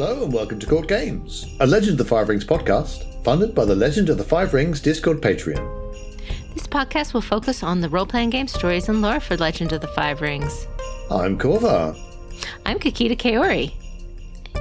Hello 0.00 0.22
and 0.22 0.32
welcome 0.32 0.60
to 0.60 0.66
Court 0.68 0.86
Games, 0.86 1.56
a 1.58 1.66
Legend 1.66 1.94
of 1.94 1.98
the 1.98 2.04
Five 2.04 2.28
Rings 2.28 2.44
podcast 2.44 3.02
funded 3.24 3.52
by 3.52 3.64
the 3.64 3.74
Legend 3.74 4.08
of 4.08 4.16
the 4.16 4.22
Five 4.22 4.54
Rings 4.54 4.80
Discord 4.80 5.20
Patreon. 5.20 5.92
This 6.54 6.68
podcast 6.68 7.14
will 7.14 7.20
focus 7.20 7.64
on 7.64 7.80
the 7.80 7.88
role 7.88 8.06
playing 8.06 8.30
game 8.30 8.46
stories 8.46 8.88
and 8.88 9.02
lore 9.02 9.18
for 9.18 9.36
Legend 9.36 9.72
of 9.72 9.80
the 9.80 9.88
Five 9.88 10.20
Rings. 10.20 10.68
I'm 11.10 11.36
Korva. 11.36 11.98
I'm 12.64 12.78
Kakita 12.78 13.16
Kaori. 13.18 13.74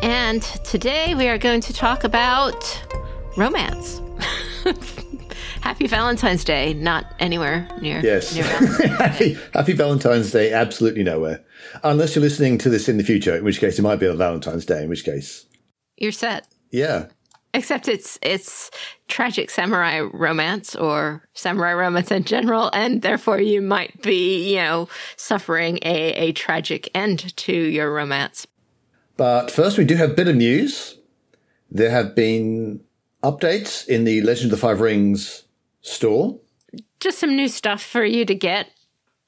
And 0.01 0.41
today 0.41 1.13
we 1.13 1.27
are 1.27 1.37
going 1.37 1.61
to 1.61 1.71
talk 1.71 2.03
about 2.03 2.83
romance. 3.37 4.01
Happy 5.67 5.85
Valentine's 5.85 6.45
Day, 6.45 6.73
not 6.73 7.13
anywhere 7.19 7.67
near. 7.81 7.99
Yes. 7.99 8.33
Near 8.33 8.45
happy, 8.95 9.37
happy 9.53 9.73
Valentine's 9.73 10.31
Day, 10.31 10.53
absolutely 10.53 11.03
nowhere. 11.03 11.43
Unless 11.83 12.15
you're 12.15 12.23
listening 12.23 12.57
to 12.59 12.69
this 12.69 12.87
in 12.87 12.95
the 12.95 13.03
future, 13.03 13.35
in 13.35 13.43
which 13.43 13.59
case 13.59 13.77
it 13.77 13.81
might 13.81 13.97
be 13.97 14.07
on 14.07 14.17
Valentine's 14.17 14.65
Day, 14.65 14.83
in 14.83 14.87
which 14.87 15.03
case. 15.03 15.45
You're 15.97 16.13
set. 16.13 16.47
Yeah. 16.71 17.07
Except 17.53 17.89
it's 17.89 18.17
it's 18.21 18.71
tragic 19.09 19.49
samurai 19.49 19.99
romance 19.99 20.73
or 20.73 21.27
samurai 21.33 21.73
romance 21.73 22.11
in 22.11 22.23
general, 22.23 22.71
and 22.73 23.01
therefore 23.01 23.41
you 23.41 23.61
might 23.61 24.01
be, 24.01 24.51
you 24.51 24.59
know, 24.59 24.87
suffering 25.17 25.79
a, 25.81 26.13
a 26.13 26.31
tragic 26.31 26.89
end 26.95 27.35
to 27.35 27.51
your 27.51 27.93
romance. 27.93 28.47
But 29.17 29.51
first, 29.51 29.77
we 29.77 29.83
do 29.83 29.95
have 29.95 30.11
a 30.11 30.13
bit 30.13 30.29
of 30.29 30.35
news. 30.37 30.97
There 31.69 31.91
have 31.91 32.15
been 32.15 32.79
updates 33.21 33.85
in 33.85 34.05
the 34.05 34.21
Legend 34.21 34.45
of 34.45 34.51
the 34.51 34.65
Five 34.65 34.79
Rings 34.79 35.43
store. 35.87 36.39
Just 36.99 37.19
some 37.19 37.35
new 37.35 37.47
stuff 37.47 37.81
for 37.81 38.03
you 38.03 38.25
to 38.25 38.35
get. 38.35 38.69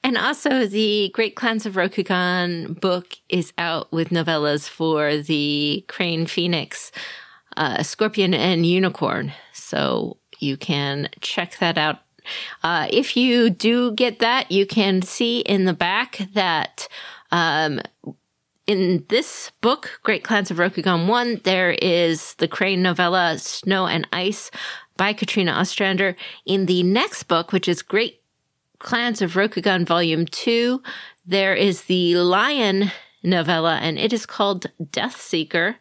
And 0.04 0.18
also, 0.18 0.66
the 0.66 1.12
Great 1.14 1.36
Clans 1.36 1.66
of 1.66 1.74
Rokugan 1.74 2.80
book 2.80 3.18
is 3.28 3.52
out 3.58 3.92
with 3.92 4.10
novellas 4.10 4.68
for 4.68 5.18
the 5.18 5.84
Crane 5.88 6.26
Phoenix, 6.26 6.92
uh, 7.58 7.84
Scorpion, 7.84 8.34
and 8.34 8.66
Unicorn. 8.66 9.34
So 9.54 10.18
you 10.40 10.56
can 10.56 11.10
check 11.20 11.58
that 11.60 11.78
out. 11.78 12.00
Uh, 12.64 12.88
if 12.92 13.18
you 13.18 13.50
do 13.50 13.92
get 13.92 14.20
that, 14.20 14.52
you 14.52 14.66
can 14.66 15.02
see 15.02 15.40
in 15.40 15.66
the 15.66 15.74
back 15.74 16.20
that 16.34 16.88
um, 17.32 17.82
in 18.68 19.04
this 19.10 19.52
book, 19.62 20.00
Great 20.04 20.24
Clans 20.24 20.52
of 20.52 20.58
Rokugan 20.58 21.08
1, 21.08 21.42
there 21.44 21.72
is 21.72 22.36
the 22.36 22.48
Crane 22.48 22.82
novella 22.82 23.38
Snow 23.40 23.88
and 23.88 24.08
Ice 24.14 24.52
by 25.00 25.14
Katrina 25.14 25.54
Ostrander. 25.54 26.18
In 26.46 26.66
the 26.66 26.84
next 26.84 27.24
book, 27.24 27.54
which 27.54 27.70
is 27.70 27.82
Great 27.82 28.22
Clans 28.80 29.22
of 29.22 29.34
Rokugan 29.34 29.88
Volume 29.88 30.26
2, 30.26 30.84
there 31.26 31.56
is 31.56 31.84
the 31.84 32.16
Lion 32.18 32.92
novella, 33.24 33.78
and 33.78 33.98
it 33.98 34.12
is 34.12 34.26
called 34.26 34.68
Death 34.92 35.20
Seeker, 35.20 35.78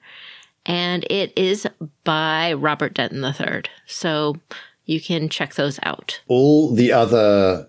and 0.65 1.05
it 1.11 1.33
is 1.37 1.67
by 2.05 2.53
Robert 2.53 2.95
Denton 2.95 3.25
III. 3.25 3.65
So 3.87 4.37
you 4.85 5.01
can 5.01 5.29
check 5.29 5.55
those 5.55 5.81
out. 5.83 6.21
All 6.29 6.73
the 6.73 6.93
other 6.93 7.69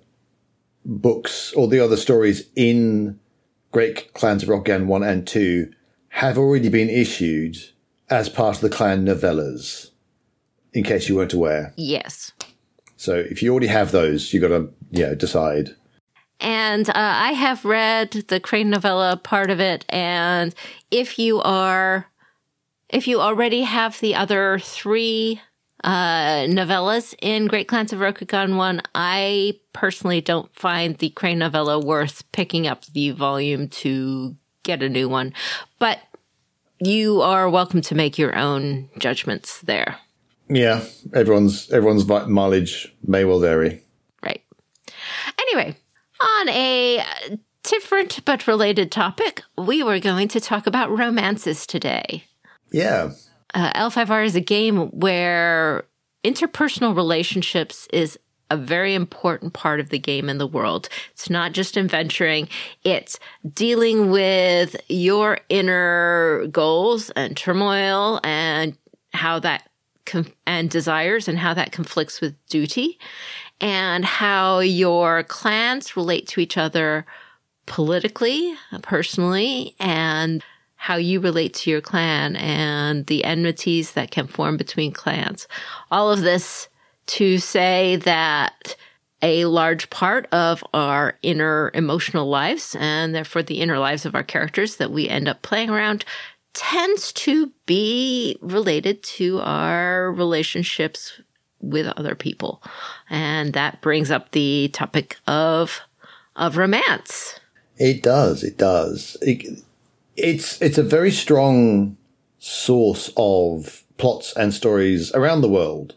books, 0.85 1.51
all 1.53 1.67
the 1.67 1.79
other 1.79 1.97
stories 1.97 2.47
in 2.55 3.19
Great 3.71 4.13
Clans 4.13 4.43
of 4.43 4.49
Rokugan 4.49 4.85
1 4.85 5.03
and 5.03 5.25
2 5.25 5.71
have 6.09 6.37
already 6.37 6.69
been 6.69 6.89
issued 6.89 7.57
as 8.07 8.29
part 8.29 8.57
of 8.57 8.61
the 8.61 8.69
clan 8.69 9.03
novellas, 9.05 9.88
in 10.79 10.85
case 10.85 11.09
you 11.09 11.15
weren't 11.17 11.33
aware. 11.33 11.73
Yes. 11.75 12.31
So 12.95 13.15
if 13.15 13.43
you 13.43 13.51
already 13.51 13.67
have 13.67 13.91
those, 13.91 14.33
you 14.33 14.39
got 14.39 14.47
to, 14.47 14.69
you 14.91 15.03
know, 15.03 15.15
decide. 15.15 15.75
And 16.39 16.89
uh, 16.89 16.93
I 16.95 17.33
have 17.33 17.65
read 17.65 18.11
the 18.29 18.39
Crane 18.39 18.69
novella 18.69 19.17
part 19.17 19.51
of 19.51 19.59
it. 19.59 19.85
And 19.89 20.55
if 20.89 21.19
you 21.19 21.41
are, 21.41 22.07
if 22.87 23.07
you 23.07 23.19
already 23.19 23.63
have 23.63 23.99
the 23.99 24.15
other 24.15 24.57
three 24.59 25.41
uh, 25.83 26.45
novellas 26.47 27.13
in 27.21 27.47
Great 27.47 27.67
Clans 27.67 27.91
of 27.91 27.99
Rokugan 27.99 28.55
1, 28.55 28.81
I 28.95 29.59
personally 29.73 30.21
don't 30.21 30.53
find 30.55 30.97
the 30.97 31.09
Crane 31.09 31.39
novella 31.39 31.77
worth 31.77 32.23
picking 32.31 32.67
up 32.67 32.85
the 32.85 33.11
volume 33.11 33.67
to 33.67 34.37
get 34.63 34.81
a 34.81 34.87
new 34.87 35.09
one. 35.09 35.33
But 35.77 35.99
you 36.79 37.21
are 37.21 37.49
welcome 37.49 37.81
to 37.81 37.95
make 37.95 38.17
your 38.17 38.37
own 38.37 38.89
judgments 38.97 39.59
there. 39.59 39.99
Yeah, 40.49 40.83
everyone's 41.13 41.69
everyone's 41.71 42.07
mileage 42.07 42.93
may 43.05 43.23
well 43.23 43.39
vary. 43.39 43.81
Right. 44.23 44.43
Anyway, 45.39 45.75
on 46.21 46.49
a 46.49 47.05
different 47.63 48.25
but 48.25 48.47
related 48.47 48.91
topic, 48.91 49.43
we 49.57 49.83
were 49.83 49.99
going 49.99 50.27
to 50.29 50.39
talk 50.39 50.65
about 50.65 50.89
romances 50.89 51.67
today. 51.67 52.23
Yeah, 52.71 53.11
Uh, 53.53 53.71
L5R 53.73 54.25
is 54.25 54.35
a 54.35 54.41
game 54.41 54.87
where 54.91 55.85
interpersonal 56.23 56.95
relationships 56.95 57.87
is 57.91 58.17
a 58.51 58.57
very 58.57 58.95
important 58.95 59.53
part 59.53 59.79
of 59.79 59.89
the 59.89 59.99
game 59.99 60.29
in 60.29 60.39
the 60.39 60.47
world. 60.47 60.89
It's 61.11 61.29
not 61.29 61.51
just 61.53 61.77
adventuring, 61.77 62.49
it's 62.83 63.19
dealing 63.53 64.09
with 64.09 64.75
your 64.87 65.39
inner 65.49 66.47
goals 66.51 67.11
and 67.11 67.37
turmoil 67.37 68.19
and 68.23 68.75
how 69.13 69.39
that 69.39 69.68
and 70.45 70.69
desires 70.69 71.27
and 71.27 71.37
how 71.37 71.53
that 71.53 71.71
conflicts 71.71 72.21
with 72.21 72.35
duty 72.47 72.99
and 73.61 74.05
how 74.05 74.59
your 74.59 75.23
clans 75.23 75.95
relate 75.95 76.27
to 76.27 76.41
each 76.41 76.57
other 76.57 77.05
politically, 77.65 78.55
personally, 78.81 79.75
and 79.79 80.43
how 80.75 80.95
you 80.95 81.19
relate 81.19 81.53
to 81.53 81.69
your 81.69 81.81
clan 81.81 82.35
and 82.37 83.05
the 83.07 83.23
enmities 83.25 83.91
that 83.91 84.11
can 84.11 84.27
form 84.27 84.57
between 84.57 84.93
clans. 84.93 85.47
All 85.91 86.11
of 86.11 86.21
this 86.21 86.69
to 87.07 87.37
say 87.37 87.97
that 87.97 88.75
a 89.21 89.45
large 89.45 89.89
part 89.89 90.27
of 90.31 90.63
our 90.73 91.17
inner 91.21 91.71
emotional 91.73 92.29
lives 92.29 92.75
and 92.79 93.13
therefore 93.13 93.43
the 93.43 93.59
inner 93.59 93.77
lives 93.77 94.05
of 94.05 94.15
our 94.15 94.23
characters 94.23 94.77
that 94.77 94.91
we 94.91 95.09
end 95.09 95.27
up 95.27 95.41
playing 95.41 95.69
around 95.69 96.05
tends 96.53 97.13
to 97.13 97.51
be 97.65 98.37
related 98.41 99.03
to 99.03 99.39
our 99.39 100.11
relationships 100.11 101.21
with 101.61 101.87
other 101.97 102.15
people. 102.15 102.61
And 103.09 103.53
that 103.53 103.81
brings 103.81 104.11
up 104.11 104.31
the 104.31 104.69
topic 104.73 105.17
of 105.27 105.81
of 106.35 106.57
romance. 106.57 107.39
it 107.77 108.01
does. 108.01 108.43
It 108.43 108.57
does. 108.57 109.17
It, 109.21 109.61
it's 110.15 110.61
it's 110.61 110.77
a 110.77 110.83
very 110.83 111.11
strong 111.11 111.97
source 112.39 113.11
of 113.17 113.83
plots 113.97 114.33
and 114.35 114.53
stories 114.53 115.13
around 115.13 115.41
the 115.41 115.49
world, 115.49 115.95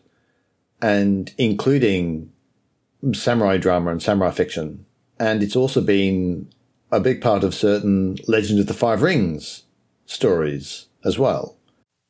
and 0.81 1.33
including 1.39 2.33
samurai 3.13 3.57
drama 3.57 3.91
and 3.91 4.03
samurai 4.03 4.31
fiction. 4.31 4.85
And 5.19 5.43
it's 5.43 5.57
also 5.57 5.81
been 5.81 6.49
a 6.91 7.01
big 7.01 7.21
part 7.21 7.45
of 7.45 7.55
certain 7.55 8.19
Legend 8.27 8.61
of 8.61 8.67
the 8.67 8.75
Five 8.75 9.03
Rings 9.03 9.63
stories 10.07 10.87
as 11.05 11.19
well. 11.19 11.57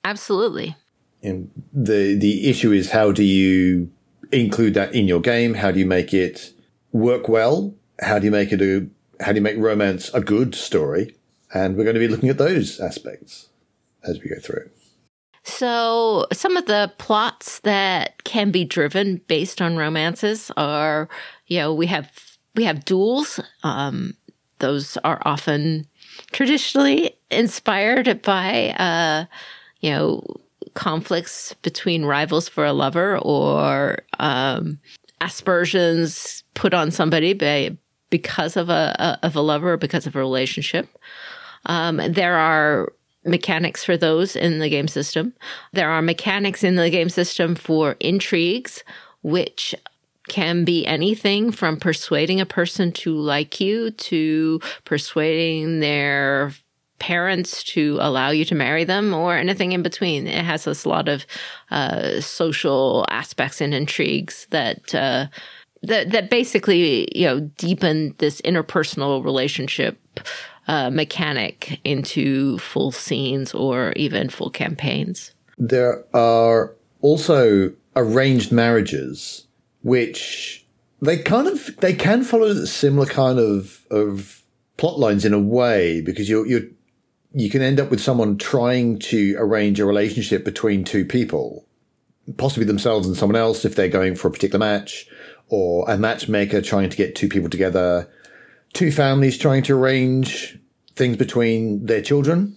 Absolutely. 0.05 0.77
And 1.23 1.51
the 1.73 2.15
the 2.15 2.49
issue 2.49 2.73
is 2.73 2.91
how 2.91 3.13
do 3.13 3.23
you 3.23 3.91
include 4.33 4.75
that 4.75 4.95
in 4.95 5.07
your 5.07 5.21
game? 5.21 5.55
How 5.55 5.71
do 5.71 5.79
you 5.79 5.87
make 5.87 6.13
it 6.13 6.53
work 6.93 7.29
well? 7.29 7.75
How 8.01 8.19
do 8.19 8.25
you 8.25 8.33
make 8.33 8.53
it 8.53 8.61
a 8.61 8.87
how 9.25 9.33
do 9.33 9.37
you 9.37 9.43
make 9.43 9.59
romance 9.59 10.13
a 10.15 10.21
good 10.21 10.55
story? 10.55 11.15
And 11.55 11.77
we're 11.77 11.85
going 11.85 11.95
to 11.95 12.01
be 12.01 12.09
looking 12.09 12.31
at 12.31 12.39
those 12.39 12.81
aspects 12.81 13.51
as 14.03 14.19
we 14.21 14.31
go 14.31 14.41
through. 14.41 14.71
So, 15.45 16.27
some 16.33 16.57
of 16.57 16.67
the 16.67 16.93
plots 16.99 17.61
that 17.61 18.23
can 18.25 18.51
be 18.51 18.65
driven 18.65 19.21
based 19.27 19.61
on 19.61 19.77
romances 19.77 20.51
are, 20.57 21.09
you 21.47 21.59
know, 21.59 21.75
we 21.75 21.87
have 21.87 22.11
we 22.55 22.65
have 22.65 22.85
duels. 22.85 23.41
Um, 23.63 24.15
those 24.61 24.97
are 24.99 25.21
often 25.25 25.89
traditionally 26.33 27.17
inspired 27.31 28.23
by, 28.23 28.71
uh, 28.71 29.25
you 29.81 29.91
know, 29.91 30.25
conflicts 30.75 31.55
between 31.63 32.05
rivals 32.05 32.49
for 32.49 32.65
a 32.65 32.73
lover 32.73 33.19
or 33.19 33.99
um, 34.19 34.79
aspersions 35.21 36.45
put 36.55 36.75
on 36.75 36.91
somebody 36.91 37.33
by, 37.33 37.77
because 38.11 38.57
of 38.57 38.69
a, 38.69 38.95
a 38.99 39.27
of 39.27 39.37
a 39.37 39.41
lover 39.41 39.73
or 39.73 39.77
because 39.77 40.07
of 40.07 40.17
a 40.17 40.19
relationship. 40.19 40.89
Um, 41.67 41.97
there 41.97 42.37
are 42.37 42.93
mechanics 43.25 43.85
for 43.85 43.97
those 43.97 44.35
in 44.35 44.59
the 44.59 44.69
game 44.69 44.89
system. 44.89 45.33
There 45.73 45.91
are 45.91 46.03
mechanics 46.03 46.65
in 46.65 46.77
the 46.77 46.91
game 46.91 47.09
system 47.09 47.55
for 47.55 47.97
intrigues, 48.01 48.83
which 49.23 49.75
can 50.29 50.65
be 50.65 50.87
anything 50.87 51.51
from 51.53 51.77
persuading 51.79 52.41
a 52.41 52.47
person 52.47 52.93
to 52.93 53.17
like 53.17 53.61
you 53.61 53.91
to 53.91 54.61
persuading 54.85 55.81
their 55.81 56.53
parents 56.99 57.65
to 57.65 57.99
allow 58.01 58.31
you 58.31 58.45
to 58.45 58.55
marry 58.55 58.85
them 58.85 59.13
or 59.13 59.37
anything 59.37 59.73
in 59.73 59.83
between. 59.83 60.29
It 60.29 60.45
has 60.45 60.65
this 60.65 60.87
lot 60.87 61.09
of 61.09 61.27
uh, 61.73 62.21
social 62.21 63.05
aspects 63.11 63.61
and 63.61 63.75
intrigues 63.75 64.47
that 64.51 64.95
uh, 64.95 65.27
that 65.83 66.11
that 66.11 66.31
basically 66.31 67.09
you 67.19 67.27
know 67.27 67.41
deepen 67.59 68.15
this 68.19 68.41
interpersonal 68.43 69.25
relationship 69.25 69.99
uh, 70.69 70.91
mechanic 70.91 71.81
into 71.85 72.59
full 72.59 72.93
scenes 72.93 73.53
or 73.53 73.93
even 73.97 74.29
full 74.29 74.51
campaigns. 74.51 75.35
There 75.59 76.05
are 76.15 76.73
also 77.01 77.73
arranged 77.97 78.53
marriages, 78.53 79.47
which 79.83 80.65
they 81.01 81.19
kind 81.19 81.49
of 81.49 81.77
they 81.79 81.95
can 81.95 82.23
follow 82.25 82.55
similar 82.65 83.07
kind 83.07 83.39
of 83.39 83.85
of 83.91 84.43
plot 84.77 84.99
lines 84.99 85.25
in 85.25 85.35
a 85.35 85.39
way 85.39 86.01
because 86.01 86.29
you're 86.29 86.47
you're 86.47 86.63
you 87.35 87.51
can 87.51 87.63
end 87.63 87.81
up 87.81 87.91
with 87.91 88.01
someone 88.01 88.37
trying 88.37 88.99
to 88.99 89.35
arrange 89.39 89.81
a 89.81 89.87
relationship 89.87 90.45
between 90.45 90.85
two 90.85 91.05
people, 91.05 91.67
possibly 92.37 92.67
themselves 92.67 93.07
and 93.07 93.17
someone 93.17 93.37
else 93.37 93.65
if 93.65 93.75
they're 93.75 93.89
going 93.89 94.15
for 94.15 94.29
a 94.29 94.31
particular 94.31 94.59
match, 94.59 95.09
or 95.49 95.89
a 95.89 95.97
matchmaker 95.97 96.61
trying 96.61 96.91
to 96.91 96.97
get 96.97 97.15
two 97.15 97.29
people 97.29 97.49
together, 97.49 98.09
two 98.75 98.93
families 98.93 99.39
trying 99.39 99.63
to 99.63 99.75
arrange 99.75 100.59
things 100.95 101.17
between 101.17 101.87
their 101.87 102.03
children 102.03 102.57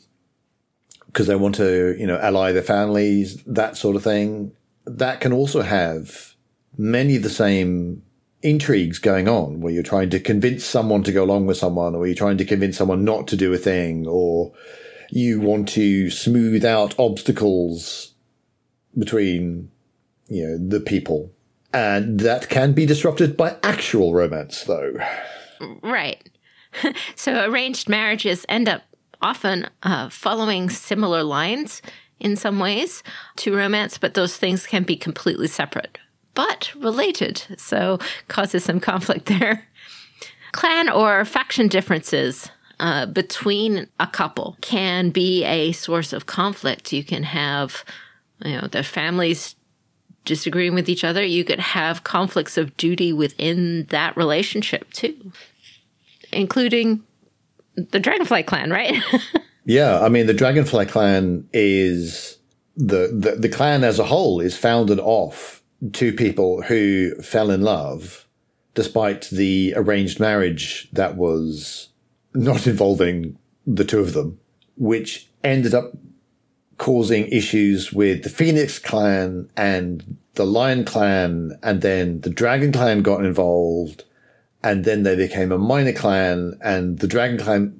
because 1.07 1.28
they 1.28 1.36
want 1.36 1.56
to, 1.56 1.95
you 1.98 2.06
know, 2.06 2.18
ally 2.18 2.51
their 2.51 2.62
families, 2.62 3.42
that 3.45 3.78
sort 3.78 3.95
of 3.95 4.04
thing. 4.04 4.51
That 4.86 5.21
can 5.21 5.31
also 5.31 5.62
have 5.62 6.34
many 6.77 7.16
of 7.16 7.24
the 7.24 7.30
same 7.30 8.04
intrigues 8.45 9.00
going 9.00 9.27
on 9.27 9.60
where 9.60 9.74
you're 9.74 9.83
trying 9.83 10.10
to 10.12 10.19
convince 10.19 10.63
someone 10.63 11.04
to 11.04 11.12
go 11.12 11.24
along 11.24 11.48
with 11.48 11.57
someone 11.57 11.95
or 11.95 12.06
you're 12.06 12.16
trying 12.16 12.38
to 12.38 12.45
convince 12.45 12.77
someone 12.77 13.04
not 13.04 13.27
to 13.27 13.36
do 13.36 13.51
a 13.54 13.57
thing 13.57 14.06
or 14.07 14.54
you 15.10 15.39
want 15.39 15.68
to 15.69 16.10
smooth 16.10 16.63
out 16.63 16.94
obstacles 17.00 18.13
between, 18.98 19.72
you 20.27 20.48
know, 20.48 20.57
the 20.57 20.80
people. 20.80 21.31
And 21.74 22.19
that 22.22 22.48
can 22.50 22.74
be 22.74 22.86
disrupted 22.86 23.36
by 23.36 23.57
actual 23.63 24.13
romance 24.13 24.63
though. 24.63 24.94
Right. 25.81 26.30
so 27.16 27.50
arranged 27.50 27.89
marriages 27.89 28.45
end 28.48 28.69
up 28.69 28.83
often 29.21 29.68
uh, 29.81 30.10
following 30.10 30.69
similar 30.69 31.24
lines 31.24 31.81
in 32.19 32.36
some 32.36 32.60
ways 32.60 33.01
to 33.38 33.56
romance, 33.56 33.98
but 33.98 34.13
those 34.13 34.38
things 34.38 34.68
can 34.68 34.83
be 34.83 34.95
completely 34.95 35.48
separate 35.48 35.98
but 36.35 36.71
related, 36.75 37.43
so 37.57 37.99
causes 38.27 38.63
some 38.63 38.79
conflict 38.79 39.25
there. 39.39 39.67
Clan 40.51 40.89
or 40.89 41.25
faction 41.25 41.67
differences 41.67 42.49
uh, 42.79 43.05
between 43.05 43.87
a 43.99 44.07
couple 44.07 44.57
can 44.61 45.09
be 45.09 45.43
a 45.43 45.71
source 45.71 46.13
of 46.13 46.25
conflict. 46.25 46.93
You 46.93 47.03
can 47.03 47.23
have, 47.23 47.83
you 48.43 48.59
know, 48.59 48.67
the 48.67 48.83
families 48.83 49.55
disagreeing 50.25 50.73
with 50.73 50.89
each 50.89 51.03
other. 51.03 51.23
You 51.23 51.43
could 51.43 51.59
have 51.59 52.03
conflicts 52.03 52.57
of 52.57 52.75
duty 52.77 53.13
within 53.13 53.85
that 53.85 54.15
relationship 54.17 54.91
too, 54.91 55.31
including 56.31 57.03
the 57.75 57.99
Dragonfly 57.99 58.43
clan, 58.43 58.71
right? 58.71 58.95
yeah, 59.65 60.01
I 60.01 60.09
mean, 60.09 60.25
the 60.25 60.33
Dragonfly 60.33 60.87
clan 60.87 61.47
is 61.53 62.37
the, 62.75 63.07
the 63.13 63.37
the 63.39 63.49
clan 63.49 63.83
as 63.83 63.99
a 63.99 64.03
whole 64.03 64.41
is 64.41 64.57
founded 64.57 64.99
off 64.99 65.55
two 65.92 66.13
people 66.13 66.62
who 66.63 67.16
fell 67.22 67.51
in 67.51 67.62
love 67.62 68.25
despite 68.74 69.30
the 69.30 69.74
arranged 69.75 70.19
marriage 70.19 70.89
that 70.92 71.16
was 71.16 71.89
not 72.33 72.68
involving 72.74 73.38
the 73.66 73.86
two 73.86 74.00
of 74.00 74.13
them, 74.13 74.39
which 74.77 75.27
ended 75.44 75.74
up 75.74 75.94
causing 76.77 77.27
issues 77.27 77.94
with 77.94 78.24
the 78.24 78.30
Phoenix 78.30 78.77
clan 78.77 79.50
and 79.56 80.18
the 80.36 80.45
Lion 80.45 80.83
clan, 80.83 81.57
and 81.63 81.81
then 81.81 82.19
the 82.21 82.30
Dragon 82.30 82.74
clan 82.74 83.01
got 83.01 83.24
involved, 83.24 84.04
and 84.62 84.83
then 84.83 85.04
they 85.04 85.16
became 85.16 85.51
a 85.51 85.57
minor 85.57 85.94
clan, 85.94 86.60
and 86.62 87.00
the 87.00 87.07
Dragon 87.07 87.39
clan 87.39 87.80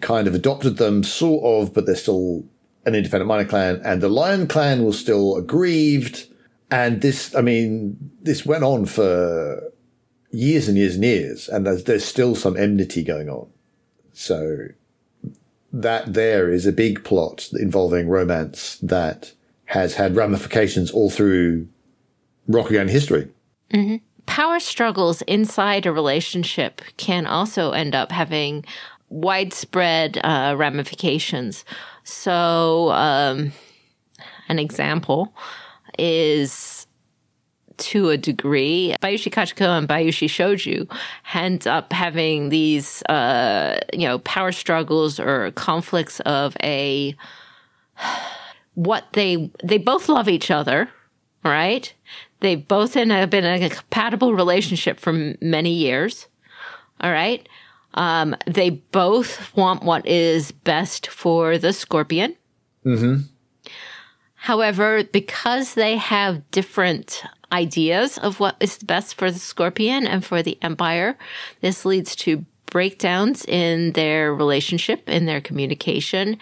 kind 0.00 0.28
of 0.28 0.34
adopted 0.34 0.76
them, 0.76 1.02
sort 1.02 1.44
of, 1.44 1.74
but 1.74 1.84
they're 1.84 1.96
still 1.96 2.44
an 2.84 2.94
independent 2.94 3.26
minor 3.26 3.44
clan, 3.44 3.80
and 3.84 4.00
the 4.00 4.08
Lion 4.08 4.46
clan 4.46 4.84
was 4.84 4.96
still 4.96 5.36
aggrieved 5.36 6.28
and 6.70 7.00
this, 7.00 7.34
I 7.34 7.42
mean, 7.42 7.96
this 8.22 8.44
went 8.44 8.64
on 8.64 8.86
for 8.86 9.72
years 10.30 10.68
and 10.68 10.76
years 10.76 10.94
and 10.96 11.04
years, 11.04 11.48
and 11.48 11.66
there's, 11.66 11.84
there's 11.84 12.04
still 12.04 12.34
some 12.34 12.56
enmity 12.56 13.02
going 13.02 13.28
on. 13.28 13.48
So 14.12 14.68
that 15.72 16.14
there 16.14 16.50
is 16.50 16.66
a 16.66 16.72
big 16.72 17.04
plot 17.04 17.48
involving 17.52 18.08
romance 18.08 18.78
that 18.78 19.32
has 19.66 19.94
had 19.94 20.16
ramifications 20.16 20.90
all 20.90 21.10
through 21.10 21.68
Rokugan 22.48 22.88
history. 22.88 23.28
Mm-hmm. 23.72 23.96
Power 24.26 24.58
struggles 24.58 25.22
inside 25.22 25.86
a 25.86 25.92
relationship 25.92 26.80
can 26.96 27.26
also 27.26 27.70
end 27.72 27.94
up 27.94 28.10
having 28.10 28.64
widespread 29.08 30.18
uh, 30.24 30.54
ramifications. 30.56 31.64
So, 32.04 32.90
um, 32.90 33.52
an 34.48 34.58
example 34.58 35.34
is 35.98 36.86
to 37.78 38.08
a 38.10 38.16
degree. 38.16 38.94
Bayushi 39.02 39.30
Kachiko 39.30 39.78
and 39.78 39.88
Bayushi 39.88 40.28
Shoju 40.28 40.90
end 41.34 41.66
up 41.66 41.92
having 41.92 42.48
these, 42.48 43.02
uh, 43.04 43.78
you 43.92 44.06
know, 44.06 44.18
power 44.20 44.52
struggles 44.52 45.20
or 45.20 45.50
conflicts 45.52 46.20
of 46.20 46.56
a 46.62 47.14
what 48.74 49.04
they 49.12 49.50
they 49.62 49.78
both 49.78 50.08
love 50.08 50.28
each 50.28 50.50
other, 50.50 50.88
right? 51.44 51.92
They 52.40 52.54
both 52.54 52.94
have 52.94 53.30
been 53.30 53.44
in 53.44 53.62
a 53.62 53.70
compatible 53.70 54.34
relationship 54.34 55.00
for 55.00 55.34
many 55.40 55.72
years. 55.72 56.28
All 57.00 57.10
right. 57.10 57.48
Um, 57.94 58.36
they 58.46 58.70
both 58.70 59.56
want 59.56 59.82
what 59.82 60.06
is 60.06 60.52
best 60.52 61.06
for 61.06 61.56
the 61.56 61.72
scorpion. 61.72 62.36
Mm-hmm. 62.84 63.22
However, 64.46 65.02
because 65.02 65.74
they 65.74 65.96
have 65.96 66.48
different 66.52 67.24
ideas 67.50 68.16
of 68.16 68.38
what 68.38 68.54
is 68.60 68.78
best 68.78 69.16
for 69.16 69.28
the 69.28 69.40
scorpion 69.40 70.06
and 70.06 70.24
for 70.24 70.40
the 70.40 70.56
empire, 70.62 71.18
this 71.62 71.84
leads 71.84 72.14
to 72.14 72.44
breakdowns 72.66 73.44
in 73.46 73.90
their 73.94 74.32
relationship, 74.32 75.08
in 75.08 75.26
their 75.26 75.40
communication, 75.40 76.38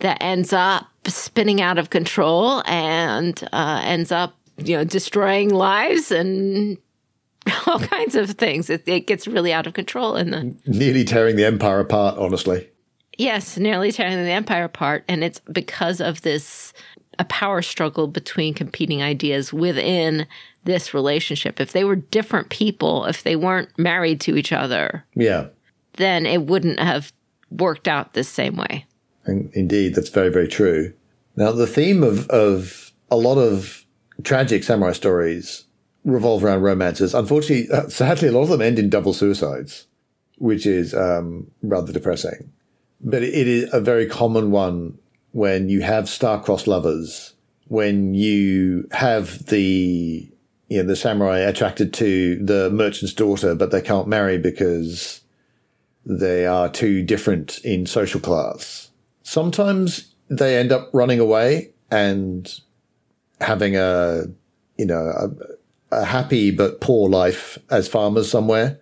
that 0.00 0.18
ends 0.22 0.52
up 0.52 0.84
spinning 1.06 1.62
out 1.62 1.78
of 1.78 1.88
control 1.88 2.62
and 2.66 3.48
uh, 3.54 3.80
ends 3.82 4.12
up, 4.12 4.36
you 4.58 4.76
know, 4.76 4.84
destroying 4.84 5.48
lives 5.48 6.10
and 6.12 6.76
all 7.66 7.78
kinds 7.78 8.16
of 8.16 8.32
things. 8.32 8.68
It, 8.68 8.86
it 8.86 9.06
gets 9.06 9.26
really 9.26 9.54
out 9.54 9.66
of 9.66 9.72
control 9.72 10.14
and 10.14 10.30
then 10.30 10.60
nearly 10.66 11.04
tearing 11.04 11.36
the 11.36 11.46
empire 11.46 11.80
apart. 11.80 12.18
Honestly, 12.18 12.68
yes, 13.16 13.56
nearly 13.56 13.92
tearing 13.92 14.22
the 14.22 14.30
empire 14.30 14.64
apart, 14.64 15.04
and 15.08 15.24
it's 15.24 15.40
because 15.50 16.02
of 16.02 16.20
this 16.20 16.74
a 17.18 17.24
power 17.24 17.62
struggle 17.62 18.06
between 18.06 18.54
competing 18.54 19.02
ideas 19.02 19.52
within 19.52 20.26
this 20.64 20.92
relationship. 20.92 21.60
If 21.60 21.72
they 21.72 21.84
were 21.84 21.96
different 21.96 22.50
people, 22.50 23.04
if 23.06 23.22
they 23.22 23.36
weren't 23.36 23.76
married 23.78 24.20
to 24.22 24.36
each 24.36 24.52
other, 24.52 25.04
yeah, 25.14 25.48
then 25.94 26.26
it 26.26 26.42
wouldn't 26.42 26.80
have 26.80 27.12
worked 27.50 27.88
out 27.88 28.14
the 28.14 28.24
same 28.24 28.56
way. 28.56 28.86
Indeed, 29.26 29.94
that's 29.94 30.10
very 30.10 30.30
very 30.30 30.48
true. 30.48 30.92
Now, 31.36 31.52
the 31.52 31.66
theme 31.66 32.02
of 32.02 32.28
of 32.28 32.92
a 33.10 33.16
lot 33.16 33.38
of 33.38 33.84
tragic 34.22 34.64
samurai 34.64 34.92
stories 34.92 35.64
revolve 36.04 36.44
around 36.44 36.62
romances. 36.62 37.14
Unfortunately, 37.14 37.68
uh, 37.70 37.88
sadly, 37.88 38.28
a 38.28 38.32
lot 38.32 38.42
of 38.42 38.48
them 38.48 38.62
end 38.62 38.78
in 38.78 38.88
double 38.88 39.12
suicides, 39.12 39.86
which 40.38 40.64
is 40.66 40.94
um, 40.94 41.50
rather 41.62 41.92
depressing. 41.92 42.52
But 43.00 43.22
it 43.22 43.46
is 43.46 43.72
a 43.74 43.80
very 43.80 44.06
common 44.06 44.50
one 44.50 44.98
when 45.32 45.68
you 45.68 45.82
have 45.82 46.08
star-crossed 46.08 46.66
lovers, 46.66 47.34
when 47.68 48.14
you 48.14 48.88
have 48.92 49.46
the 49.46 50.30
you 50.68 50.78
know 50.78 50.84
the 50.84 50.96
samurai 50.96 51.38
attracted 51.38 51.92
to 51.94 52.36
the 52.44 52.70
merchant's 52.70 53.14
daughter, 53.14 53.54
but 53.54 53.70
they 53.70 53.80
can't 53.80 54.08
marry 54.08 54.38
because 54.38 55.20
they 56.04 56.46
are 56.46 56.68
too 56.68 57.02
different 57.02 57.58
in 57.64 57.86
social 57.86 58.20
class. 58.20 58.90
Sometimes 59.22 60.14
they 60.28 60.56
end 60.56 60.72
up 60.72 60.90
running 60.92 61.20
away 61.20 61.72
and 61.90 62.60
having 63.40 63.76
a 63.76 64.24
you 64.76 64.86
know 64.86 65.12
a, 65.92 66.00
a 66.00 66.04
happy 66.04 66.50
but 66.50 66.80
poor 66.80 67.08
life 67.08 67.58
as 67.70 67.88
farmers 67.88 68.30
somewhere, 68.30 68.80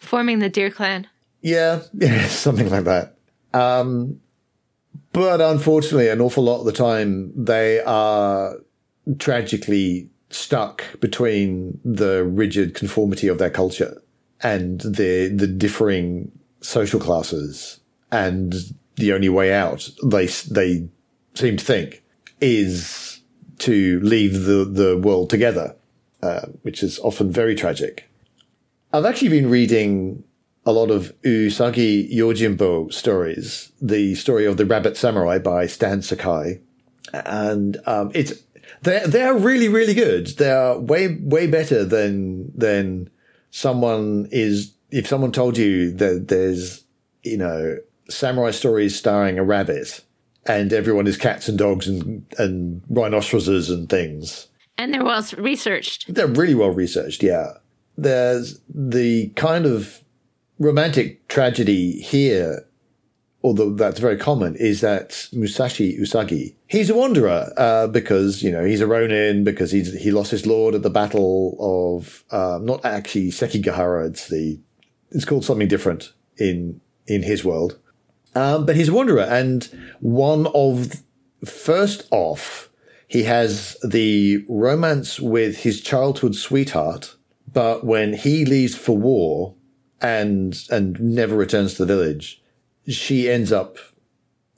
forming 0.00 0.38
the 0.38 0.48
deer 0.48 0.70
clan. 0.70 1.08
Yeah, 1.40 1.82
yeah, 1.94 2.26
something 2.28 2.70
like 2.70 2.84
that. 2.84 3.16
Um, 3.52 4.20
but 5.12 5.40
unfortunately, 5.40 6.08
an 6.08 6.20
awful 6.20 6.44
lot 6.44 6.60
of 6.60 6.66
the 6.66 6.72
time, 6.72 7.32
they 7.36 7.80
are 7.80 8.56
tragically 9.18 10.10
stuck 10.30 10.82
between 11.00 11.78
the 11.84 12.24
rigid 12.24 12.74
conformity 12.74 13.28
of 13.28 13.38
their 13.38 13.50
culture 13.50 14.02
and 14.42 14.80
the 14.80 15.28
the 15.28 15.46
differing 15.46 16.32
social 16.60 16.98
classes, 16.98 17.80
and 18.10 18.54
the 18.96 19.12
only 19.12 19.28
way 19.28 19.52
out 19.52 19.88
they 20.04 20.26
they 20.26 20.88
seem 21.34 21.56
to 21.56 21.64
think 21.64 22.02
is 22.40 23.20
to 23.58 24.00
leave 24.00 24.44
the 24.44 24.64
the 24.64 24.98
world 24.98 25.30
together, 25.30 25.76
uh, 26.22 26.46
which 26.62 26.82
is 26.82 26.98
often 27.00 27.30
very 27.30 27.54
tragic. 27.54 28.08
I've 28.92 29.04
actually 29.04 29.30
been 29.30 29.50
reading 29.50 30.24
a 30.66 30.72
lot 30.72 30.90
of 30.90 31.12
Usagi 31.22 32.12
Yojimbo 32.12 32.92
stories, 32.92 33.72
the 33.80 34.14
story 34.14 34.46
of 34.46 34.56
the 34.56 34.64
Rabbit 34.66 34.96
Samurai 34.96 35.38
by 35.38 35.66
Stan 35.66 36.02
Sakai. 36.02 36.60
And 37.12 37.76
um, 37.86 38.10
it's 38.14 38.32
they're 38.82 39.06
they're 39.06 39.34
really 39.34 39.68
really 39.68 39.94
good. 39.94 40.28
They're 40.38 40.78
way 40.78 41.16
way 41.20 41.46
better 41.46 41.84
than 41.84 42.50
than 42.56 43.10
someone 43.50 44.28
is. 44.30 44.72
If 44.90 45.06
someone 45.06 45.32
told 45.32 45.58
you 45.58 45.90
that 45.92 46.28
there's 46.28 46.84
you 47.22 47.36
know 47.36 47.78
samurai 48.08 48.50
stories 48.52 48.94
starring 48.96 49.38
a 49.38 49.44
rabbit 49.44 50.02
and 50.46 50.72
everyone 50.72 51.06
is 51.06 51.16
cats 51.16 51.48
and 51.48 51.58
dogs 51.58 51.88
and 51.88 52.24
and 52.38 52.82
rhinoceroses 52.88 53.70
and 53.70 53.88
things, 53.88 54.48
And 54.78 54.92
they're 54.94 55.04
well 55.04 55.24
researched. 55.38 56.12
they're 56.14 56.26
really 56.26 56.54
well 56.54 56.70
researched. 56.70 57.22
Yeah, 57.22 57.52
there's 57.96 58.60
the 58.68 59.28
kind 59.36 59.66
of 59.66 60.03
romantic 60.58 61.26
tragedy 61.28 62.00
here, 62.00 62.66
although 63.42 63.70
that's 63.70 64.00
very 64.00 64.16
common, 64.16 64.56
is 64.56 64.80
that 64.80 65.28
Musashi 65.32 65.98
Usagi 65.98 66.54
he's 66.74 66.90
a 66.90 66.94
wanderer 66.94 67.52
uh, 67.56 67.86
because 67.86 68.42
you 68.42 68.50
know 68.50 68.64
he's 68.64 68.80
a 68.80 68.86
ronin 68.86 69.44
because 69.44 69.70
he's 69.70 69.94
he 70.00 70.10
lost 70.10 70.30
his 70.30 70.44
lord 70.44 70.74
at 70.74 70.82
the 70.82 70.90
battle 70.90 71.56
of 71.60 72.24
uh, 72.30 72.58
not 72.60 72.84
actually 72.84 73.28
Sekigahara. 73.30 74.08
It's 74.08 74.28
the 74.28 74.58
it's 75.10 75.24
called 75.24 75.44
something 75.44 75.68
different 75.68 76.12
in 76.36 76.80
in 77.06 77.22
his 77.22 77.44
world, 77.44 77.78
um, 78.34 78.66
but 78.66 78.76
he's 78.76 78.88
a 78.88 78.92
wanderer 78.92 79.22
and 79.22 79.68
one 80.00 80.46
of 80.54 81.02
first 81.44 82.08
off 82.10 82.70
he 83.06 83.22
has 83.24 83.76
the 83.84 84.44
romance 84.48 85.20
with 85.20 85.58
his 85.58 85.80
childhood 85.80 86.34
sweetheart, 86.34 87.14
but 87.52 87.84
when 87.84 88.14
he 88.14 88.44
leaves 88.44 88.74
for 88.74 88.96
war 88.96 89.53
and 90.04 90.62
and 90.70 91.00
never 91.00 91.34
returns 91.34 91.74
to 91.74 91.86
the 91.86 91.94
village, 91.94 92.40
she 92.86 93.30
ends 93.30 93.50
up 93.50 93.78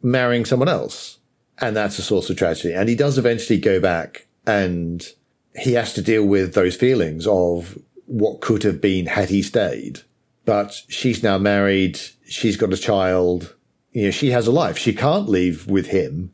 marrying 0.03 0.45
someone 0.45 0.69
else, 0.69 1.19
and 1.59 1.77
that's 1.77 1.99
a 2.01 2.03
source 2.03 2.29
of 2.29 2.37
tragedy. 2.37 2.75
And 2.75 2.89
he 2.89 2.97
does 2.97 3.17
eventually 3.17 3.61
go 3.61 3.79
back, 3.81 4.27
and 4.45 5.07
he 5.55 5.75
has 5.75 5.95
to 5.95 6.03
deal 6.03 6.27
with 6.27 6.55
those 6.55 6.75
feelings 6.75 7.29
of 7.29 7.79
what 8.07 8.41
could 8.41 8.65
have 8.65 8.81
been 8.81 9.07
had 9.07 9.31
he 9.31 9.41
stayed. 9.41 10.01
But 10.45 10.83
she's 10.89 11.23
now 11.23 11.39
married. 11.39 11.99
She's 12.27 12.57
got 12.57 12.73
a 12.73 12.77
child. 12.77 13.55
You 13.93 14.07
know, 14.07 14.11
she 14.11 14.33
has 14.33 14.49
a 14.49 14.53
life. 14.53 14.77
She 14.77 14.93
can't 14.93 15.29
leave 15.29 15.69
with 15.69 15.87
him, 15.87 16.33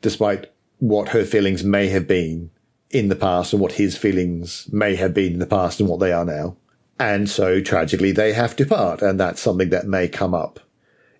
despite 0.00 0.50
what 0.78 1.10
her 1.10 1.24
feelings 1.24 1.62
may 1.62 1.88
have 1.88 2.08
been 2.08 2.50
in 2.90 3.08
the 3.08 3.16
past 3.16 3.52
and 3.52 3.60
what 3.60 3.72
his 3.72 3.98
feelings 3.98 4.66
may 4.72 4.94
have 4.94 5.12
been 5.12 5.34
in 5.34 5.38
the 5.40 5.46
past 5.46 5.78
and 5.78 5.88
what 5.88 6.00
they 6.00 6.12
are 6.12 6.24
now. 6.24 6.56
And 6.98 7.28
so 7.28 7.60
tragically, 7.60 8.12
they 8.12 8.32
have 8.32 8.56
to 8.56 8.66
part. 8.66 9.02
And 9.02 9.18
that's 9.18 9.40
something 9.40 9.70
that 9.70 9.86
may 9.86 10.08
come 10.08 10.34
up 10.34 10.60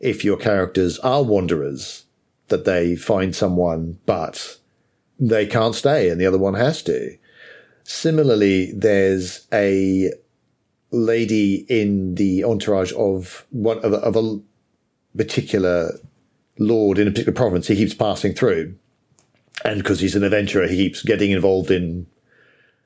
if 0.00 0.24
your 0.24 0.36
characters 0.36 0.98
are 0.98 1.22
wanderers, 1.22 2.04
that 2.48 2.64
they 2.64 2.94
find 2.94 3.34
someone, 3.34 3.98
but 4.06 4.58
they 5.18 5.46
can't 5.46 5.74
stay 5.74 6.10
and 6.10 6.20
the 6.20 6.26
other 6.26 6.38
one 6.38 6.54
has 6.54 6.82
to. 6.82 7.16
Similarly, 7.84 8.72
there's 8.72 9.46
a 9.52 10.10
lady 10.90 11.66
in 11.68 12.14
the 12.14 12.44
entourage 12.44 12.92
of 12.92 13.46
one 13.50 13.78
of 13.78 13.92
a, 13.92 13.96
of 13.96 14.16
a 14.16 14.40
particular 15.16 15.98
lord 16.58 16.98
in 16.98 17.08
a 17.08 17.10
particular 17.10 17.34
province 17.34 17.66
he 17.66 17.76
keeps 17.76 17.94
passing 17.94 18.32
through. 18.32 18.74
And 19.64 19.78
because 19.78 20.00
he's 20.00 20.16
an 20.16 20.24
adventurer, 20.24 20.66
he 20.66 20.76
keeps 20.76 21.02
getting 21.02 21.30
involved 21.30 21.70
in 21.70 22.06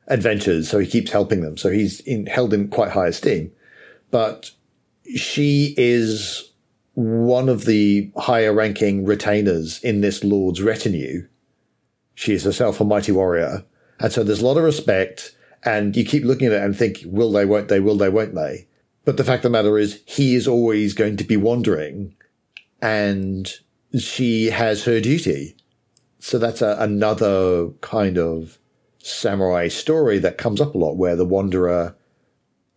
adventures, 0.08 0.68
so 0.68 0.78
he 0.78 0.86
keeps 0.86 1.10
helping 1.10 1.42
them. 1.42 1.56
So 1.56 1.70
he's 1.70 2.00
in, 2.00 2.26
held 2.26 2.52
in 2.52 2.68
quite 2.68 2.90
high 2.90 3.08
esteem. 3.08 3.52
But 4.10 4.50
she 5.16 5.74
is 5.76 6.50
one 6.94 7.48
of 7.48 7.64
the 7.64 8.10
higher 8.16 8.52
ranking 8.52 9.04
retainers 9.04 9.82
in 9.84 10.00
this 10.00 10.24
lord's 10.24 10.62
retinue. 10.62 11.28
She 12.14 12.32
is 12.32 12.44
herself 12.44 12.80
a 12.80 12.84
mighty 12.84 13.12
warrior. 13.12 13.64
And 14.00 14.12
so 14.12 14.24
there's 14.24 14.42
a 14.42 14.46
lot 14.46 14.56
of 14.56 14.64
respect. 14.64 15.36
And 15.64 15.96
you 15.96 16.04
keep 16.04 16.24
looking 16.24 16.48
at 16.48 16.54
it 16.54 16.62
and 16.62 16.76
think, 16.76 17.00
will 17.04 17.30
they, 17.30 17.44
won't 17.44 17.68
they, 17.68 17.80
will 17.80 17.96
they, 17.96 18.08
won't 18.08 18.34
they? 18.34 18.66
But 19.04 19.16
the 19.16 19.24
fact 19.24 19.44
of 19.44 19.52
the 19.52 19.58
matter 19.58 19.78
is, 19.78 20.02
he 20.06 20.34
is 20.34 20.48
always 20.48 20.92
going 20.92 21.16
to 21.16 21.24
be 21.24 21.36
wandering 21.36 22.14
and 22.80 23.52
she 23.98 24.46
has 24.46 24.84
her 24.84 25.00
duty. 25.00 25.56
So 26.18 26.38
that's 26.38 26.62
a, 26.62 26.76
another 26.78 27.70
kind 27.80 28.18
of 28.18 28.58
samurai 29.08 29.68
story 29.68 30.18
that 30.18 30.38
comes 30.38 30.60
up 30.60 30.74
a 30.74 30.78
lot 30.78 30.96
where 30.96 31.16
the 31.16 31.24
wanderer, 31.24 31.94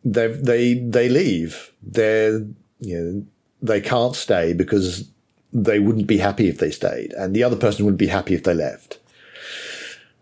they, 0.04 0.28
they, 0.28 0.74
they 0.76 1.10
leave. 1.10 1.72
They're, 1.82 2.40
you 2.80 3.00
know, 3.00 3.26
they 3.62 3.82
can't 3.82 4.16
stay 4.16 4.54
because 4.54 5.10
they 5.54 5.80
wouldn't 5.80 6.08
be 6.08 6.18
happy 6.18 6.48
if 6.48 6.58
they 6.60 6.72
stayed 6.72 7.14
and 7.14 7.36
the 7.36 7.44
other 7.44 7.56
person 7.56 7.86
wouldn't 7.86 8.00
be 8.00 8.08
happy 8.08 8.34
if 8.34 8.44
they 8.44 8.54
left. 8.54 9.00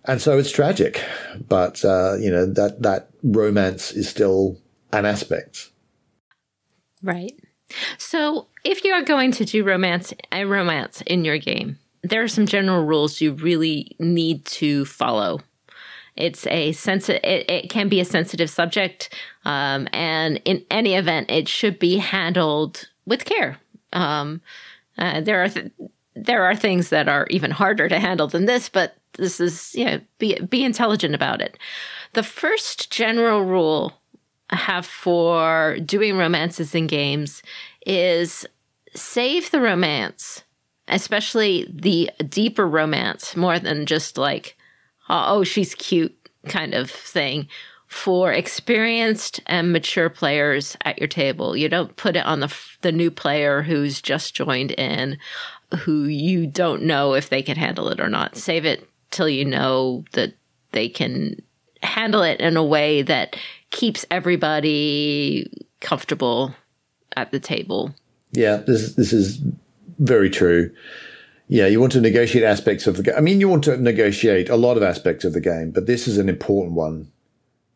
And 0.06 0.22
so 0.22 0.40
it's 0.40 0.52
tragic, 0.52 1.04
but, 1.48 1.86
uh, 1.86 2.16
you 2.20 2.32
know, 2.32 2.46
that, 2.46 2.82
that 2.82 3.10
romance 3.22 3.92
is 3.92 4.10
still 4.10 4.58
an 4.92 5.06
aspect. 5.06 5.70
Right. 7.04 7.34
So, 7.98 8.48
if 8.64 8.84
you 8.84 8.94
are 8.94 9.04
going 9.04 9.32
to 9.34 9.46
do 9.46 9.64
romance, 9.64 10.14
a 10.32 10.46
romance 10.46 11.02
in 11.06 11.24
your 11.24 11.38
game, 11.38 11.78
there 12.02 12.24
are 12.24 12.28
some 12.28 12.46
general 12.48 12.86
rules 12.86 13.22
you 13.22 13.34
really 13.34 13.96
need 14.00 14.46
to 14.46 14.86
follow. 14.86 15.40
It's 16.20 16.46
a 16.48 16.74
sensitive. 16.74 17.22
It, 17.24 17.50
it 17.50 17.70
can 17.70 17.90
be 17.90 18.00
a 18.00 18.06
sensitive 18.06 18.50
subject, 18.50 19.14
um, 19.46 19.88
and 19.94 20.42
in 20.46 20.66
any 20.70 20.96
event, 20.96 21.32
it 21.32 21.48
should 21.48 21.80
be 21.80 21.98
handled 21.98 22.90
with 23.06 23.26
care. 23.26 23.58
Um, 23.94 24.42
uh, 24.98 25.22
there 25.22 25.44
are 25.44 25.50
th- 25.50 25.72
there 26.16 26.44
are 26.44 26.56
things 26.56 26.90
that 26.90 27.08
are 27.08 27.26
even 27.30 27.52
harder 27.52 27.88
to 27.88 28.00
handle 28.00 28.28
than 28.28 28.46
this, 28.46 28.70
but 28.70 28.98
this 29.14 29.40
is 29.40 29.74
you 29.74 29.86
know 29.86 30.02
be 30.18 30.40
be 30.42 30.64
intelligent 30.64 31.16
about 31.16 31.42
it. 31.42 31.58
The 32.14 32.24
first 32.24 32.92
general 32.92 33.44
rule 33.44 33.94
I 34.50 34.56
have 34.56 34.86
for 34.86 35.78
doing 35.86 36.18
romances 36.18 36.74
in 36.76 36.88
games 36.88 37.44
is 37.86 38.46
save 38.96 39.52
the 39.52 39.62
romance, 39.62 40.44
especially 40.88 41.68
the 41.72 42.12
deeper 42.28 42.68
romance, 42.68 43.36
more 43.36 43.60
than 43.60 43.86
just 43.86 44.18
like, 44.18 44.58
Uh, 45.10 45.26
oh, 45.28 45.44
she's 45.44 45.76
cute 45.76 46.16
kind 46.48 46.74
of 46.74 46.90
thing, 46.90 47.48
for 47.88 48.32
experienced 48.32 49.42
and 49.48 49.72
mature 49.72 50.10
players 50.10 50.78
at 50.86 51.00
your 51.00 51.08
table. 51.08 51.58
You 51.58 51.68
don't 51.70 51.96
put 51.96 52.16
it 52.16 52.26
on 52.26 52.40
the, 52.40 52.56
the 52.82 52.92
new 52.92 53.10
player 53.10 53.64
who's 53.64 54.02
just 54.02 54.36
joined 54.36 54.72
in, 54.72 55.18
who 55.80 56.04
you 56.04 56.46
don't 56.46 56.84
know 56.84 57.14
if 57.16 57.30
they 57.30 57.42
can 57.42 57.58
handle 57.58 57.90
it 57.90 58.00
or 58.00 58.10
not. 58.10 58.38
Save 58.38 58.66
it 58.66 58.88
till 59.12 59.28
you 59.28 59.44
know 59.44 60.06
that 60.14 60.34
they 60.72 60.88
can 60.88 61.42
handle 61.82 62.22
it 62.22 62.40
in 62.40 62.58
a 62.58 62.64
way 62.64 63.02
that 63.02 63.36
keeps 63.72 64.06
everybody 64.12 65.52
comfortable 65.82 66.54
at 67.18 67.32
the 67.32 67.40
table. 67.40 67.94
Yeah, 68.32 68.58
this 68.58 68.94
this 68.94 69.14
is 69.14 69.42
very 69.98 70.30
true. 70.30 70.72
Yeah, 71.52 71.66
you 71.66 71.80
want 71.80 71.94
to 71.94 72.02
negotiate 72.02 72.44
aspects 72.44 72.86
of 72.86 72.96
the 72.96 73.02
game. 73.02 73.16
I 73.18 73.22
mean, 73.22 73.42
you 73.42 73.50
want 73.50 73.64
to 73.64 73.76
negotiate 73.76 74.50
a 74.50 74.56
lot 74.56 74.78
of 74.78 74.84
aspects 74.84 75.26
of 75.26 75.34
the 75.34 75.42
game, 75.42 75.72
but 75.72 75.88
this 75.88 76.08
is 76.08 76.20
an 76.20 76.30
important 76.30 76.76
one 76.76 77.12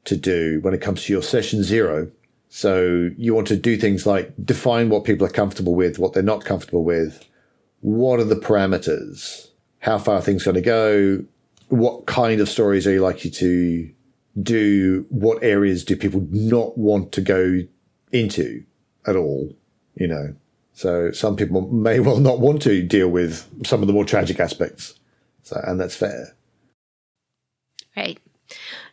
to 0.06 0.16
do 0.16 0.60
when 0.62 0.76
it 0.76 0.82
comes 0.82 1.04
to 1.04 1.14
your 1.14 1.24
session 1.24 1.64
zero. 1.64 2.12
So 2.50 3.10
you 3.18 3.34
want 3.34 3.48
to 3.48 3.58
do 3.58 3.76
things 3.76 4.06
like 4.06 4.32
define 4.46 4.90
what 4.90 5.06
people 5.06 5.26
are 5.26 5.32
comfortable 5.32 5.74
with, 5.74 5.98
what 5.98 6.14
they're 6.14 6.22
not 6.22 6.46
comfortable 6.46 6.84
with. 6.84 7.28
What 7.82 8.20
are 8.20 8.26
the 8.26 8.36
parameters? 8.36 9.50
How 9.80 9.98
far 9.98 10.18
are 10.18 10.22
things 10.22 10.44
going 10.44 10.54
to 10.54 10.62
go? 10.62 11.26
What 11.70 12.06
kind 12.06 12.42
of 12.42 12.50
stories 12.50 12.86
are 12.86 12.92
you 12.92 13.02
likely 13.02 13.32
to 13.32 13.92
do? 14.44 15.08
What 15.10 15.44
areas 15.44 15.84
do 15.84 15.96
people 15.96 16.28
not 16.30 16.78
want 16.78 17.12
to 17.14 17.22
go 17.22 17.62
into 18.12 18.64
at 19.08 19.16
all? 19.16 19.52
You 19.96 20.10
know, 20.10 20.36
so 20.74 21.12
some 21.12 21.36
people 21.36 21.62
may 21.72 22.00
well 22.00 22.20
not 22.20 22.40
want 22.40 22.62
to 22.64 22.82
deal 22.84 23.08
with 23.08 23.48
some 23.66 23.82
of 23.82 23.88
the 23.88 23.94
more 23.94 24.06
tragic 24.06 24.40
aspects. 24.40 24.96
So, 25.44 25.62
and 25.66 25.80
that's 25.80 25.96
fair. 25.96 26.36
Right. 27.96 28.20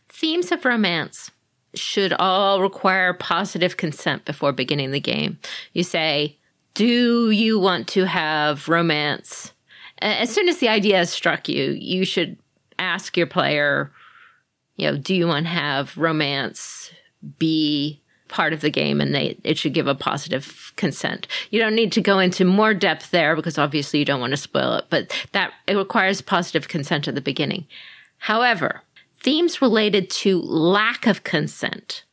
Themes 0.08 0.52
of 0.52 0.64
romance 0.64 1.30
should 1.74 2.12
all 2.12 2.60
require 2.60 3.14
positive 3.14 3.76
consent 3.76 4.24
before 4.24 4.52
beginning 4.52 4.90
the 4.90 5.00
game. 5.00 5.38
You 5.72 5.82
say, 5.82 6.36
Do 6.74 7.30
you 7.30 7.58
want 7.58 7.88
to 7.88 8.04
have 8.04 8.68
romance? 8.68 9.52
As 10.02 10.32
soon 10.32 10.48
as 10.48 10.58
the 10.58 10.68
idea 10.68 10.98
has 10.98 11.10
struck 11.10 11.48
you, 11.48 11.72
you 11.72 12.04
should 12.04 12.38
ask 12.78 13.16
your 13.16 13.26
player, 13.26 13.92
you 14.76 14.90
know, 14.90 14.96
do 14.96 15.14
you 15.14 15.26
want 15.26 15.46
to 15.46 15.52
have 15.52 15.96
romance 15.96 16.90
be 17.38 17.99
part 18.30 18.52
of 18.52 18.60
the 18.60 18.70
game 18.70 19.00
and 19.00 19.14
they 19.14 19.38
it 19.44 19.58
should 19.58 19.74
give 19.74 19.86
a 19.86 19.94
positive 19.94 20.72
consent. 20.76 21.26
You 21.50 21.60
don't 21.60 21.74
need 21.74 21.92
to 21.92 22.00
go 22.00 22.18
into 22.18 22.44
more 22.44 22.72
depth 22.72 23.10
there 23.10 23.36
because 23.36 23.58
obviously 23.58 23.98
you 23.98 24.04
don't 24.04 24.20
want 24.20 24.32
to 24.32 24.36
spoil 24.38 24.74
it, 24.74 24.86
but 24.88 25.12
that 25.32 25.52
it 25.66 25.76
requires 25.76 26.22
positive 26.22 26.68
consent 26.68 27.08
at 27.08 27.14
the 27.14 27.20
beginning. 27.20 27.66
However, 28.18 28.82
themes 29.18 29.60
related 29.60 30.10
to 30.10 30.40
lack 30.40 31.06
of 31.06 31.24
consent 31.24 32.04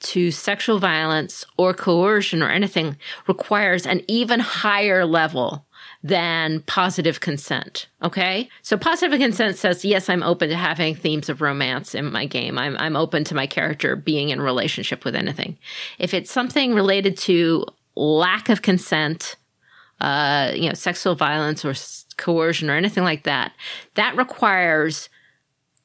to 0.00 0.30
sexual 0.30 0.78
violence 0.78 1.44
or 1.56 1.74
coercion 1.74 2.42
or 2.42 2.50
anything 2.50 2.96
requires 3.26 3.86
an 3.86 4.02
even 4.08 4.40
higher 4.40 5.04
level 5.04 5.64
than 6.02 6.60
positive 6.62 7.20
consent. 7.20 7.88
Okay. 8.02 8.48
So 8.62 8.76
positive 8.76 9.18
consent 9.18 9.56
says, 9.56 9.84
yes, 9.84 10.08
I'm 10.08 10.22
open 10.22 10.48
to 10.50 10.56
having 10.56 10.94
themes 10.94 11.28
of 11.28 11.40
romance 11.40 11.94
in 11.94 12.12
my 12.12 12.26
game. 12.26 12.58
I'm, 12.58 12.76
I'm 12.78 12.96
open 12.96 13.24
to 13.24 13.34
my 13.34 13.46
character 13.46 13.96
being 13.96 14.28
in 14.28 14.40
relationship 14.40 15.04
with 15.04 15.16
anything. 15.16 15.58
If 15.98 16.14
it's 16.14 16.30
something 16.30 16.74
related 16.74 17.18
to 17.18 17.66
lack 17.96 18.48
of 18.48 18.62
consent, 18.62 19.36
uh, 20.00 20.52
you 20.54 20.68
know, 20.68 20.74
sexual 20.74 21.16
violence 21.16 21.64
or 21.64 21.74
coercion 22.16 22.70
or 22.70 22.76
anything 22.76 23.02
like 23.02 23.24
that, 23.24 23.52
that 23.94 24.16
requires 24.16 25.08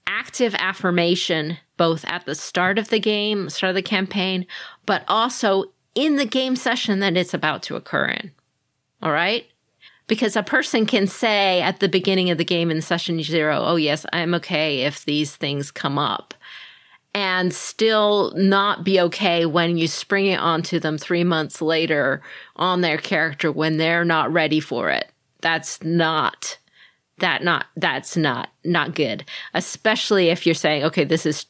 active 0.08 0.56
affirmation 0.58 1.58
both 1.78 2.06
at 2.06 2.26
the 2.26 2.36
start 2.36 2.78
of 2.78 2.90
the 2.90 3.00
game, 3.00 3.50
start 3.50 3.72
of 3.72 3.76
the 3.76 3.82
campaign, 3.82 4.46
but 4.86 5.04
also 5.08 5.66
in 5.96 6.16
the 6.18 6.26
game 6.26 6.56
session 6.56 7.00
that 7.00 7.18
it's 7.18 7.34
about 7.34 7.64
to 7.64 7.76
occur 7.76 8.06
in. 8.06 8.32
All 9.02 9.12
right? 9.12 9.46
Because 10.08 10.36
a 10.36 10.44
person 10.44 10.86
can 10.86 11.08
say 11.08 11.62
at 11.62 11.80
the 11.80 11.90
beginning 11.90 12.30
of 12.30 12.38
the 12.38 12.46
game 12.46 12.70
in 12.70 12.82
session 12.82 13.22
zero, 13.24 13.60
oh, 13.64 13.76
yes, 13.76 14.06
I'm 14.14 14.34
okay 14.36 14.82
if 14.82 15.06
these 15.06 15.36
things 15.36 15.72
come 15.72 15.98
up, 15.98 16.34
and 17.16 17.54
still 17.54 18.34
not 18.36 18.84
be 18.84 19.00
okay 19.00 19.46
when 19.46 19.78
you 19.78 19.88
spring 19.88 20.26
it 20.26 20.40
onto 20.40 20.80
them 20.80 20.98
three 20.98 21.24
months 21.24 21.62
later 21.62 22.22
on 22.56 22.82
their 22.82 22.98
character 22.98 23.52
when 23.52 23.78
they're 23.78 24.06
not 24.06 24.34
ready 24.34 24.60
for 24.60 24.90
it. 24.90 25.10
That's 25.42 25.82
not 25.84 26.58
that 27.20 27.44
not 27.44 27.66
that's 27.78 28.18
not 28.18 28.50
not 28.64 28.96
good 28.96 29.24
especially 29.54 30.30
if 30.30 30.46
you're 30.46 30.56
saying 30.56 30.84
okay 30.84 31.04
this 31.04 31.26
is 31.26 31.46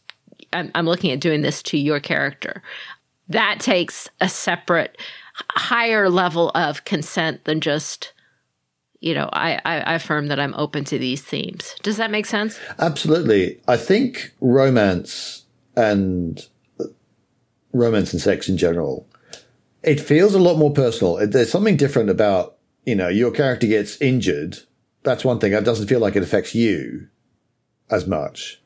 I'm, 0.54 0.72
I'm 0.76 0.86
looking 0.86 1.12
at 1.12 1.20
doing 1.20 1.42
this 1.42 1.62
to 1.64 1.78
your 1.78 2.00
character. 2.00 2.62
That 3.30 3.60
takes 3.60 4.10
a 4.22 4.30
separate 4.30 4.98
higher 5.50 6.10
level 6.10 6.52
of 6.54 6.86
consent 6.86 7.46
than 7.46 7.60
just 7.60 8.14
you 9.00 9.16
know 9.16 9.30
I, 9.34 9.60
I, 9.66 9.80
I 9.80 9.94
affirm 9.96 10.28
that 10.28 10.40
i'm 10.40 10.54
open 10.54 10.84
to 10.86 11.00
these 11.00 11.24
themes. 11.24 11.76
Does 11.82 11.98
that 11.98 12.12
make 12.12 12.28
sense? 12.28 12.60
Absolutely. 12.78 13.60
I 13.68 13.78
think 13.78 14.32
romance 14.42 15.44
and 15.76 16.46
romance 17.72 18.14
and 18.14 18.22
sex 18.22 18.48
in 18.48 18.58
general 18.58 19.08
it 19.82 20.00
feels 20.00 20.34
a 20.34 20.40
lot 20.40 20.58
more 20.58 20.72
personal. 20.72 21.16
There's 21.28 21.52
something 21.52 21.78
different 21.78 22.12
about 22.12 22.58
you 22.86 22.96
know 22.96 23.08
your 23.08 23.32
character 23.32 23.66
gets 23.66 24.00
injured 24.00 24.60
that's 25.04 25.26
one 25.26 25.40
thing. 25.40 25.54
It 25.54 25.66
doesn't 25.66 25.88
feel 25.88 26.00
like 26.00 26.16
it 26.16 26.24
affects 26.24 26.56
you 26.56 27.08
as 27.90 28.08
much. 28.08 28.62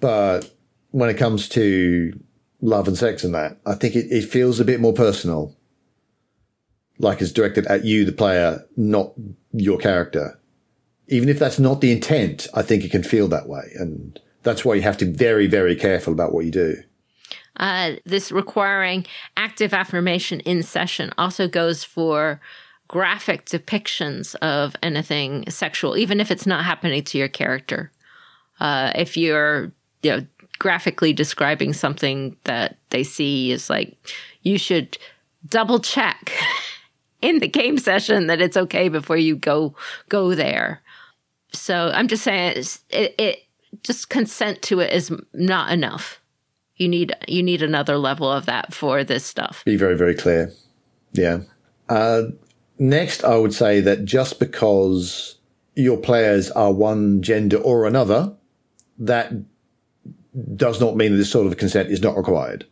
But 0.00 0.52
when 0.90 1.10
it 1.10 1.16
comes 1.16 1.48
to 1.50 2.18
love 2.60 2.88
and 2.88 2.96
sex 2.96 3.24
and 3.24 3.34
that, 3.34 3.58
I 3.64 3.74
think 3.74 3.94
it, 3.94 4.06
it 4.10 4.24
feels 4.24 4.60
a 4.60 4.64
bit 4.64 4.80
more 4.80 4.92
personal. 4.92 5.54
Like 6.98 7.20
it's 7.20 7.32
directed 7.32 7.66
at 7.66 7.84
you, 7.84 8.04
the 8.04 8.12
player, 8.12 8.64
not 8.76 9.12
your 9.52 9.78
character. 9.78 10.38
Even 11.06 11.28
if 11.28 11.38
that's 11.38 11.58
not 11.58 11.80
the 11.80 11.92
intent, 11.92 12.48
I 12.54 12.62
think 12.62 12.84
it 12.84 12.90
can 12.90 13.02
feel 13.02 13.28
that 13.28 13.48
way. 13.48 13.70
And 13.76 14.20
that's 14.42 14.64
why 14.64 14.74
you 14.74 14.82
have 14.82 14.98
to 14.98 15.06
be 15.06 15.12
very, 15.12 15.46
very 15.46 15.76
careful 15.76 16.12
about 16.12 16.32
what 16.32 16.44
you 16.44 16.50
do. 16.50 16.82
Uh, 17.56 17.92
this 18.04 18.30
requiring 18.30 19.06
active 19.36 19.72
affirmation 19.72 20.40
in 20.40 20.62
session 20.62 21.12
also 21.18 21.48
goes 21.48 21.82
for 21.82 22.40
graphic 22.88 23.44
depictions 23.44 24.34
of 24.36 24.74
anything 24.82 25.48
sexual, 25.48 25.96
even 25.96 26.20
if 26.20 26.30
it's 26.30 26.46
not 26.46 26.64
happening 26.64 27.04
to 27.04 27.18
your 27.18 27.28
character. 27.28 27.92
Uh, 28.60 28.90
if 28.94 29.16
you're, 29.16 29.70
you 30.02 30.10
know, 30.10 30.26
graphically 30.58 31.12
describing 31.12 31.72
something 31.72 32.36
that 32.44 32.78
they 32.90 33.04
see 33.04 33.52
is 33.52 33.70
like, 33.70 33.96
you 34.42 34.58
should 34.58 34.98
double 35.46 35.78
check 35.78 36.32
in 37.22 37.38
the 37.38 37.48
game 37.48 37.78
session 37.78 38.26
that 38.26 38.40
it's 38.40 38.56
okay 38.56 38.88
before 38.88 39.16
you 39.16 39.36
go 39.36 39.74
go 40.08 40.34
there. 40.34 40.82
So 41.52 41.90
I'm 41.94 42.08
just 42.08 42.24
saying, 42.24 42.56
it, 42.90 43.14
it 43.18 43.38
just 43.82 44.10
consent 44.10 44.62
to 44.62 44.80
it 44.80 44.92
is 44.92 45.12
not 45.32 45.72
enough. 45.72 46.20
You 46.76 46.88
need 46.88 47.12
you 47.26 47.42
need 47.42 47.62
another 47.62 47.98
level 47.98 48.30
of 48.30 48.46
that 48.46 48.72
for 48.72 49.04
this 49.04 49.24
stuff. 49.24 49.64
Be 49.64 49.76
very 49.76 49.96
very 49.96 50.14
clear. 50.14 50.52
Yeah. 51.12 51.40
Uh, 51.88 52.22
Next, 52.78 53.24
I 53.24 53.36
would 53.36 53.54
say 53.54 53.80
that 53.80 54.04
just 54.04 54.38
because 54.38 55.36
your 55.74 55.96
players 55.96 56.50
are 56.52 56.72
one 56.72 57.22
gender 57.22 57.56
or 57.56 57.86
another, 57.86 58.34
that 58.98 59.32
does 60.54 60.80
not 60.80 60.96
mean 60.96 61.12
that 61.12 61.18
this 61.18 61.30
sort 61.30 61.46
of 61.46 61.56
consent 61.56 61.90
is 61.90 62.02
not 62.02 62.16
required. 62.16 62.66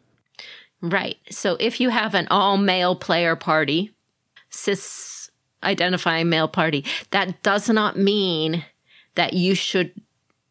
Right. 0.81 1.17
So 1.31 1.57
if 1.59 1.81
you 1.81 1.89
have 1.91 2.15
an 2.15 2.29
all 2.31 2.57
male 2.57 2.95
player 2.95 3.35
party, 3.35 3.93
cis 4.51 5.31
identifying 5.63 6.29
male 6.29 6.49
party, 6.49 6.85
that 7.11 7.43
does 7.43 7.69
not 7.69 7.99
mean 7.99 8.65
that 9.17 9.33
you 9.33 9.55
should, 9.55 9.93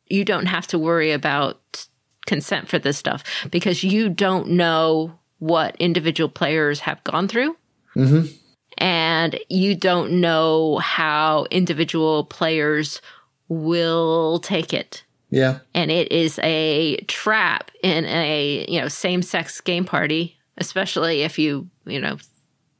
you 0.07 0.25
don't 0.25 0.47
have 0.47 0.67
to 0.67 0.79
worry 0.79 1.11
about 1.11 1.87
consent 2.25 2.67
for 2.67 2.79
this 2.79 2.97
stuff 2.97 3.23
because 3.51 3.83
you 3.83 4.09
don't 4.09 4.49
know 4.49 5.17
what 5.39 5.75
individual 5.77 6.29
players 6.29 6.81
have 6.81 7.03
gone 7.03 7.27
through. 7.27 7.55
Mm-hmm 7.95 8.35
and 8.77 9.39
you 9.49 9.75
don't 9.75 10.19
know 10.19 10.77
how 10.77 11.45
individual 11.51 12.23
players 12.25 13.01
will 13.47 14.39
take 14.39 14.73
it. 14.73 15.03
Yeah. 15.29 15.59
And 15.73 15.91
it 15.91 16.11
is 16.11 16.39
a 16.43 16.97
trap 17.07 17.71
in 17.83 18.05
a, 18.05 18.65
you 18.69 18.79
know, 18.79 18.87
same-sex 18.87 19.61
game 19.61 19.85
party, 19.85 20.37
especially 20.57 21.23
if 21.23 21.37
you, 21.37 21.67
you 21.85 21.99
know, 21.99 22.17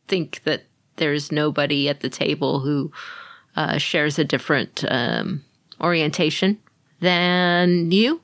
think 0.07 0.41
that 0.43 0.63
there's 0.97 1.31
nobody 1.31 1.89
at 1.89 1.99
the 1.99 2.09
table 2.09 2.59
who 2.59 2.91
uh, 3.55 3.77
shares 3.77 4.17
a 4.19 4.23
different 4.23 4.83
um, 4.87 5.43
orientation 5.81 6.59
than 6.99 7.91
you. 7.91 8.21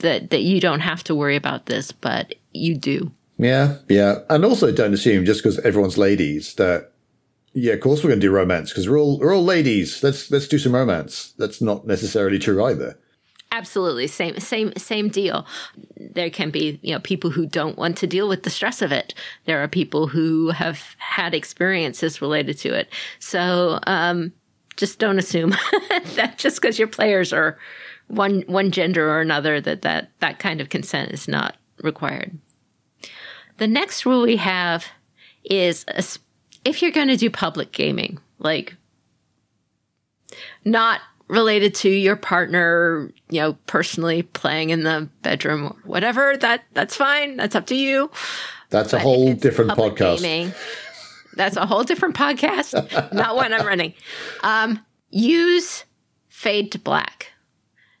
That 0.00 0.30
that 0.30 0.42
you 0.42 0.60
don't 0.60 0.78
have 0.78 1.02
to 1.04 1.14
worry 1.16 1.34
about 1.34 1.66
this, 1.66 1.90
but 1.90 2.34
you 2.52 2.76
do. 2.76 3.10
Yeah, 3.36 3.78
yeah, 3.88 4.20
and 4.30 4.44
also 4.44 4.70
don't 4.70 4.94
assume 4.94 5.24
just 5.24 5.42
because 5.42 5.58
everyone's 5.60 5.98
ladies 5.98 6.54
that 6.54 6.92
yeah, 7.58 7.72
of 7.72 7.80
course 7.80 8.02
we're 8.02 8.10
going 8.10 8.20
to 8.20 8.26
do 8.26 8.30
romance 8.30 8.70
because 8.70 8.88
we're 8.88 8.98
all 8.98 9.18
we're 9.18 9.34
all 9.34 9.44
ladies. 9.44 10.02
Let's 10.02 10.30
let's 10.30 10.46
do 10.46 10.58
some 10.58 10.74
romance. 10.74 11.32
That's 11.38 11.60
not 11.60 11.86
necessarily 11.86 12.38
true 12.38 12.64
either. 12.64 12.98
Absolutely, 13.50 14.06
same 14.06 14.38
same 14.38 14.72
same 14.76 15.08
deal. 15.08 15.44
There 15.96 16.30
can 16.30 16.50
be 16.50 16.78
you 16.82 16.92
know 16.92 17.00
people 17.00 17.30
who 17.30 17.46
don't 17.46 17.76
want 17.76 17.96
to 17.98 18.06
deal 18.06 18.28
with 18.28 18.44
the 18.44 18.50
stress 18.50 18.80
of 18.80 18.92
it. 18.92 19.12
There 19.46 19.60
are 19.62 19.68
people 19.68 20.06
who 20.06 20.50
have 20.50 20.94
had 20.98 21.34
experiences 21.34 22.22
related 22.22 22.58
to 22.58 22.72
it. 22.74 22.92
So 23.18 23.80
um, 23.86 24.32
just 24.76 25.00
don't 25.00 25.18
assume 25.18 25.50
that 26.14 26.34
just 26.38 26.60
because 26.60 26.78
your 26.78 26.88
players 26.88 27.32
are 27.32 27.58
one 28.06 28.42
one 28.46 28.70
gender 28.70 29.10
or 29.10 29.20
another 29.20 29.60
that 29.60 29.82
that 29.82 30.10
that 30.20 30.38
kind 30.38 30.60
of 30.60 30.68
consent 30.68 31.10
is 31.10 31.26
not 31.26 31.56
required. 31.82 32.38
The 33.56 33.66
next 33.66 34.06
rule 34.06 34.22
we 34.22 34.36
have 34.36 34.86
is 35.44 35.84
a 35.88 36.04
if 36.64 36.82
you're 36.82 36.90
going 36.90 37.08
to 37.08 37.16
do 37.16 37.30
public 37.30 37.72
gaming, 37.72 38.18
like 38.38 38.76
not 40.64 41.00
related 41.28 41.74
to 41.74 41.88
your 41.88 42.16
partner, 42.16 43.10
you 43.28 43.40
know, 43.40 43.52
personally 43.66 44.22
playing 44.22 44.70
in 44.70 44.82
the 44.82 45.08
bedroom 45.22 45.64
or 45.64 45.76
whatever, 45.84 46.36
that 46.38 46.64
that's 46.72 46.96
fine. 46.96 47.36
That's 47.36 47.54
up 47.54 47.66
to 47.66 47.74
you. 47.74 48.10
That's 48.70 48.92
but 48.92 48.98
a 48.98 49.00
whole 49.00 49.34
different 49.34 49.72
podcast. 49.72 50.22
Gaming, 50.22 50.52
that's 51.34 51.56
a 51.56 51.66
whole 51.66 51.84
different 51.84 52.16
podcast. 52.16 53.12
not 53.12 53.36
one 53.36 53.52
I'm 53.52 53.66
running. 53.66 53.94
Um, 54.42 54.84
use 55.10 55.84
fade 56.28 56.72
to 56.72 56.78
black. 56.78 57.32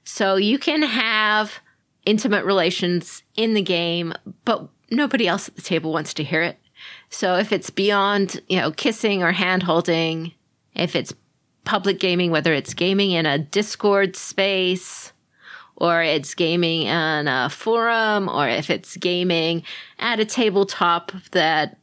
So 0.04 0.36
you 0.36 0.58
can 0.58 0.82
have 0.82 1.60
intimate 2.06 2.44
relations 2.44 3.22
in 3.36 3.54
the 3.54 3.60
game, 3.60 4.14
but 4.44 4.68
nobody 4.90 5.28
else 5.28 5.48
at 5.48 5.56
the 5.56 5.62
table 5.62 5.92
wants 5.92 6.14
to 6.14 6.24
hear 6.24 6.42
it. 6.42 6.58
So 7.10 7.36
if 7.36 7.52
it's 7.52 7.70
beyond, 7.70 8.40
you 8.48 8.58
know, 8.58 8.70
kissing 8.70 9.22
or 9.22 9.32
hand 9.32 9.62
holding, 9.62 10.32
if 10.74 10.94
it's 10.94 11.12
public 11.64 12.00
gaming, 12.00 12.30
whether 12.30 12.52
it's 12.52 12.74
gaming 12.74 13.12
in 13.12 13.26
a 13.26 13.38
Discord 13.38 14.16
space 14.16 15.12
or 15.76 16.02
it's 16.02 16.34
gaming 16.34 16.82
in 16.82 17.28
a 17.28 17.48
forum 17.50 18.28
or 18.28 18.48
if 18.48 18.70
it's 18.70 18.96
gaming 18.96 19.62
at 19.98 20.20
a 20.20 20.24
tabletop 20.24 21.12
that 21.32 21.78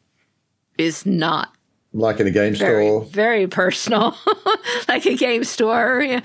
is 0.78 1.06
not 1.06 1.54
like 1.94 2.20
in 2.20 2.28
a 2.28 2.32
game 2.32 2.54
very, 2.54 2.88
store, 2.88 3.06
very 3.06 3.48
personal, 3.48 4.16
like 4.88 5.06
a 5.06 5.16
game 5.16 5.44
store. 5.44 6.22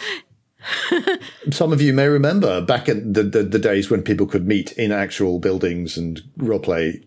Some 1.50 1.72
of 1.72 1.80
you 1.80 1.92
may 1.92 2.08
remember 2.08 2.60
back 2.60 2.88
in 2.88 3.12
the, 3.12 3.22
the, 3.22 3.42
the, 3.42 3.58
days 3.58 3.90
when 3.90 4.02
people 4.02 4.26
could 4.26 4.46
meet 4.46 4.72
in 4.72 4.92
actual 4.92 5.38
buildings 5.38 5.96
and 5.96 6.20
roleplay 6.38 7.04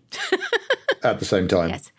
at 1.02 1.18
the 1.18 1.24
same 1.24 1.48
time. 1.48 1.70
Yes. 1.70 1.92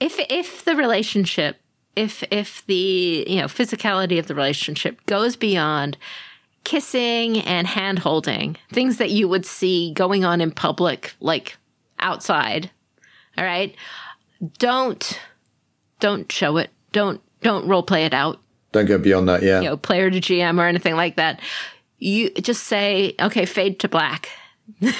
If 0.00 0.18
if 0.28 0.64
the 0.64 0.76
relationship, 0.76 1.56
if 1.96 2.22
if 2.30 2.66
the 2.66 3.24
you 3.26 3.36
know 3.36 3.46
physicality 3.46 4.18
of 4.18 4.26
the 4.26 4.34
relationship 4.34 5.04
goes 5.06 5.36
beyond 5.36 5.96
kissing 6.64 7.38
and 7.40 7.66
hand 7.66 8.00
holding, 8.00 8.56
things 8.72 8.96
that 8.96 9.10
you 9.10 9.28
would 9.28 9.46
see 9.46 9.92
going 9.92 10.24
on 10.24 10.40
in 10.40 10.50
public, 10.50 11.14
like 11.20 11.56
outside. 12.00 12.70
All 13.38 13.44
right. 13.44 13.74
Don't 14.58 15.20
don't 16.00 16.30
show 16.30 16.56
it. 16.56 16.70
Don't 16.92 17.20
don't 17.40 17.66
role 17.66 17.82
play 17.82 18.04
it 18.04 18.14
out. 18.14 18.40
Don't 18.74 18.86
go 18.86 18.98
beyond 18.98 19.28
that, 19.28 19.42
yeah. 19.42 19.60
You 19.60 19.68
know, 19.68 19.76
player 19.76 20.10
to 20.10 20.20
GM 20.20 20.60
or 20.60 20.66
anything 20.66 20.96
like 20.96 21.14
that. 21.14 21.40
You 22.00 22.30
just 22.30 22.64
say, 22.64 23.14
okay, 23.20 23.46
fade 23.46 23.78
to 23.80 23.88
black. 23.88 24.28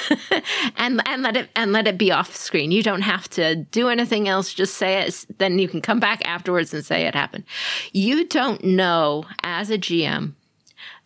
and 0.76 1.02
and 1.06 1.22
let 1.22 1.36
it 1.36 1.48
and 1.56 1.72
let 1.72 1.88
it 1.88 1.98
be 1.98 2.12
off 2.12 2.36
screen. 2.36 2.70
You 2.70 2.82
don't 2.82 3.02
have 3.02 3.28
to 3.30 3.56
do 3.56 3.88
anything 3.88 4.28
else. 4.28 4.54
Just 4.54 4.74
say 4.74 5.02
it. 5.02 5.26
Then 5.38 5.58
you 5.58 5.68
can 5.68 5.80
come 5.80 5.98
back 5.98 6.26
afterwards 6.26 6.72
and 6.72 6.84
say 6.84 7.06
it 7.06 7.14
happened. 7.14 7.44
You 7.92 8.28
don't 8.28 8.62
know 8.62 9.24
as 9.42 9.70
a 9.70 9.78
GM 9.78 10.34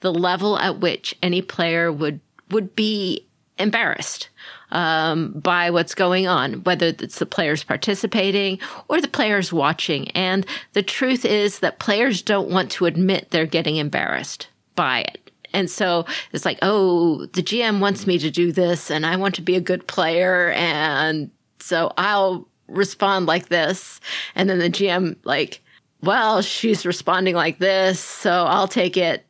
the 0.01 0.13
level 0.13 0.59
at 0.59 0.81
which 0.81 1.15
any 1.23 1.41
player 1.41 1.91
would 1.91 2.21
would 2.51 2.75
be 2.75 3.27
embarrassed 3.59 4.29
um, 4.71 5.33
by 5.33 5.71
what's 5.71 5.95
going 5.95 6.27
on, 6.27 6.65
whether 6.65 6.87
it's 6.87 7.19
the 7.19 7.27
players 7.27 7.65
participating 7.65 8.59
or 8.89 9.01
the 9.01 9.09
players 9.09 9.53
watching. 9.53 10.11
And 10.11 10.47
the 10.73 10.83
truth 10.83 11.25
is 11.25 11.61
that 11.61 11.79
players 11.79 12.23
don't 12.23 12.51
want 12.51 12.71
to 12.73 12.87
admit 12.87 13.31
they're 13.31 13.47
getting 13.47 13.77
embarrassed 13.77 14.49
by 14.75 15.01
it. 15.01 15.31
And 15.53 15.71
so 15.71 16.05
it's 16.33 16.45
like, 16.45 16.59
oh, 16.63 17.27
the 17.27 17.43
GM 17.43 17.81
wants 17.81 18.07
me 18.07 18.19
to 18.19 18.31
do 18.31 18.53
this 18.53 18.91
and 18.91 19.07
I 19.07 19.17
want 19.17 19.35
to 19.37 19.43
be 19.43 19.57
a 19.57 19.61
good 19.61 19.87
player. 19.87 20.51
And 20.51 21.31
so 21.59 21.93
I'll 21.97 22.47
respond 22.69 23.27
like 23.27 23.49
this. 23.49 24.01
And 24.35 24.49
then 24.49 24.59
the 24.59 24.71
GM, 24.71 25.17
like, 25.25 25.63
well, 26.03 26.43
she's 26.43 26.87
responding 26.87 27.35
like 27.35 27.59
this. 27.59 27.99
So 27.99 28.31
I'll 28.31 28.69
take 28.69 28.97
it 28.97 29.25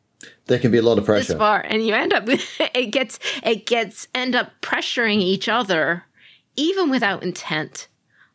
there 0.49 0.59
can 0.59 0.71
be 0.71 0.77
a 0.77 0.81
lot 0.81 0.97
of 0.97 1.05
pressure 1.05 1.33
this 1.33 1.37
far 1.37 1.61
and 1.61 1.85
you 1.85 1.93
end 1.93 2.11
up 2.11 2.25
it 2.27 2.91
gets 2.91 3.19
it 3.43 3.65
gets 3.65 4.07
end 4.13 4.35
up 4.35 4.51
pressuring 4.61 5.19
each 5.19 5.47
other 5.47 6.03
even 6.55 6.89
without 6.89 7.23
intent 7.23 7.87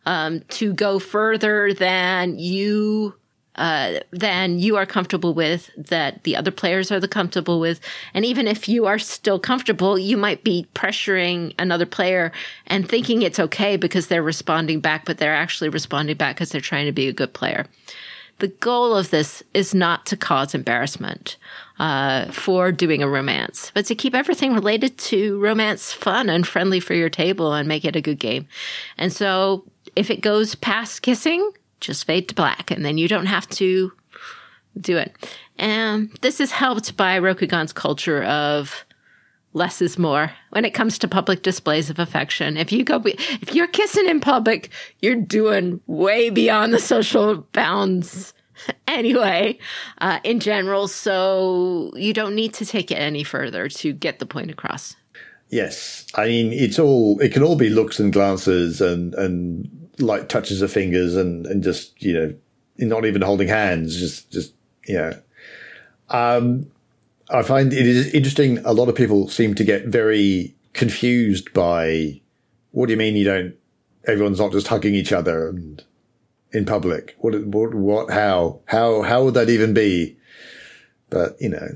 um, 0.07 0.41
to 0.49 0.73
go 0.73 0.99
further 0.99 1.73
than 1.75 2.39
you 2.39 3.15
uh, 3.57 4.01
than 4.11 4.59
you 4.59 4.77
are 4.77 4.87
comfortable 4.87 5.33
with, 5.33 5.71
that 5.77 6.25
the 6.25 6.35
other 6.35 6.51
players 6.51 6.91
are 6.91 6.99
the 6.99 7.07
comfortable 7.07 7.61
with. 7.61 7.79
And 8.13 8.25
even 8.25 8.49
if 8.49 8.69
you 8.69 8.87
are 8.87 8.99
still 8.99 9.39
comfortable, 9.39 9.97
you 9.97 10.17
might 10.17 10.43
be 10.43 10.67
pressuring 10.75 11.55
another 11.57 11.87
player 11.87 12.33
and 12.67 12.89
thinking 12.89 13.23
it's 13.23 13.39
okay 13.39 13.77
because 13.77 14.09
they're 14.09 14.25
responding 14.25 14.81
back, 14.81 15.05
but 15.05 15.19
they're 15.19 15.35
actually 15.35 15.69
responding 15.69 16.17
back 16.17 16.35
because 16.35 16.51
they're 16.51 16.61
trying 16.61 16.87
to 16.87 16.93
be 16.93 17.07
a 17.07 17.13
good 17.13 17.33
player. 17.33 17.67
The 18.41 18.49
goal 18.49 18.97
of 18.97 19.11
this 19.11 19.45
is 19.55 19.73
not 19.73 20.05
to 20.07 20.17
cause 20.17 20.53
embarrassment 20.53 21.37
uh, 21.79 22.31
for 22.31 22.71
doing 22.71 23.03
a 23.03 23.09
romance, 23.09 23.73
but 23.75 23.87
to 23.87 23.95
keep 23.95 24.15
everything 24.15 24.55
related 24.55 24.97
to 24.99 25.41
romance 25.41 25.93
fun 25.93 26.29
and 26.29 26.47
friendly 26.47 26.81
for 26.81 26.95
your 26.95 27.11
table 27.11 27.53
and 27.53 27.67
make 27.69 27.85
it 27.85 27.97
a 27.97 28.01
good 28.01 28.19
game. 28.19 28.47
And 28.97 29.13
so 29.13 29.65
if 29.97 30.11
it 30.11 30.21
goes 30.21 30.55
past 30.55 31.03
kissing, 31.03 31.51
just 31.81 32.07
fade 32.07 32.29
to 32.29 32.35
black 32.35 32.71
and 32.71 32.85
then 32.85 32.99
you 32.99 33.09
don't 33.09 33.27
have 33.27 33.49
to 33.51 33.93
do 34.81 34.97
it. 34.97 35.15
And 35.59 36.11
this 36.21 36.41
is 36.41 36.51
helped 36.51 36.97
by 36.97 37.19
Rokugan's 37.19 37.73
culture 37.73 38.23
of 38.25 38.85
less 39.53 39.81
is 39.81 39.99
more 39.99 40.33
when 40.51 40.65
it 40.65 40.75
comes 40.75 40.99
to 40.99 41.09
public 41.09 41.43
displays 41.43 41.89
of 41.89 41.99
affection. 41.99 42.57
If 42.57 42.73
you 42.73 42.85
go, 42.85 43.01
if 43.05 43.55
you're 43.55 43.69
kissing 43.69 44.09
in 44.09 44.21
public, 44.21 44.71
you're 45.01 45.15
doing 45.15 45.81
way 45.87 46.29
beyond 46.29 46.75
the 46.75 46.81
social 46.81 47.37
bounds 47.53 48.34
anyway, 48.99 49.59
uh, 49.99 50.21
in 50.25 50.41
general. 50.41 50.89
So 50.89 51.93
you 51.97 52.13
don't 52.13 52.35
need 52.35 52.55
to 52.55 52.67
take 52.67 52.91
it 52.91 52.97
any 52.97 53.25
further 53.25 53.69
to 53.69 53.93
get 53.93 54.19
the 54.19 54.27
point 54.27 54.51
across. 54.51 54.97
Yes. 55.49 56.07
I 56.15 56.27
mean, 56.27 56.53
it's 56.53 56.79
all, 56.79 57.21
it 57.21 57.33
can 57.33 57.43
all 57.43 57.57
be 57.57 57.69
looks 57.69 58.01
and 58.01 58.13
glances 58.13 58.81
and, 58.81 59.15
and 59.15 59.91
like 59.99 60.29
touches 60.29 60.63
of 60.63 60.73
fingers 60.73 61.17
and, 61.17 61.47
and 61.47 61.63
just, 61.63 62.03
you 62.03 62.13
know, 62.13 62.35
not 62.79 63.05
even 63.05 63.23
holding 63.23 63.49
hands, 63.49 63.99
just, 63.99 64.31
just, 64.33 64.55
yeah. 64.89 65.19
Um, 66.09 66.71
I 67.31 67.43
find 67.43 67.73
it 67.73 67.87
is 67.87 68.13
interesting. 68.13 68.59
A 68.65 68.73
lot 68.73 68.89
of 68.89 68.95
people 68.95 69.29
seem 69.29 69.55
to 69.55 69.65
get 69.65 69.87
very 69.87 70.55
confused 70.73 71.53
by 71.53 72.21
what 72.73 72.87
do 72.87 72.93
you 72.93 72.97
mean 72.97 73.17
you 73.17 73.25
don't, 73.25 73.55
everyone's 74.07 74.41
not 74.41 74.53
just 74.53 74.67
hugging 74.69 74.95
each 74.95 75.13
other 75.13 75.49
and 75.49 75.83
in 76.55 76.65
public? 76.65 77.17
What, 77.19 77.35
what, 77.47 77.75
what, 77.75 78.11
how, 78.11 78.61
how, 78.67 79.03
how 79.03 79.25
would 79.25 79.35
that 79.35 79.51
even 79.51 79.75
be? 79.75 80.17
But, 81.11 81.37
you 81.41 81.51
know, 81.51 81.69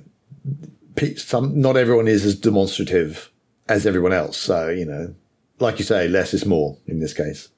some, 1.17 1.61
not 1.61 1.77
everyone 1.77 2.09
is 2.09 2.25
as 2.25 2.35
demonstrative 2.35 3.31
as 3.69 3.87
everyone 3.87 4.13
else. 4.13 4.39
So, 4.39 4.69
you 4.69 4.85
know, 4.85 5.15
like 5.59 5.79
you 5.79 5.85
say, 5.85 6.09
less 6.09 6.35
is 6.35 6.47
more 6.47 6.79
in 6.87 7.01
this 7.01 7.13
case. 7.13 7.49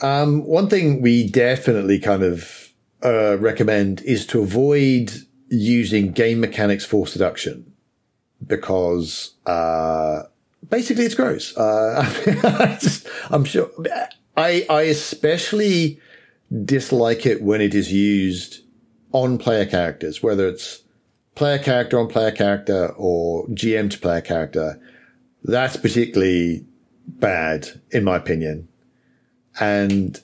Um, 0.00 0.44
one 0.44 0.68
thing 0.68 1.02
we 1.02 1.28
definitely 1.28 1.98
kind 1.98 2.22
of 2.22 2.72
uh, 3.04 3.36
recommend 3.38 4.00
is 4.02 4.26
to 4.26 4.42
avoid 4.42 5.12
using 5.48 6.12
game 6.12 6.40
mechanics 6.40 6.84
for 6.84 7.06
seduction 7.06 7.72
because 8.46 9.34
uh, 9.46 10.22
basically 10.68 11.04
it's 11.04 11.14
gross. 11.14 11.56
Uh, 11.56 12.04
I 12.44 12.78
I'm 13.30 13.44
sure. 13.44 13.70
I 14.38 14.66
I 14.70 14.82
especially 14.82 16.00
dislike 16.64 17.26
it 17.26 17.42
when 17.42 17.60
it 17.60 17.74
is 17.74 17.92
used 17.92 18.60
on 19.12 19.38
player 19.38 19.66
characters, 19.66 20.22
whether 20.22 20.48
it's 20.48 20.82
player 21.34 21.58
character 21.58 21.98
on 21.98 22.08
player 22.08 22.30
character 22.30 22.94
or 22.96 23.46
GM 23.48 23.90
to 23.90 23.98
player 23.98 24.20
character. 24.20 24.80
That's 25.44 25.76
particularly 25.76 26.64
bad, 27.06 27.68
in 27.90 28.04
my 28.04 28.16
opinion 28.16 28.68
and 29.60 30.20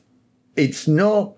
it's 0.56 0.86
not 0.86 1.34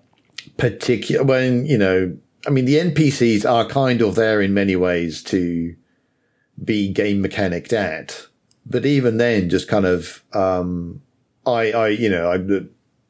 particular 0.57 1.23
when 1.23 1.65
you 1.65 1.77
know 1.77 2.15
i 2.45 2.49
mean 2.49 2.65
the 2.65 2.75
npcs 2.75 3.49
are 3.49 3.67
kind 3.67 4.01
of 4.01 4.15
there 4.15 4.41
in 4.41 4.53
many 4.53 4.75
ways 4.75 5.21
to 5.21 5.75
be 6.63 6.91
game 6.91 7.21
mechanic 7.21 7.71
at 7.73 8.27
but 8.65 8.85
even 8.85 9.17
then 9.17 9.49
just 9.49 9.67
kind 9.67 9.85
of 9.85 10.23
um 10.33 11.01
i 11.47 11.71
i 11.71 11.87
you 11.87 12.09
know 12.09 12.31
i 12.31 12.37
the 12.37 12.69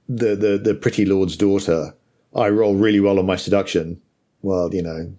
the 0.10 0.58
the, 0.63 0.73
pretty 0.73 1.06
lord's 1.06 1.36
daughter 1.36 1.93
i 2.36 2.47
roll 2.47 2.76
really 2.76 3.00
well 3.00 3.19
on 3.19 3.26
my 3.26 3.36
seduction 3.36 4.00
well 4.41 4.73
you 4.73 4.82
know 4.82 5.12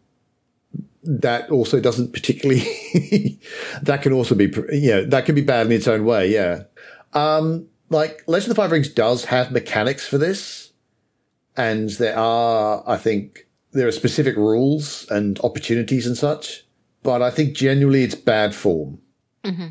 that 1.03 1.51
also 1.51 1.81
doesn't 1.81 2.13
particularly 2.13 2.61
that 3.83 4.01
can 4.03 4.13
also 4.13 4.35
be 4.35 4.47
you 4.73 4.91
know 4.91 5.05
that 5.05 5.27
can 5.27 5.35
be 5.35 5.43
bad 5.43 5.67
in 5.67 5.73
its 5.73 5.89
own 5.89 6.05
way 6.05 6.29
yeah 6.29 6.63
um 7.13 7.69
like 7.91 8.23
Legend 8.27 8.51
of 8.51 8.57
the 8.57 8.63
Five 8.63 8.73
Rings 8.73 8.89
does 8.89 9.25
have 9.27 9.51
mechanics 9.51 10.07
for 10.07 10.19
this, 10.19 10.73
and 11.57 11.91
there 11.91 12.17
are, 12.17 12.83
I 12.87 12.97
think, 12.97 13.47
there 13.73 13.89
are 13.89 13.93
specific 13.93 14.37
rules 14.37 15.07
and 15.11 15.39
opportunities 15.41 16.07
and 16.07 16.17
such. 16.17 16.67
But 17.03 17.23
I 17.23 17.31
think 17.31 17.55
genuinely 17.55 18.03
it's 18.03 18.15
bad 18.15 18.55
form. 18.55 18.99
Mm-hmm. 19.45 19.69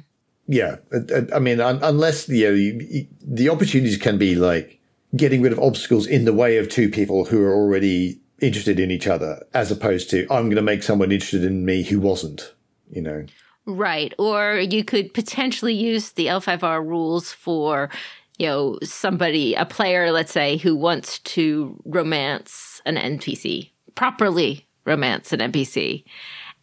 Yeah, 0.47 0.77
uh, 0.93 0.99
uh, 1.13 1.21
I 1.35 1.39
mean, 1.39 1.59
unless 1.59 2.29
you 2.29 2.47
know, 2.47 3.07
the 3.21 3.49
opportunities 3.49 3.97
can 3.97 4.17
be 4.17 4.35
like 4.35 4.79
getting 5.15 5.41
rid 5.41 5.51
of 5.51 5.59
obstacles 5.59 6.07
in 6.07 6.25
the 6.25 6.33
way 6.33 6.57
of 6.57 6.69
two 6.69 6.89
people 6.89 7.25
who 7.25 7.41
are 7.43 7.53
already 7.53 8.19
interested 8.39 8.79
in 8.79 8.91
each 8.91 9.07
other, 9.07 9.43
as 9.53 9.71
opposed 9.71 10.09
to 10.11 10.21
I'm 10.31 10.45
going 10.45 10.55
to 10.55 10.61
make 10.61 10.83
someone 10.83 11.11
interested 11.11 11.43
in 11.43 11.65
me 11.65 11.83
who 11.83 11.99
wasn't. 11.99 12.53
You 12.89 13.01
know. 13.01 13.25
Right. 13.65 14.13
Or 14.17 14.59
you 14.59 14.85
could 14.85 15.13
potentially 15.13 15.73
use 15.73 16.11
the 16.11 16.27
L5R 16.27 16.87
rules 16.87 17.33
for, 17.33 17.89
you 18.37 18.47
know, 18.47 18.79
somebody, 18.81 19.55
a 19.55 19.65
player, 19.65 20.09
let's 20.13 20.31
say, 20.31 20.55
who 20.55 20.73
wants 20.73 21.19
to 21.19 21.77
romance 21.83 22.81
an 22.85 22.95
NPC, 22.95 23.71
properly 23.93 24.67
romance 24.85 25.33
an 25.33 25.41
NPC, 25.41 26.05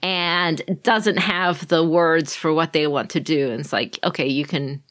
and 0.02 0.62
doesn't 0.82 1.18
have 1.18 1.68
the 1.68 1.84
words 1.84 2.34
for 2.34 2.52
what 2.52 2.72
they 2.72 2.86
want 2.86 3.10
to 3.10 3.20
do. 3.20 3.50
And 3.50 3.60
it's 3.60 3.72
like, 3.72 3.98
okay, 4.04 4.26
you 4.26 4.44
can 4.44 4.82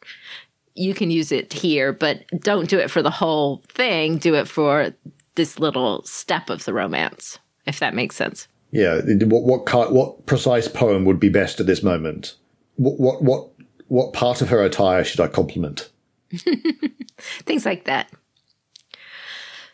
you 0.76 0.94
can 0.94 1.12
use 1.12 1.32
it 1.32 1.54
here, 1.54 1.94
but 1.94 2.26
don't 2.39 2.68
do 2.68 2.80
it 2.80 2.89
for 2.89 3.04
the 3.04 3.12
whole 3.12 3.63
thing. 3.68 4.18
Do 4.18 4.34
it 4.36 4.48
for 4.48 4.94
this 5.36 5.60
little 5.60 6.04
step 6.04 6.50
of 6.50 6.66
the 6.66 6.74
romance, 6.74 7.38
if 7.66 7.80
that 7.80 7.94
makes 7.94 8.16
sense 8.16 8.48
yeah, 8.74 9.02
what 9.26 9.44
what 9.44 9.94
what 9.94 10.26
precise 10.26 10.68
poem 10.68 11.06
would 11.06 11.20
be 11.20 11.30
best 11.30 11.60
at 11.60 11.68
this 11.68 11.84
moment? 11.84 12.34
What 12.78 13.00
what 13.00 13.24
what 13.24 13.50
what 13.88 14.13
part 14.13 14.42
of 14.42 14.50
her 14.50 14.63
attire 14.63 15.04
should 15.04 15.20
I 15.20 15.28
compliment? 15.28 15.92
Things 17.20 17.68
like 17.68 17.86
that. 17.86 18.12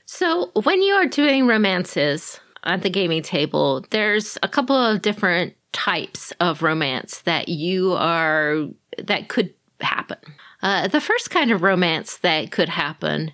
So 0.05 0.51
when 0.63 0.81
you 0.81 0.95
are 0.95 1.05
doing 1.05 1.47
romances 1.47 2.41
at 2.63 2.81
the 2.81 2.89
gaming 2.89 3.23
table, 3.23 3.85
there's 3.89 4.37
a 4.43 4.47
couple 4.47 4.75
of 4.75 5.01
different 5.01 5.55
types 5.71 6.33
of 6.39 6.61
romance 6.61 7.21
that 7.21 7.49
you 7.49 7.93
are 7.93 8.67
that 8.97 9.29
could 9.29 9.53
happen. 9.81 10.17
Uh, 10.61 10.87
the 10.87 11.01
first 11.01 11.31
kind 11.31 11.51
of 11.51 11.61
romance 11.61 12.17
that 12.17 12.51
could 12.51 12.69
happen 12.69 13.31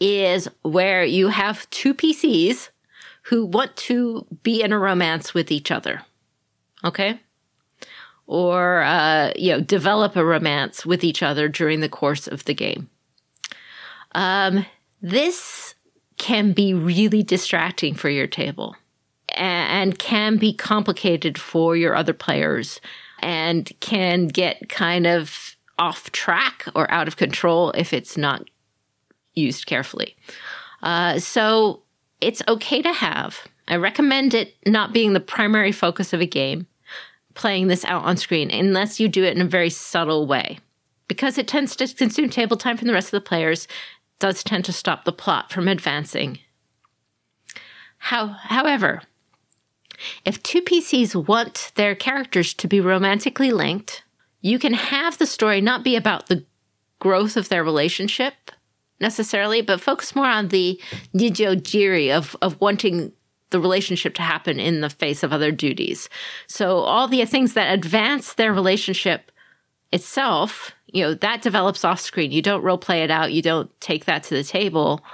is 0.00 0.48
where 0.62 1.04
you 1.04 1.28
have 1.28 1.68
two 1.70 1.94
PCs 1.94 2.70
who 3.22 3.44
want 3.46 3.76
to 3.76 4.26
be 4.42 4.62
in 4.62 4.72
a 4.72 4.78
romance 4.78 5.34
with 5.34 5.50
each 5.50 5.70
other. 5.70 6.02
Okay? 6.82 7.20
or 8.26 8.82
uh, 8.82 9.32
you 9.36 9.52
know 9.52 9.60
develop 9.60 10.16
a 10.16 10.24
romance 10.24 10.86
with 10.86 11.04
each 11.04 11.22
other 11.22 11.48
during 11.48 11.80
the 11.80 11.88
course 11.88 12.26
of 12.26 12.44
the 12.44 12.54
game. 12.54 12.88
Um, 14.12 14.66
this 15.02 15.73
can 16.24 16.52
be 16.52 16.72
really 16.72 17.22
distracting 17.22 17.94
for 17.94 18.08
your 18.08 18.26
table 18.26 18.74
and 19.28 19.98
can 19.98 20.38
be 20.38 20.54
complicated 20.54 21.36
for 21.36 21.76
your 21.76 21.94
other 21.94 22.14
players 22.14 22.80
and 23.18 23.70
can 23.80 24.26
get 24.28 24.70
kind 24.70 25.06
of 25.06 25.54
off 25.78 26.10
track 26.12 26.64
or 26.74 26.90
out 26.90 27.06
of 27.06 27.18
control 27.18 27.72
if 27.72 27.92
it's 27.92 28.16
not 28.16 28.48
used 29.34 29.66
carefully. 29.66 30.16
Uh, 30.82 31.18
so 31.18 31.82
it's 32.22 32.42
okay 32.48 32.80
to 32.80 32.94
have. 32.94 33.46
I 33.68 33.76
recommend 33.76 34.32
it 34.32 34.54
not 34.66 34.94
being 34.94 35.12
the 35.12 35.20
primary 35.20 35.72
focus 35.72 36.14
of 36.14 36.22
a 36.22 36.26
game, 36.26 36.66
playing 37.34 37.66
this 37.66 37.84
out 37.84 38.02
on 38.04 38.16
screen, 38.16 38.50
unless 38.50 38.98
you 38.98 39.08
do 39.08 39.24
it 39.24 39.36
in 39.36 39.42
a 39.42 39.46
very 39.46 39.68
subtle 39.68 40.26
way. 40.26 40.58
Because 41.06 41.36
it 41.36 41.46
tends 41.46 41.76
to 41.76 41.86
consume 41.86 42.30
table 42.30 42.56
time 42.56 42.78
from 42.78 42.88
the 42.88 42.94
rest 42.94 43.08
of 43.08 43.22
the 43.22 43.28
players, 43.28 43.68
does 44.18 44.42
tend 44.44 44.64
to 44.64 44.72
stop 44.72 45.04
the 45.04 45.12
plot 45.12 45.52
from 45.52 45.68
advancing. 45.68 46.38
How, 47.98 48.26
however, 48.26 49.02
if 50.24 50.42
two 50.42 50.62
PCs 50.62 51.26
want 51.26 51.72
their 51.74 51.94
characters 51.94 52.54
to 52.54 52.68
be 52.68 52.80
romantically 52.80 53.50
linked, 53.50 54.02
you 54.40 54.58
can 54.58 54.74
have 54.74 55.18
the 55.18 55.26
story 55.26 55.60
not 55.60 55.84
be 55.84 55.96
about 55.96 56.26
the 56.26 56.44
growth 56.98 57.36
of 57.36 57.48
their 57.48 57.64
relationship 57.64 58.50
necessarily, 59.00 59.60
but 59.62 59.80
focus 59.80 60.14
more 60.14 60.26
on 60.26 60.48
the 60.48 60.80
ninjo 61.14 61.62
giri 61.62 62.12
of, 62.12 62.36
of 62.42 62.60
wanting 62.60 63.12
the 63.50 63.60
relationship 63.60 64.14
to 64.14 64.22
happen 64.22 64.58
in 64.58 64.80
the 64.80 64.90
face 64.90 65.22
of 65.22 65.32
other 65.32 65.52
duties. 65.52 66.08
So 66.46 66.78
all 66.78 67.06
the 67.06 67.24
things 67.24 67.54
that 67.54 67.72
advance 67.72 68.34
their 68.34 68.52
relationship 68.52 69.30
itself, 69.94 70.72
you 70.88 71.04
know, 71.04 71.14
that 71.14 71.40
develops 71.40 71.84
off 71.84 72.00
screen. 72.00 72.32
You 72.32 72.42
don't 72.42 72.62
role 72.62 72.76
play 72.76 73.04
it 73.04 73.10
out. 73.10 73.32
You 73.32 73.42
don't 73.42 73.70
take 73.80 74.06
that 74.06 74.24
to 74.24 74.34
the 74.34 74.42
table. 74.42 75.04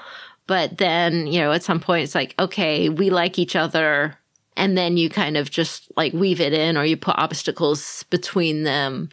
But 0.46 0.78
then, 0.78 1.26
you 1.26 1.38
know, 1.40 1.52
at 1.52 1.62
some 1.62 1.80
point 1.80 2.04
it's 2.04 2.14
like, 2.14 2.34
okay, 2.38 2.88
we 2.88 3.10
like 3.10 3.38
each 3.38 3.54
other 3.54 4.16
and 4.56 4.76
then 4.76 4.96
you 4.96 5.10
kind 5.10 5.36
of 5.36 5.50
just 5.50 5.92
like 5.96 6.12
weave 6.12 6.40
it 6.40 6.52
in 6.52 6.76
or 6.76 6.84
you 6.84 6.96
put 6.96 7.18
obstacles 7.18 8.04
between 8.04 8.64
them 8.64 9.10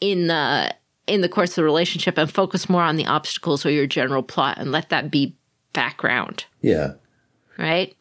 in 0.00 0.28
the 0.28 0.74
in 1.06 1.22
the 1.22 1.28
course 1.28 1.50
of 1.50 1.56
the 1.56 1.64
relationship 1.64 2.16
and 2.16 2.32
focus 2.32 2.68
more 2.68 2.82
on 2.82 2.94
the 2.94 3.06
obstacles 3.06 3.66
or 3.66 3.70
your 3.70 3.86
general 3.86 4.22
plot 4.22 4.58
and 4.58 4.70
let 4.70 4.90
that 4.90 5.10
be 5.10 5.36
background. 5.72 6.44
Yeah. 6.60 6.92
Right? 7.58 7.96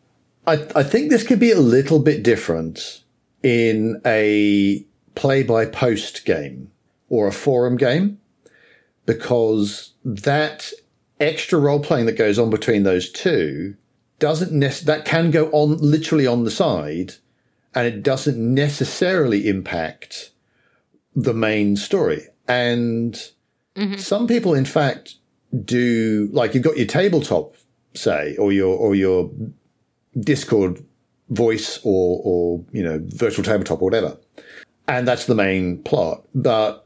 I, 0.45 0.65
I 0.75 0.83
think 0.83 1.09
this 1.09 1.25
could 1.25 1.39
be 1.39 1.51
a 1.51 1.59
little 1.59 1.99
bit 1.99 2.21
different 2.21 3.03
in 3.41 3.99
a 4.05 4.85
play 5.15 5.41
by 5.41 5.65
post 5.65 6.23
game 6.23 6.71
or 7.09 7.27
a 7.27 7.31
forum 7.31 7.77
game 7.77 8.19
because 9.05 9.93
that 10.05 10.71
extra 11.19 11.59
role 11.59 11.79
playing 11.79 12.05
that 12.05 12.13
goes 12.17 12.39
on 12.39 12.49
between 12.49 12.83
those 12.83 13.11
two 13.11 13.75
doesn't 14.19 14.51
nec- 14.51 14.81
that 14.81 15.05
can 15.05 15.31
go 15.31 15.49
on 15.51 15.77
literally 15.77 16.27
on 16.27 16.43
the 16.43 16.51
side 16.51 17.15
and 17.73 17.87
it 17.87 18.03
doesn't 18.03 18.37
necessarily 18.37 19.47
impact 19.47 20.31
the 21.15 21.33
main 21.33 21.75
story. 21.75 22.27
And 22.47 23.13
mm-hmm. 23.75 23.95
some 23.95 24.27
people, 24.27 24.53
in 24.53 24.65
fact, 24.65 25.15
do 25.65 26.29
like 26.31 26.53
you've 26.53 26.63
got 26.63 26.77
your 26.77 26.87
tabletop, 26.87 27.55
say, 27.93 28.35
or 28.37 28.51
your 28.51 28.75
or 28.75 28.95
your 28.95 29.31
Discord 30.19 30.83
voice 31.29 31.79
or 31.83 32.21
or 32.23 32.65
you 32.71 32.83
know 32.83 32.99
virtual 33.03 33.43
tabletop 33.43 33.81
or 33.81 33.85
whatever, 33.85 34.17
and 34.87 35.07
that's 35.07 35.25
the 35.25 35.35
main 35.35 35.81
plot. 35.83 36.23
But 36.33 36.85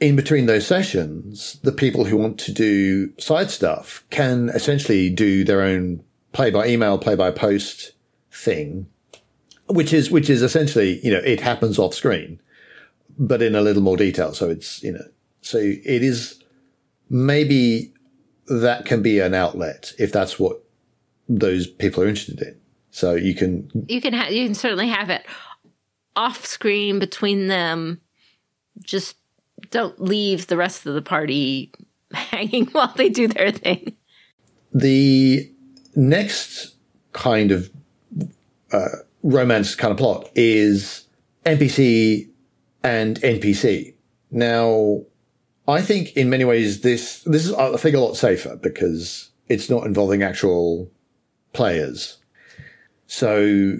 in 0.00 0.16
between 0.16 0.46
those 0.46 0.66
sessions, 0.66 1.58
the 1.62 1.72
people 1.72 2.04
who 2.04 2.16
want 2.16 2.38
to 2.40 2.52
do 2.52 3.12
side 3.18 3.50
stuff 3.50 4.04
can 4.10 4.48
essentially 4.50 5.10
do 5.10 5.44
their 5.44 5.62
own 5.62 6.02
play 6.32 6.50
by 6.50 6.68
email, 6.68 6.98
play 6.98 7.14
by 7.14 7.30
post 7.30 7.92
thing, 8.30 8.86
which 9.66 9.92
is 9.92 10.10
which 10.10 10.30
is 10.30 10.42
essentially 10.42 11.04
you 11.04 11.12
know 11.12 11.20
it 11.20 11.40
happens 11.40 11.78
off 11.78 11.94
screen, 11.94 12.40
but 13.18 13.42
in 13.42 13.54
a 13.54 13.60
little 13.60 13.82
more 13.82 13.96
detail. 13.96 14.32
So 14.34 14.48
it's 14.48 14.82
you 14.82 14.92
know 14.92 15.04
so 15.40 15.58
it 15.58 16.02
is 16.02 16.42
maybe 17.10 17.92
that 18.46 18.84
can 18.84 19.02
be 19.02 19.20
an 19.20 19.34
outlet 19.34 19.92
if 19.98 20.12
that's 20.12 20.38
what 20.38 20.62
those 21.28 21.66
people 21.66 22.02
are 22.02 22.08
interested 22.08 22.40
in. 22.40 22.58
So 22.90 23.14
you 23.14 23.34
can 23.34 23.70
you 23.88 24.00
can 24.00 24.12
ha- 24.12 24.28
you 24.28 24.46
can 24.46 24.54
certainly 24.54 24.88
have 24.88 25.10
it 25.10 25.26
off 26.16 26.46
screen 26.46 26.98
between 26.98 27.48
them. 27.48 28.00
Just 28.80 29.16
don't 29.70 30.00
leave 30.00 30.46
the 30.46 30.56
rest 30.56 30.86
of 30.86 30.94
the 30.94 31.02
party 31.02 31.72
hanging 32.12 32.66
while 32.66 32.92
they 32.96 33.08
do 33.08 33.28
their 33.28 33.50
thing. 33.50 33.96
The 34.72 35.50
next 35.94 36.74
kind 37.12 37.50
of 37.52 37.70
uh, 38.72 38.88
romance 39.22 39.74
kind 39.74 39.92
of 39.92 39.98
plot 39.98 40.30
is 40.34 41.06
NPC 41.44 42.28
and 42.82 43.20
NPC. 43.20 43.94
Now, 44.30 45.02
I 45.66 45.82
think 45.82 46.16
in 46.16 46.30
many 46.30 46.44
ways 46.44 46.82
this 46.82 47.22
this 47.24 47.46
is 47.46 47.52
I 47.54 47.76
think 47.76 47.94
a 47.94 48.00
lot 48.00 48.14
safer 48.14 48.56
because 48.56 49.30
it's 49.48 49.70
not 49.70 49.86
involving 49.86 50.22
actual 50.22 50.90
players. 51.52 52.18
So, 53.06 53.78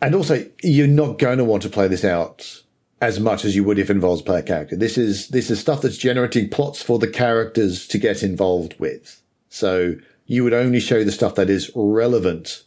and 0.00 0.14
also 0.14 0.46
you're 0.62 0.86
not 0.86 1.18
going 1.18 1.38
to 1.38 1.44
want 1.44 1.62
to 1.64 1.68
play 1.68 1.88
this 1.88 2.04
out 2.04 2.62
as 3.02 3.18
much 3.18 3.44
as 3.44 3.56
you 3.56 3.64
would 3.64 3.80
if 3.80 3.90
it 3.90 3.94
involves 3.94 4.22
player 4.22 4.42
character. 4.42 4.76
This 4.76 4.96
is 4.96 5.28
this 5.28 5.50
is 5.50 5.58
stuff 5.58 5.82
that's 5.82 5.98
generating 5.98 6.48
plots 6.48 6.80
for 6.80 7.00
the 7.00 7.08
characters 7.08 7.86
to 7.88 7.98
get 7.98 8.22
involved 8.22 8.78
with. 8.78 9.20
So 9.48 9.96
you 10.26 10.44
would 10.44 10.54
only 10.54 10.78
show 10.78 11.02
the 11.02 11.10
stuff 11.10 11.34
that 11.34 11.50
is 11.50 11.70
relevant 11.74 12.62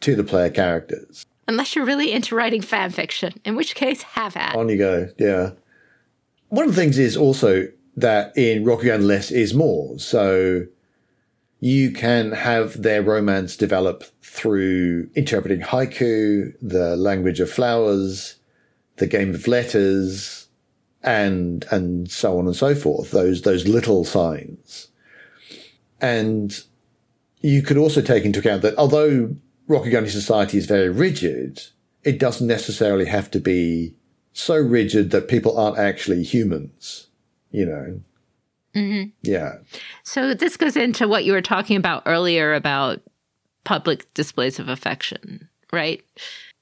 to 0.00 0.16
the 0.16 0.24
player 0.24 0.50
characters. 0.50 1.24
Unless 1.46 1.76
you're 1.76 1.86
really 1.86 2.12
into 2.12 2.34
writing 2.34 2.60
fan 2.60 2.90
fiction, 2.90 3.34
in 3.44 3.54
which 3.54 3.76
case, 3.76 4.02
have 4.02 4.36
at. 4.36 4.56
On 4.56 4.68
you 4.68 4.76
go, 4.76 5.08
yeah. 5.16 5.52
One 6.48 6.68
of 6.68 6.74
the 6.74 6.80
things 6.80 6.98
is 6.98 7.16
also 7.16 7.68
that 7.96 8.36
in 8.36 8.64
Rocky 8.64 8.88
Rokugan 8.88 9.06
less 9.06 9.30
is 9.30 9.54
more. 9.54 9.98
So 9.98 10.66
you 11.60 11.92
can 11.92 12.32
have 12.32 12.82
their 12.82 13.02
romance 13.02 13.56
develop 13.56 14.02
through 14.22 15.08
interpreting 15.14 15.60
haiku, 15.60 16.52
the 16.60 16.96
language 16.96 17.38
of 17.38 17.48
flowers, 17.48 18.36
the 18.96 19.06
game 19.06 19.34
of 19.34 19.48
letters, 19.48 20.48
and 21.02 21.64
and 21.70 22.10
so 22.10 22.38
on 22.38 22.46
and 22.46 22.56
so 22.56 22.74
forth. 22.74 23.10
Those 23.10 23.42
those 23.42 23.66
little 23.66 24.04
signs. 24.04 24.88
And 26.00 26.58
you 27.40 27.62
could 27.62 27.76
also 27.76 28.00
take 28.00 28.24
into 28.24 28.40
account 28.40 28.62
that 28.62 28.76
although 28.76 29.36
Rokugani 29.68 30.08
society 30.08 30.58
is 30.58 30.66
very 30.66 30.88
rigid, 30.88 31.62
it 32.04 32.18
doesn't 32.18 32.46
necessarily 32.46 33.06
have 33.06 33.30
to 33.32 33.40
be 33.40 33.94
so 34.32 34.56
rigid 34.56 35.10
that 35.10 35.28
people 35.28 35.58
aren't 35.58 35.78
actually 35.78 36.22
humans, 36.22 37.08
you 37.50 37.66
know? 37.66 38.00
Mm-hmm. 38.74 39.10
Yeah. 39.22 39.56
So 40.02 40.34
this 40.34 40.56
goes 40.56 40.76
into 40.76 41.06
what 41.06 41.24
you 41.24 41.32
were 41.32 41.42
talking 41.42 41.76
about 41.76 42.02
earlier 42.06 42.54
about 42.54 43.00
public 43.64 44.12
displays 44.14 44.58
of 44.58 44.68
affection, 44.68 45.48
right? 45.72 46.02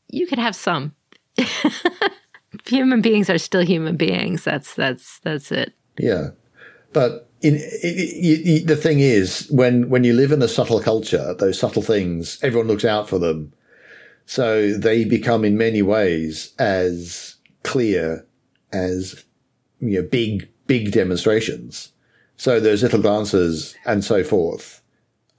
You 0.08 0.26
could 0.26 0.38
have 0.38 0.56
some. 0.56 0.94
human 2.66 3.00
beings 3.00 3.30
are 3.30 3.38
still 3.38 3.64
human 3.64 3.96
beings. 3.96 4.44
That's 4.44 4.74
that's 4.74 5.18
that's 5.20 5.52
it. 5.52 5.74
Yeah. 5.98 6.30
But 6.92 7.28
in, 7.40 7.54
the 7.54 8.78
thing 8.80 9.00
is, 9.00 9.48
when 9.50 9.88
when 9.88 10.04
you 10.04 10.12
live 10.12 10.32
in 10.32 10.42
a 10.42 10.48
subtle 10.48 10.80
culture, 10.80 11.34
those 11.34 11.58
subtle 11.58 11.82
things, 11.82 12.38
everyone 12.42 12.68
looks 12.68 12.84
out 12.84 13.08
for 13.08 13.18
them, 13.18 13.52
so 14.26 14.72
they 14.72 15.04
become 15.04 15.44
in 15.44 15.56
many 15.56 15.82
ways 15.82 16.52
as 16.58 17.36
clear 17.62 18.26
as 18.72 19.24
you 19.80 20.02
know 20.02 20.08
big 20.08 20.48
big 20.66 20.92
demonstrations. 20.92 21.92
So 22.36 22.58
those 22.58 22.82
little 22.82 23.02
glances 23.02 23.74
and 23.84 24.04
so 24.04 24.24
forth 24.24 24.82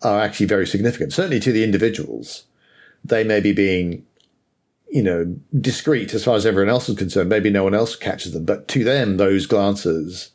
are 0.01 0.19
actually 0.19 0.45
very 0.45 0.67
significant. 0.67 1.13
Certainly 1.13 1.39
to 1.41 1.51
the 1.51 1.63
individuals, 1.63 2.45
they 3.03 3.23
may 3.23 3.39
be 3.39 3.53
being 3.53 4.05
you 4.91 5.01
know 5.01 5.35
discreet 5.59 6.13
as 6.13 6.23
far 6.23 6.35
as 6.35 6.45
everyone 6.45 6.69
else 6.69 6.89
is 6.89 6.97
concerned. 6.97 7.29
Maybe 7.29 7.49
no 7.49 7.63
one 7.63 7.73
else 7.73 7.95
catches 7.95 8.33
them, 8.33 8.45
but 8.45 8.67
to 8.69 8.83
them, 8.83 9.17
those 9.17 9.45
glances 9.47 10.31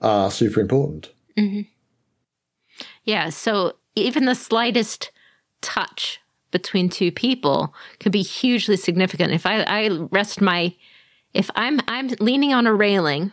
are 0.00 0.30
super 0.30 0.60
important. 0.60 1.10
Mm-hmm. 1.36 1.62
Yeah. 3.04 3.30
So 3.30 3.74
even 3.94 4.24
the 4.24 4.34
slightest 4.34 5.12
touch 5.60 6.20
between 6.50 6.88
two 6.88 7.12
people 7.12 7.74
can 8.00 8.10
be 8.10 8.22
hugely 8.22 8.76
significant. 8.76 9.32
If 9.32 9.46
I, 9.46 9.62
I 9.62 9.88
rest 10.10 10.40
my, 10.40 10.74
if 11.34 11.50
I'm 11.54 11.80
I'm 11.86 12.08
leaning 12.20 12.54
on 12.54 12.66
a 12.66 12.74
railing, 12.74 13.32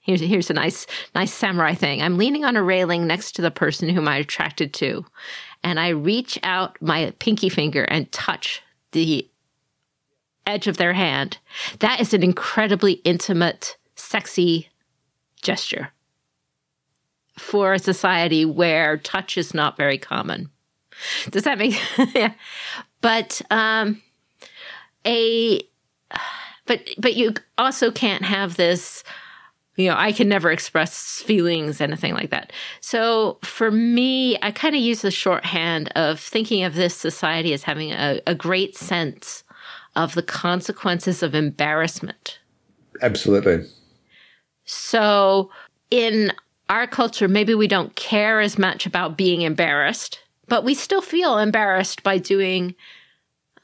here's 0.00 0.20
here's 0.20 0.50
a 0.50 0.54
nice 0.54 0.86
nice 1.14 1.32
samurai 1.32 1.74
thing. 1.74 2.02
I'm 2.02 2.18
leaning 2.18 2.44
on 2.44 2.56
a 2.56 2.62
railing 2.62 3.06
next 3.06 3.32
to 3.36 3.42
the 3.42 3.50
person 3.50 3.88
whom 3.88 4.08
I'm 4.08 4.20
attracted 4.20 4.74
to, 4.74 5.06
and 5.62 5.80
I 5.80 5.88
reach 5.88 6.38
out 6.42 6.76
my 6.82 7.12
pinky 7.18 7.48
finger 7.48 7.84
and 7.84 8.10
touch 8.12 8.62
the 8.92 9.29
edge 10.46 10.66
of 10.66 10.76
their 10.76 10.92
hand. 10.92 11.38
That 11.80 12.00
is 12.00 12.14
an 12.14 12.22
incredibly 12.22 12.94
intimate, 13.04 13.76
sexy 13.94 14.68
gesture 15.42 15.90
for 17.38 17.72
a 17.72 17.78
society 17.78 18.44
where 18.44 18.98
touch 18.98 19.38
is 19.38 19.54
not 19.54 19.76
very 19.76 19.98
common. 19.98 20.50
Does 21.30 21.44
that 21.44 21.58
make 21.58 21.80
yeah. 22.14 22.34
But 23.00 23.40
um 23.50 24.02
a 25.06 25.60
but 26.66 26.88
but 26.98 27.16
you 27.16 27.34
also 27.56 27.90
can't 27.90 28.24
have 28.24 28.56
this 28.56 29.02
you 29.76 29.88
know, 29.88 29.96
I 29.96 30.12
can 30.12 30.28
never 30.28 30.50
express 30.50 31.22
feelings, 31.22 31.80
anything 31.80 32.12
like 32.12 32.28
that. 32.30 32.52
So 32.80 33.38
for 33.42 33.70
me, 33.70 34.36
I 34.42 34.50
kind 34.50 34.74
of 34.74 34.82
use 34.82 35.00
the 35.00 35.10
shorthand 35.10 35.90
of 35.96 36.20
thinking 36.20 36.64
of 36.64 36.74
this 36.74 36.94
society 36.94 37.54
as 37.54 37.62
having 37.62 37.92
a, 37.92 38.20
a 38.26 38.34
great 38.34 38.76
sense 38.76 39.42
of 39.96 40.14
the 40.14 40.22
consequences 40.22 41.22
of 41.22 41.34
embarrassment. 41.34 42.38
Absolutely. 43.02 43.66
So 44.64 45.50
in 45.90 46.32
our 46.68 46.86
culture, 46.86 47.28
maybe 47.28 47.54
we 47.54 47.66
don't 47.66 47.94
care 47.96 48.40
as 48.40 48.58
much 48.58 48.86
about 48.86 49.16
being 49.16 49.42
embarrassed, 49.42 50.20
but 50.46 50.64
we 50.64 50.74
still 50.74 51.02
feel 51.02 51.38
embarrassed 51.38 52.02
by 52.02 52.18
doing, 52.18 52.74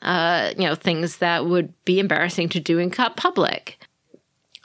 uh, 0.03 0.53
you 0.57 0.65
know, 0.65 0.75
things 0.75 1.19
that 1.19 1.47
would 1.47 1.73
be 1.85 2.01
embarrassing 2.01 2.49
to 2.51 2.61
do 2.61 2.79
in 2.79 2.91
public. 2.91 3.79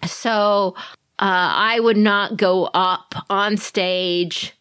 So 0.05 0.75
uh, 1.19 1.53
I 1.55 1.79
would 1.79 1.97
not 1.97 2.37
go 2.37 2.65
up 2.73 3.13
on 3.29 3.57
stage 3.57 4.53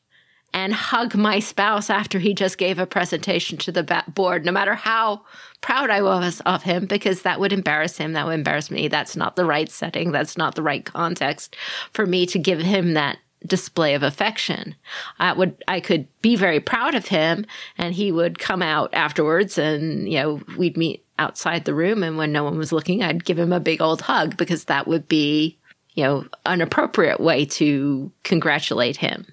and 0.52 0.74
hug 0.74 1.14
my 1.14 1.38
spouse 1.38 1.88
after 1.88 2.18
he 2.18 2.34
just 2.34 2.58
gave 2.58 2.78
a 2.78 2.86
presentation 2.86 3.56
to 3.58 3.72
the 3.72 4.04
board, 4.08 4.44
no 4.44 4.52
matter 4.52 4.74
how 4.74 5.22
proud 5.60 5.90
I 5.90 6.02
was 6.02 6.40
of 6.46 6.62
him, 6.62 6.86
because 6.86 7.22
that 7.22 7.40
would 7.40 7.52
embarrass 7.52 7.96
him. 7.96 8.12
That 8.12 8.26
would 8.26 8.34
embarrass 8.34 8.70
me. 8.70 8.88
That's 8.88 9.16
not 9.16 9.36
the 9.36 9.44
right 9.44 9.70
setting. 9.70 10.12
That's 10.12 10.36
not 10.36 10.54
the 10.54 10.62
right 10.62 10.84
context 10.84 11.56
for 11.92 12.06
me 12.06 12.26
to 12.26 12.38
give 12.38 12.60
him 12.60 12.94
that 12.94 13.18
display 13.46 13.94
of 13.94 14.02
affection. 14.02 14.74
I 15.18 15.32
would 15.32 15.62
I 15.66 15.80
could 15.80 16.06
be 16.20 16.36
very 16.36 16.60
proud 16.60 16.94
of 16.94 17.06
him 17.06 17.46
and 17.78 17.94
he 17.94 18.12
would 18.12 18.38
come 18.38 18.62
out 18.62 18.90
afterwards 18.92 19.56
and 19.56 20.10
you 20.10 20.18
know 20.18 20.40
we'd 20.58 20.76
meet 20.76 21.04
outside 21.18 21.64
the 21.64 21.74
room 21.74 22.02
and 22.02 22.18
when 22.18 22.32
no 22.32 22.44
one 22.44 22.58
was 22.58 22.72
looking 22.72 23.02
I'd 23.02 23.24
give 23.24 23.38
him 23.38 23.52
a 23.52 23.60
big 23.60 23.80
old 23.80 24.02
hug 24.02 24.36
because 24.36 24.64
that 24.64 24.86
would 24.86 25.08
be 25.08 25.58
you 25.94 26.04
know 26.04 26.26
an 26.44 26.60
appropriate 26.60 27.20
way 27.20 27.46
to 27.46 28.12
congratulate 28.24 28.98
him. 28.98 29.26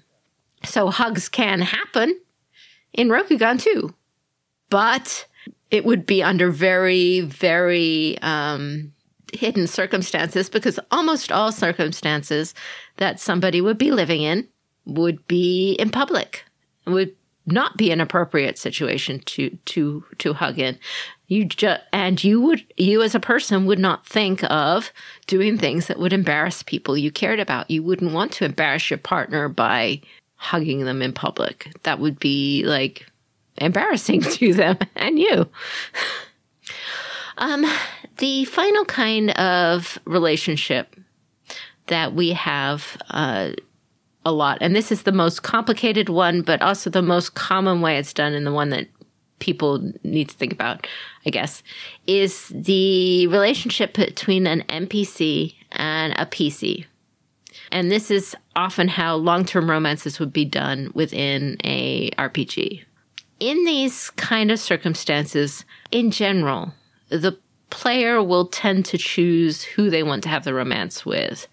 So 0.64 0.88
hugs 0.88 1.28
can 1.28 1.60
happen 1.60 2.18
in 2.92 3.08
Rokugan 3.08 3.60
too. 3.60 3.94
But 4.70 5.26
it 5.70 5.84
would 5.84 6.06
be 6.06 6.22
under 6.22 6.50
very 6.50 7.20
very 7.20 8.18
um 8.22 8.92
hidden 9.32 9.66
circumstances 9.66 10.48
because 10.48 10.80
almost 10.90 11.30
all 11.30 11.52
circumstances 11.52 12.54
that 12.96 13.20
somebody 13.20 13.60
would 13.60 13.78
be 13.78 13.90
living 13.90 14.22
in 14.22 14.46
would 14.86 15.26
be 15.28 15.72
in 15.74 15.90
public 15.90 16.44
would 16.86 17.14
not 17.46 17.76
be 17.76 17.90
an 17.90 18.00
appropriate 18.00 18.58
situation 18.58 19.20
to 19.20 19.50
to 19.66 20.04
to 20.18 20.34
hug 20.34 20.58
in. 20.58 20.78
You 21.26 21.44
just 21.44 21.82
and 21.92 22.22
you 22.22 22.40
would 22.40 22.64
you 22.76 23.02
as 23.02 23.14
a 23.14 23.20
person 23.20 23.66
would 23.66 23.78
not 23.78 24.06
think 24.06 24.42
of 24.50 24.92
doing 25.26 25.58
things 25.58 25.86
that 25.86 25.98
would 25.98 26.12
embarrass 26.12 26.62
people 26.62 26.96
you 26.96 27.10
cared 27.10 27.40
about. 27.40 27.70
You 27.70 27.82
wouldn't 27.82 28.12
want 28.12 28.32
to 28.32 28.44
embarrass 28.44 28.90
your 28.90 28.98
partner 28.98 29.48
by 29.48 30.00
hugging 30.36 30.84
them 30.84 31.02
in 31.02 31.12
public. 31.12 31.72
That 31.82 31.98
would 31.98 32.18
be 32.18 32.64
like 32.64 33.07
embarrassing 33.60 34.20
to 34.38 34.52
them 34.52 34.78
and 34.96 35.18
you 35.18 35.48
um 37.38 37.64
the 38.18 38.44
final 38.46 38.84
kind 38.84 39.30
of 39.38 39.98
relationship 40.04 40.96
that 41.88 42.14
we 42.14 42.30
have 42.30 43.00
uh, 43.10 43.50
a 44.24 44.32
lot, 44.32 44.58
and 44.60 44.76
this 44.76 44.92
is 44.92 45.02
the 45.02 45.12
most 45.12 45.42
complicated 45.42 46.08
one, 46.08 46.42
but 46.42 46.62
also 46.62 46.90
the 46.90 47.02
most 47.02 47.34
common 47.34 47.80
way 47.80 47.96
it's 47.96 48.12
done, 48.12 48.34
and 48.34 48.46
the 48.46 48.52
one 48.52 48.70
that 48.70 48.88
people 49.38 49.92
need 50.02 50.28
to 50.28 50.36
think 50.36 50.52
about, 50.52 50.86
I 51.24 51.30
guess, 51.30 51.62
is 52.06 52.52
the 52.54 53.26
relationship 53.28 53.94
between 53.94 54.46
an 54.46 54.62
NPC 54.68 55.54
and 55.72 56.12
a 56.18 56.26
PC. 56.26 56.86
And 57.70 57.90
this 57.90 58.10
is 58.10 58.34
often 58.56 58.88
how 58.88 59.14
long 59.16 59.44
term 59.44 59.70
romances 59.70 60.18
would 60.18 60.32
be 60.32 60.44
done 60.44 60.90
within 60.94 61.58
a 61.64 62.10
RPG. 62.12 62.82
In 63.40 63.64
these 63.64 64.10
kind 64.10 64.50
of 64.50 64.58
circumstances, 64.58 65.64
in 65.90 66.10
general, 66.10 66.74
the 67.08 67.38
player 67.70 68.22
will 68.22 68.46
tend 68.46 68.84
to 68.86 68.98
choose 68.98 69.62
who 69.62 69.90
they 69.90 70.02
want 70.02 70.22
to 70.24 70.28
have 70.28 70.44
the 70.44 70.54
romance 70.54 71.06
with 71.06 71.46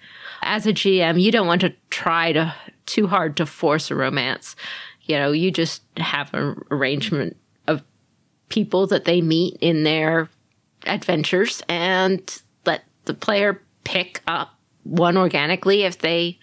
as 0.45 0.67
a 0.67 0.73
GM, 0.73 1.19
you 1.19 1.31
don't 1.31 1.47
want 1.47 1.61
to 1.61 1.73
try 1.89 2.31
to 2.31 2.53
too 2.85 3.07
hard 3.07 3.35
to 3.37 3.45
force 3.45 3.91
a 3.91 3.95
romance. 3.95 4.55
You 5.01 5.17
know, 5.17 5.31
you 5.31 5.51
just 5.51 5.81
have 5.97 6.33
an 6.33 6.63
arrangement 6.71 7.35
of 7.67 7.83
people 8.49 8.87
that 8.87 9.05
they 9.05 9.21
meet 9.21 9.57
in 9.59 9.83
their 9.83 10.29
adventures 10.85 11.63
and 11.67 12.41
let 12.65 12.83
the 13.05 13.13
player 13.13 13.61
pick 13.83 14.21
up 14.27 14.57
one 14.83 15.17
organically 15.17 15.83
if 15.83 15.99
they 15.99 16.37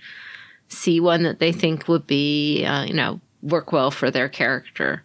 see 0.69 1.01
one 1.01 1.23
that 1.23 1.39
they 1.39 1.53
think 1.53 1.87
would 1.87 2.07
be, 2.07 2.65
uh, 2.65 2.85
you 2.85 2.95
know, 2.95 3.21
work 3.41 3.73
well 3.73 3.91
for 3.91 4.11
their 4.11 4.29
character. 4.29 5.03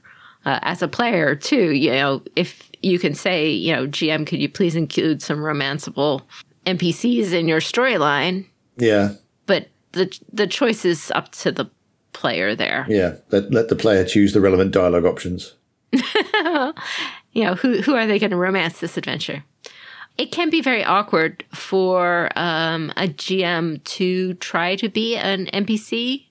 Uh, 0.47 0.60
as 0.62 0.81
a 0.81 0.88
player, 0.88 1.36
too, 1.36 1.73
you 1.73 1.91
know, 1.91 2.21
if 2.38 2.71
you 2.81 2.97
can 2.97 3.13
say, 3.13 3.49
you 3.49 3.75
know, 3.75 3.86
GM, 3.86 4.25
could 4.25 4.39
you 4.39 4.47
please 4.47 4.77
include 4.77 5.21
some 5.21 5.39
romanceable 5.39 6.21
NPCs 6.65 7.33
in 7.33 7.49
your 7.49 7.60
storyline? 7.60 8.45
Yeah. 8.77 9.15
But 9.45 9.67
the 9.91 10.17
the 10.31 10.47
choice 10.47 10.86
is 10.86 11.12
up 11.12 11.33
to 11.33 11.51
the 11.51 11.69
player 12.13 12.55
there. 12.55 12.86
Yeah. 12.88 13.15
Let 13.29 13.51
let 13.51 13.67
the 13.67 13.75
player 13.75 14.05
choose 14.05 14.31
the 14.31 14.39
relevant 14.39 14.71
dialogue 14.71 15.03
options. 15.03 15.53
you 15.91 17.43
know, 17.43 17.55
who 17.55 17.81
who 17.81 17.95
are 17.95 18.07
they 18.07 18.17
going 18.17 18.31
to 18.31 18.38
romance 18.38 18.79
this 18.79 18.95
adventure? 18.95 19.43
It 20.17 20.31
can 20.31 20.49
be 20.49 20.62
very 20.62 20.83
awkward 20.83 21.43
for 21.53 22.29
um, 22.38 22.93
a 22.95 23.10
GM 23.10 23.83
to 23.83 24.33
try 24.36 24.77
to 24.77 24.88
be 24.88 25.17
an 25.17 25.47
NPC, 25.47 26.27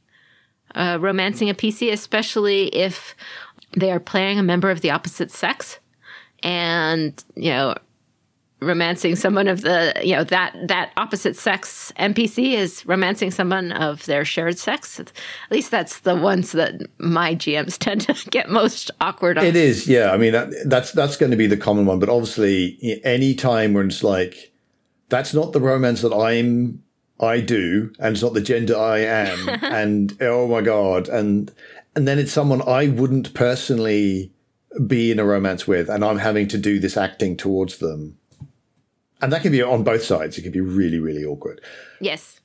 uh, 0.75 0.97
romancing 0.99 1.51
a 1.51 1.55
PC, 1.55 1.93
especially 1.93 2.69
if 2.69 3.15
they 3.77 3.91
are 3.91 4.01
playing 4.01 4.39
a 4.39 4.43
member 4.43 4.71
of 4.71 4.81
the 4.81 4.91
opposite 4.91 5.31
sex. 5.31 5.79
And, 6.43 7.23
you 7.35 7.51
know, 7.51 7.75
romancing 8.61 9.15
someone 9.17 9.49
of 9.49 9.61
the 9.61 9.93
you 10.03 10.17
know 10.17 10.25
that 10.25 10.55
that 10.67 10.91
opposite 10.97 11.37
sex 11.37 11.93
npc 11.99 12.55
is 12.55 12.87
romancing 12.87 13.31
someone 13.31 13.71
of 13.73 14.07
their 14.07 14.25
shared 14.25 14.59
sex 14.59 14.99
at 14.99 15.13
least 15.51 15.71
that's 15.71 16.01
the 16.01 16.17
ones 16.17 16.53
that 16.53 16.81
my 16.97 17.35
gms 17.35 17.77
tend 17.79 18.01
to 18.01 18.15
get 18.31 18.49
most 18.49 18.91
awkward 19.03 19.37
on 19.37 19.45
it 19.45 19.55
is 19.55 19.87
yeah 19.87 20.11
i 20.11 20.17
mean 20.17 20.33
that, 20.33 20.49
that's 20.65 20.93
that's 20.93 21.19
going 21.19 21.31
to 21.31 21.37
be 21.37 21.47
the 21.47 21.57
common 21.57 21.85
one 21.85 21.99
but 21.99 22.09
obviously 22.09 22.79
any 23.05 23.35
time 23.35 23.75
when 23.75 23.89
it's 23.89 24.03
like 24.03 24.53
that's 25.11 25.35
not 25.35 25.53
the 25.53 25.61
romance 25.61 26.01
that 26.01 26.15
i'm 26.15 26.83
i 27.21 27.41
do 27.41 27.93
and 27.99 28.15
it's 28.15 28.23
not 28.23 28.33
the 28.33 28.41
gender 28.41 28.77
i 28.77 28.99
am 28.99 29.49
and 29.65 30.17
oh 30.23 30.49
my 30.49 30.63
god 30.63 31.09
and 31.11 31.53
and 31.97 32.07
then 32.07 32.19
it's 32.19 32.33
someone 32.33 32.63
i 32.69 32.87
wouldn't 32.87 33.35
personally 33.35 34.33
be 34.87 35.11
in 35.11 35.19
a 35.19 35.25
romance 35.25 35.67
with 35.67 35.89
and 35.89 36.05
i'm 36.05 36.19
having 36.19 36.47
to 36.47 36.59
do 36.59 36.79
this 36.79 36.97
acting 36.97 37.37
towards 37.37 37.79
them 37.79 38.17
and 39.21 39.33
that 39.33 39.43
can 39.43 39.53
be 39.53 39.63
on 39.63 39.83
both 39.83 40.03
sides. 40.03 40.37
It 40.37 40.43
can 40.43 40.53
be 40.53 40.61
really, 40.61 40.99
really 40.99 41.25
awkward. 41.25 41.61
Yes. 42.01 42.41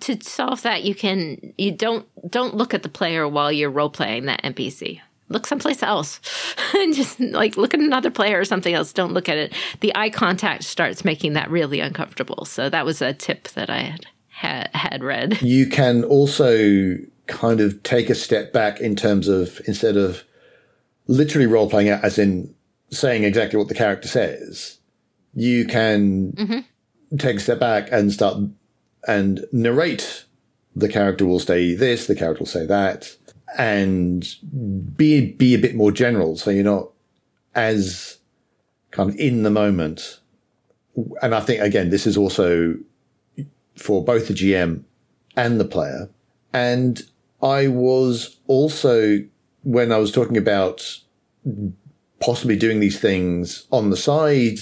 To 0.00 0.20
solve 0.22 0.62
that, 0.62 0.84
you 0.84 0.94
can 0.94 1.54
you 1.56 1.72
don't 1.72 2.06
don't 2.30 2.54
look 2.54 2.74
at 2.74 2.82
the 2.82 2.88
player 2.88 3.26
while 3.26 3.50
you're 3.50 3.70
role 3.70 3.90
playing 3.90 4.26
that 4.26 4.42
NPC. 4.42 5.00
Look 5.28 5.46
someplace 5.46 5.82
else, 5.82 6.20
and 6.74 6.94
just 6.94 7.18
like 7.20 7.56
look 7.56 7.74
at 7.74 7.80
another 7.80 8.10
player 8.10 8.38
or 8.38 8.44
something 8.44 8.74
else. 8.74 8.92
Don't 8.92 9.12
look 9.12 9.28
at 9.28 9.38
it. 9.38 9.52
The 9.80 9.92
eye 9.96 10.10
contact 10.10 10.64
starts 10.64 11.04
making 11.04 11.32
that 11.32 11.50
really 11.50 11.80
uncomfortable. 11.80 12.44
So 12.44 12.68
that 12.68 12.84
was 12.84 13.02
a 13.02 13.12
tip 13.12 13.48
that 13.48 13.70
I 13.70 13.78
had 13.78 14.06
had, 14.28 14.70
had 14.74 15.04
read. 15.04 15.42
You 15.42 15.66
can 15.66 16.04
also 16.04 16.96
kind 17.28 17.60
of 17.60 17.82
take 17.82 18.10
a 18.10 18.14
step 18.14 18.52
back 18.52 18.80
in 18.80 18.96
terms 18.96 19.28
of 19.28 19.60
instead 19.66 19.96
of 19.96 20.24
literally 21.06 21.46
role 21.46 21.70
playing 21.70 21.88
it, 21.88 22.00
as 22.02 22.18
in 22.18 22.54
saying 22.90 23.24
exactly 23.24 23.58
what 23.58 23.68
the 23.68 23.74
character 23.74 24.08
says 24.08 24.78
you 25.38 25.64
can 25.66 26.32
mm-hmm. 26.32 27.16
take 27.16 27.36
a 27.36 27.40
step 27.40 27.60
back 27.60 27.88
and 27.92 28.12
start 28.12 28.42
and 29.06 29.44
narrate. 29.52 30.24
The 30.74 30.88
character 30.88 31.26
will 31.26 31.38
say 31.38 31.74
this, 31.74 32.06
the 32.06 32.14
character 32.14 32.40
will 32.40 32.46
say 32.46 32.66
that, 32.66 33.16
and 33.56 34.26
be 34.96 35.32
be 35.32 35.54
a 35.54 35.58
bit 35.58 35.74
more 35.74 35.92
general, 35.92 36.36
so 36.36 36.50
you're 36.50 36.64
not 36.64 36.90
as 37.54 38.18
kind 38.90 39.10
of 39.10 39.16
in 39.16 39.42
the 39.42 39.50
moment. 39.50 40.20
And 41.22 41.34
I 41.34 41.40
think 41.40 41.60
again, 41.62 41.90
this 41.90 42.06
is 42.06 42.16
also 42.16 42.76
for 43.76 44.04
both 44.04 44.28
the 44.28 44.34
GM 44.34 44.82
and 45.36 45.60
the 45.60 45.64
player. 45.64 46.10
And 46.52 47.02
I 47.42 47.68
was 47.68 48.36
also 48.46 49.20
when 49.62 49.92
I 49.92 49.98
was 49.98 50.12
talking 50.12 50.36
about 50.36 51.00
possibly 52.20 52.56
doing 52.56 52.80
these 52.80 52.98
things 52.98 53.66
on 53.70 53.90
the 53.90 53.96
side 53.96 54.58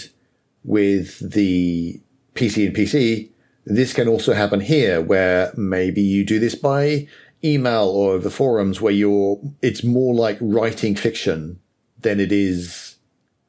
with 0.65 1.33
the 1.33 2.01
PC 2.35 2.67
and 2.67 2.77
PC, 2.77 3.31
this 3.65 3.93
can 3.93 4.09
also 4.09 4.35
happen 4.35 4.61
here 4.61 5.01
where 5.01 5.53
maybe 5.57 6.03
you 6.03 6.25
do 6.25 6.39
this 6.39 6.55
by 6.55 7.09
email 7.43 7.85
or 7.89 8.15
over 8.15 8.31
forums 8.31 8.81
where 8.81 8.93
you're, 8.93 9.41
it's 9.63 9.85
more 9.85 10.15
like 10.15 10.39
writing 10.41 10.95
fiction 10.95 11.61
than 12.01 12.21
it 12.21 12.33
is 12.33 12.97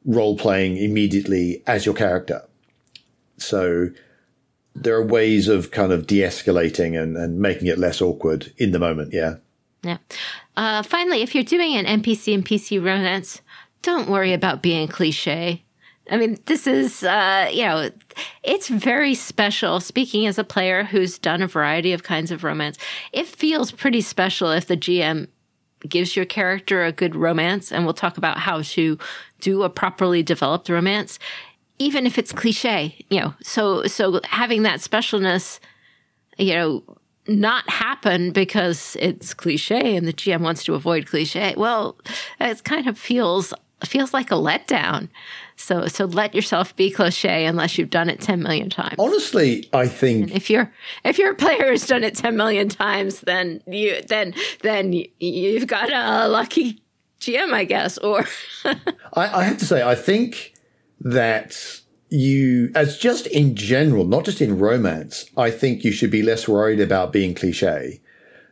role 0.06 0.38
playing 0.38 0.78
immediately 0.78 1.64
as 1.68 1.86
your 1.86 1.96
character. 1.96 2.44
So 3.38 3.90
there 4.82 4.96
are 4.96 5.06
ways 5.06 5.48
of 5.48 5.72
kind 5.72 5.92
of 5.92 6.08
de-escalating 6.08 7.02
and, 7.02 7.18
and 7.18 7.40
making 7.40 7.68
it 7.68 7.78
less 7.78 8.02
awkward 8.02 8.54
in 8.58 8.72
the 8.72 8.80
moment. 8.80 9.14
Yeah. 9.14 9.36
Yeah. 9.84 9.98
Uh, 10.56 10.84
finally, 10.84 11.22
if 11.22 11.34
you're 11.34 11.44
doing 11.44 11.76
an 11.76 11.86
NPC 12.02 12.34
and 12.34 12.46
PC 12.46 12.84
romance, 12.84 13.42
don't 13.82 14.10
worry 14.10 14.34
about 14.34 14.62
being 14.62 14.88
cliche. 14.88 15.64
I 16.10 16.18
mean, 16.18 16.38
this 16.46 16.68
is, 16.68 17.04
uh, 17.04 17.50
you 17.52 17.64
know, 17.64 17.90
it's 18.44 18.70
very 18.70 19.14
special. 19.14 19.80
Speaking 19.80 20.26
as 20.26 20.38
a 20.38 20.44
player 20.44 20.84
who's 20.84 21.18
done 21.18 21.42
a 21.42 21.48
variety 21.48 21.92
of 21.92 22.04
kinds 22.04 22.32
of 22.32 22.44
romance, 22.44 22.78
it 23.12 23.28
feels 23.28 23.72
pretty 23.72 24.02
special 24.02 24.52
if 24.52 24.68
the 24.68 24.78
GM 24.78 25.28
gives 25.88 26.16
your 26.16 26.26
character 26.26 26.84
a 26.84 26.92
good 26.92 27.16
romance. 27.16 27.72
And 27.72 27.84
we'll 27.84 27.94
talk 27.94 28.18
about 28.18 28.38
how 28.38 28.62
to 28.62 28.98
do 29.42 29.64
a 29.64 29.70
properly 29.70 30.24
developed 30.24 30.70
romance, 30.70 31.20
even 31.80 32.06
if 32.06 32.18
it's 32.18 32.32
cliche, 32.32 33.06
you 33.10 33.20
know. 33.20 33.34
So, 33.44 33.84
so 33.84 34.20
having 34.26 34.64
that 34.64 34.80
specialness, 34.80 35.60
you 36.38 36.54
know, 36.54 36.84
not 37.28 37.70
happen 37.70 38.32
because 38.32 38.96
it's 39.00 39.34
cliche 39.34 39.96
and 39.96 40.08
the 40.08 40.14
GM 40.14 40.42
wants 40.42 40.64
to 40.66 40.76
avoid 40.76 41.08
cliche. 41.08 41.54
Well, 41.58 41.98
it 42.40 42.64
kind 42.64 42.88
of 42.88 42.98
feels 42.98 43.54
feels 43.86 44.12
like 44.12 44.32
a 44.32 44.36
letdown. 44.36 45.08
So 45.56 45.88
so 45.88 46.06
let 46.06 46.34
yourself 46.34 46.76
be 46.76 46.90
cliche 46.90 47.46
unless 47.46 47.78
you've 47.78 47.90
done 47.90 48.10
it 48.10 48.22
10 48.22 48.42
million 48.42 48.70
times. 48.70 48.96
Honestly, 48.98 49.70
I 49.74 49.88
think 49.88 50.24
and 50.24 50.32
if 50.32 50.50
you're 50.50 50.72
if 51.04 51.20
your 51.20 51.36
player 51.36 51.70
has 51.70 51.86
done 51.86 52.04
it 52.04 52.16
10 52.16 52.36
million 52.36 52.70
times 52.70 53.22
then 53.22 53.62
you 53.68 54.02
then 54.08 54.34
then 54.62 54.94
you've 55.20 55.68
got 55.68 55.92
a 55.92 56.28
lucky 56.28 56.82
GM, 57.20 57.54
I 57.54 57.66
guess. 57.66 57.98
Or 57.98 58.26
I, 58.66 58.76
I 59.14 59.44
have 59.44 59.58
to 59.60 59.66
say, 59.66 59.84
I 59.84 59.96
think 59.96 60.54
that 61.02 61.82
you, 62.10 62.72
as 62.76 62.98
just 62.98 63.28
in 63.28 63.56
general, 63.56 64.06
not 64.06 64.26
just 64.26 64.42
in 64.42 64.60
romance, 64.60 65.26
I 65.36 65.52
think 65.52 65.84
you 65.84 65.92
should 65.92 66.12
be 66.12 66.24
less 66.24 66.48
worried 66.48 66.80
about 66.80 67.14
being 67.14 67.36
cliche 67.36 68.02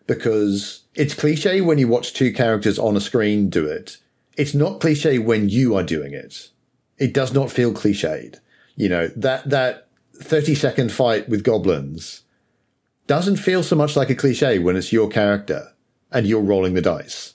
because 0.07 0.83
it's 0.93 1.13
cliche 1.13 1.61
when 1.61 1.77
you 1.77 1.87
watch 1.87 2.13
two 2.13 2.31
characters 2.31 2.77
on 2.77 2.95
a 2.95 3.01
screen 3.01 3.49
do 3.49 3.65
it. 3.65 3.97
It's 4.37 4.53
not 4.53 4.81
cliche 4.81 5.17
when 5.19 5.49
you 5.49 5.75
are 5.75 5.83
doing 5.83 6.13
it 6.13 6.49
it 6.97 7.13
does 7.13 7.33
not 7.33 7.51
feel 7.51 7.73
cliched. 7.73 8.39
You 8.75 8.89
know, 8.89 9.07
that, 9.15 9.49
that 9.49 9.87
30 10.15 10.55
second 10.55 10.91
fight 10.91 11.29
with 11.29 11.43
goblins 11.43 12.21
doesn't 13.07 13.37
feel 13.37 13.63
so 13.63 13.75
much 13.75 13.95
like 13.95 14.09
a 14.09 14.15
cliche 14.15 14.59
when 14.59 14.75
it's 14.75 14.91
your 14.91 15.07
character 15.07 15.71
and 16.11 16.25
you're 16.25 16.41
rolling 16.41 16.73
the 16.73 16.81
dice, 16.81 17.33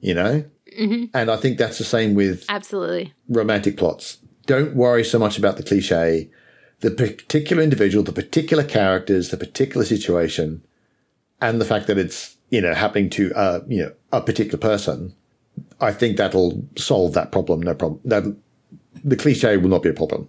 you 0.00 0.14
know? 0.14 0.44
Mm-hmm. 0.78 1.16
And 1.16 1.30
I 1.30 1.36
think 1.36 1.58
that's 1.58 1.78
the 1.78 1.84
same 1.84 2.14
with 2.14 2.44
absolutely 2.48 3.14
romantic 3.28 3.76
plots. 3.76 4.18
Don't 4.46 4.74
worry 4.74 5.04
so 5.04 5.18
much 5.18 5.38
about 5.38 5.56
the 5.56 5.62
cliche, 5.62 6.30
the 6.80 6.90
particular 6.90 7.62
individual, 7.62 8.04
the 8.04 8.12
particular 8.12 8.64
characters, 8.64 9.30
the 9.30 9.36
particular 9.36 9.84
situation, 9.84 10.64
and 11.40 11.60
the 11.60 11.64
fact 11.64 11.86
that 11.88 11.98
it's, 11.98 12.36
you 12.50 12.60
know, 12.60 12.74
happening 12.74 13.10
to, 13.10 13.32
uh, 13.34 13.60
you 13.66 13.82
know, 13.82 13.92
a 14.12 14.20
particular 14.20 14.58
person. 14.58 15.14
I 15.80 15.92
think 15.92 16.16
that'll 16.16 16.66
solve 16.76 17.14
that 17.14 17.32
problem. 17.32 17.62
No 17.62 17.74
problem. 17.74 18.00
That 18.04 18.36
the 19.04 19.16
cliche 19.16 19.56
will 19.56 19.68
not 19.68 19.82
be 19.82 19.88
a 19.88 19.94
problem. 19.94 20.28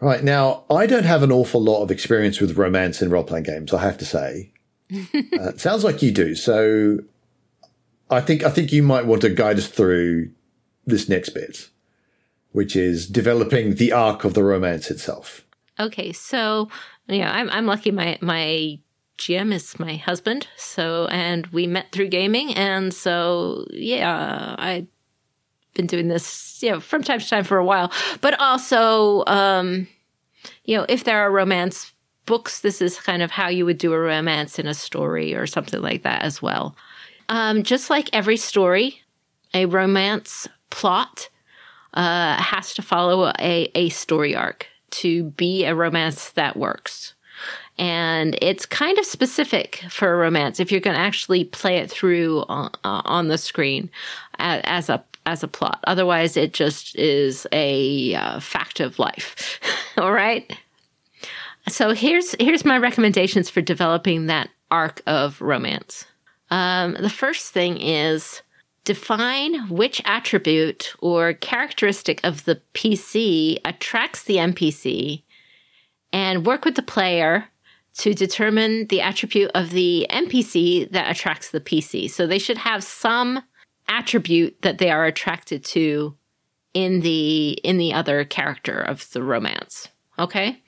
Right 0.00 0.24
now, 0.24 0.64
I 0.70 0.86
don't 0.86 1.04
have 1.04 1.22
an 1.22 1.32
awful 1.32 1.62
lot 1.62 1.82
of 1.82 1.90
experience 1.90 2.40
with 2.40 2.56
romance 2.56 3.00
in 3.00 3.10
role 3.10 3.24
playing 3.24 3.44
games. 3.44 3.72
I 3.72 3.80
have 3.82 3.98
to 3.98 4.04
say, 4.04 4.52
uh, 4.92 5.48
it 5.48 5.60
sounds 5.60 5.84
like 5.84 6.02
you 6.02 6.10
do. 6.10 6.34
So, 6.34 6.98
I 8.10 8.20
think 8.20 8.44
I 8.44 8.50
think 8.50 8.72
you 8.72 8.82
might 8.82 9.06
want 9.06 9.22
to 9.22 9.30
guide 9.30 9.56
us 9.56 9.68
through 9.68 10.30
this 10.84 11.08
next 11.08 11.30
bit, 11.30 11.70
which 12.54 12.76
is 12.76 13.06
developing 13.08 13.74
the 13.74 13.92
arc 13.92 14.24
of 14.24 14.34
the 14.34 14.44
romance 14.44 14.90
itself. 14.90 15.44
Okay, 15.78 16.12
so 16.12 16.68
yeah, 17.08 17.32
I'm 17.32 17.50
I'm 17.50 17.66
lucky. 17.66 17.90
My 17.90 18.16
my 18.20 18.78
GM 19.18 19.52
is 19.52 19.78
my 19.78 19.96
husband. 19.96 20.46
So, 20.56 21.06
and 21.10 21.46
we 21.48 21.66
met 21.66 21.92
through 21.92 22.08
gaming. 22.08 22.54
And 22.54 22.92
so, 22.92 23.66
yeah, 23.70 24.54
I've 24.58 24.86
been 25.74 25.86
doing 25.86 26.08
this, 26.08 26.62
you 26.62 26.70
know, 26.70 26.80
from 26.80 27.02
time 27.02 27.20
to 27.20 27.28
time 27.28 27.44
for 27.44 27.58
a 27.58 27.64
while. 27.64 27.92
But 28.20 28.38
also, 28.40 29.24
um, 29.26 29.86
you 30.64 30.76
know, 30.76 30.86
if 30.88 31.04
there 31.04 31.20
are 31.20 31.30
romance 31.30 31.92
books, 32.26 32.60
this 32.60 32.80
is 32.80 32.98
kind 32.98 33.22
of 33.22 33.30
how 33.30 33.48
you 33.48 33.64
would 33.66 33.78
do 33.78 33.92
a 33.92 33.98
romance 33.98 34.58
in 34.58 34.66
a 34.66 34.74
story 34.74 35.34
or 35.34 35.46
something 35.46 35.82
like 35.82 36.02
that 36.02 36.22
as 36.22 36.40
well. 36.40 36.76
Um, 37.28 37.62
just 37.62 37.90
like 37.90 38.10
every 38.12 38.36
story, 38.36 39.00
a 39.54 39.66
romance 39.66 40.48
plot 40.70 41.28
uh, 41.94 42.36
has 42.36 42.74
to 42.74 42.82
follow 42.82 43.32
a, 43.38 43.70
a 43.74 43.88
story 43.88 44.34
arc 44.34 44.66
to 44.90 45.24
be 45.24 45.64
a 45.64 45.74
romance 45.74 46.30
that 46.30 46.56
works. 46.56 47.14
And 47.76 48.38
it's 48.40 48.66
kind 48.66 48.98
of 48.98 49.04
specific 49.04 49.84
for 49.88 50.14
a 50.14 50.16
romance 50.16 50.60
if 50.60 50.70
you're 50.70 50.80
going 50.80 50.96
to 50.96 51.02
actually 51.02 51.44
play 51.44 51.78
it 51.78 51.90
through 51.90 52.44
on, 52.48 52.70
uh, 52.84 53.02
on 53.04 53.28
the 53.28 53.38
screen 53.38 53.90
as 54.38 54.88
a 54.88 55.04
as 55.26 55.42
a 55.42 55.48
plot. 55.48 55.82
Otherwise, 55.86 56.36
it 56.36 56.52
just 56.52 56.94
is 56.96 57.46
a 57.50 58.14
uh, 58.14 58.40
fact 58.40 58.78
of 58.78 58.98
life. 58.98 59.58
All 59.98 60.12
right. 60.12 60.56
So 61.68 61.92
here's 61.92 62.36
here's 62.38 62.64
my 62.64 62.78
recommendations 62.78 63.48
for 63.48 63.60
developing 63.60 64.26
that 64.26 64.50
arc 64.70 65.00
of 65.06 65.40
romance. 65.40 66.04
Um, 66.50 66.96
the 67.00 67.10
first 67.10 67.52
thing 67.52 67.80
is 67.80 68.42
define 68.84 69.68
which 69.68 70.00
attribute 70.04 70.94
or 71.00 71.32
characteristic 71.32 72.20
of 72.22 72.44
the 72.44 72.60
PC 72.74 73.58
attracts 73.64 74.24
the 74.24 74.36
NPC, 74.36 75.22
and 76.12 76.46
work 76.46 76.64
with 76.64 76.76
the 76.76 76.82
player 76.82 77.48
to 77.94 78.12
determine 78.12 78.86
the 78.88 79.00
attribute 79.00 79.50
of 79.54 79.70
the 79.70 80.06
NPC 80.10 80.90
that 80.90 81.10
attracts 81.10 81.50
the 81.50 81.60
PC. 81.60 82.10
So 82.10 82.26
they 82.26 82.38
should 82.38 82.58
have 82.58 82.84
some 82.84 83.42
attribute 83.88 84.60
that 84.62 84.78
they 84.78 84.90
are 84.90 85.04
attracted 85.04 85.64
to 85.64 86.16
in 86.72 87.00
the 87.00 87.52
in 87.62 87.78
the 87.78 87.92
other 87.92 88.24
character 88.24 88.78
of 88.78 89.08
the 89.12 89.22
romance. 89.22 89.88
Okay? 90.18 90.62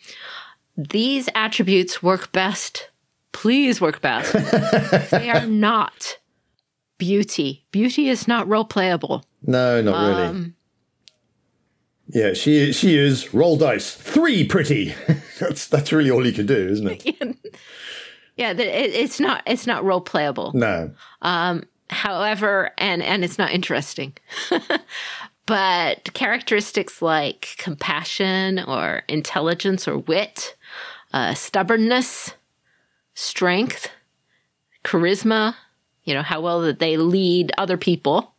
These 0.76 1.28
attributes 1.34 2.02
work 2.02 2.32
best. 2.32 2.90
Please 3.32 3.80
work 3.80 4.00
best. 4.00 4.32
they 5.10 5.30
are 5.30 5.46
not 5.46 6.18
beauty. 6.98 7.64
Beauty 7.70 8.08
is 8.08 8.26
not 8.26 8.48
role 8.48 8.64
playable. 8.64 9.24
No, 9.42 9.80
not 9.82 10.08
really. 10.08 10.22
Um, 10.28 10.54
yeah, 12.08 12.34
she 12.34 12.72
she 12.72 12.96
is 12.96 13.34
roll 13.34 13.56
dice 13.56 13.94
three 13.94 14.46
pretty. 14.46 14.94
that's 15.40 15.66
that's 15.68 15.92
really 15.92 16.10
all 16.10 16.24
you 16.26 16.32
can 16.32 16.46
do, 16.46 16.68
isn't 16.68 16.86
it? 16.86 17.04
yeah, 18.36 18.50
it, 18.52 18.60
it's 18.60 19.18
not 19.18 19.42
it's 19.46 19.66
not 19.66 19.84
role 19.84 20.00
playable. 20.00 20.52
No. 20.54 20.92
Um, 21.22 21.64
However, 21.88 22.72
and 22.78 23.02
and 23.02 23.24
it's 23.24 23.38
not 23.38 23.52
interesting. 23.52 24.14
but 25.46 26.12
characteristics 26.14 27.00
like 27.00 27.54
compassion 27.58 28.58
or 28.58 29.02
intelligence 29.08 29.86
or 29.86 29.98
wit, 29.98 30.56
uh, 31.12 31.34
stubbornness, 31.34 32.34
strength, 33.14 33.90
charisma, 34.84 35.54
you 36.06 36.14
know, 36.14 36.22
how 36.22 36.40
well 36.40 36.62
that 36.62 36.78
they 36.78 36.96
lead 36.96 37.52
other 37.58 37.76
people. 37.76 38.32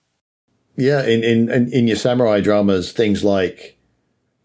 Yeah, 0.76 1.04
in, 1.04 1.24
in, 1.24 1.72
in 1.72 1.88
your 1.88 1.98
samurai 1.98 2.40
dramas, 2.40 2.92
things 2.92 3.24
like 3.24 3.78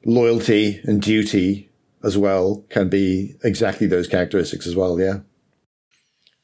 loyalty 0.05 0.81
and 0.85 1.01
duty 1.01 1.71
as 2.03 2.19
well 2.19 2.65
can 2.69 2.89
be 2.89 3.37
exactly 3.45 3.87
those 3.87 4.09
characteristics 4.09 4.67
as 4.67 4.77
well, 4.77 5.01
yeah. 5.01 5.21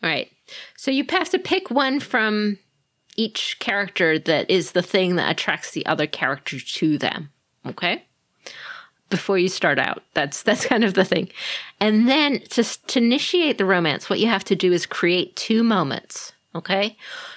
All 0.02 0.08
right. 0.10 0.30
So 0.76 0.90
you 0.90 1.04
have 1.10 1.30
to 1.30 1.38
pick 1.38 1.70
one 1.70 2.00
from 2.00 2.58
each 3.16 3.58
character 3.58 4.18
that 4.18 4.48
is 4.48 4.72
the 4.72 4.82
thing 4.82 5.16
that 5.16 5.30
attracts 5.30 5.72
the 5.72 5.84
other 5.86 6.06
character 6.06 6.60
to 6.60 6.96
them. 6.96 7.30
Okay? 7.66 8.04
Before 9.10 9.38
you 9.38 9.48
start 9.48 9.78
out. 9.78 10.04
That's 10.14 10.42
that's 10.42 10.66
kind 10.66 10.84
of 10.84 10.94
the 10.94 11.04
thing. 11.04 11.30
And 11.80 12.08
then 12.08 12.40
to 12.50 12.62
to 12.62 12.98
initiate 12.98 13.58
the 13.58 13.64
romance, 13.64 14.08
what 14.08 14.20
you 14.20 14.28
have 14.28 14.44
to 14.44 14.54
do 14.54 14.72
is 14.72 14.86
create 14.86 15.34
two 15.34 15.64
moments. 15.64 16.32
Okay? 16.54 16.96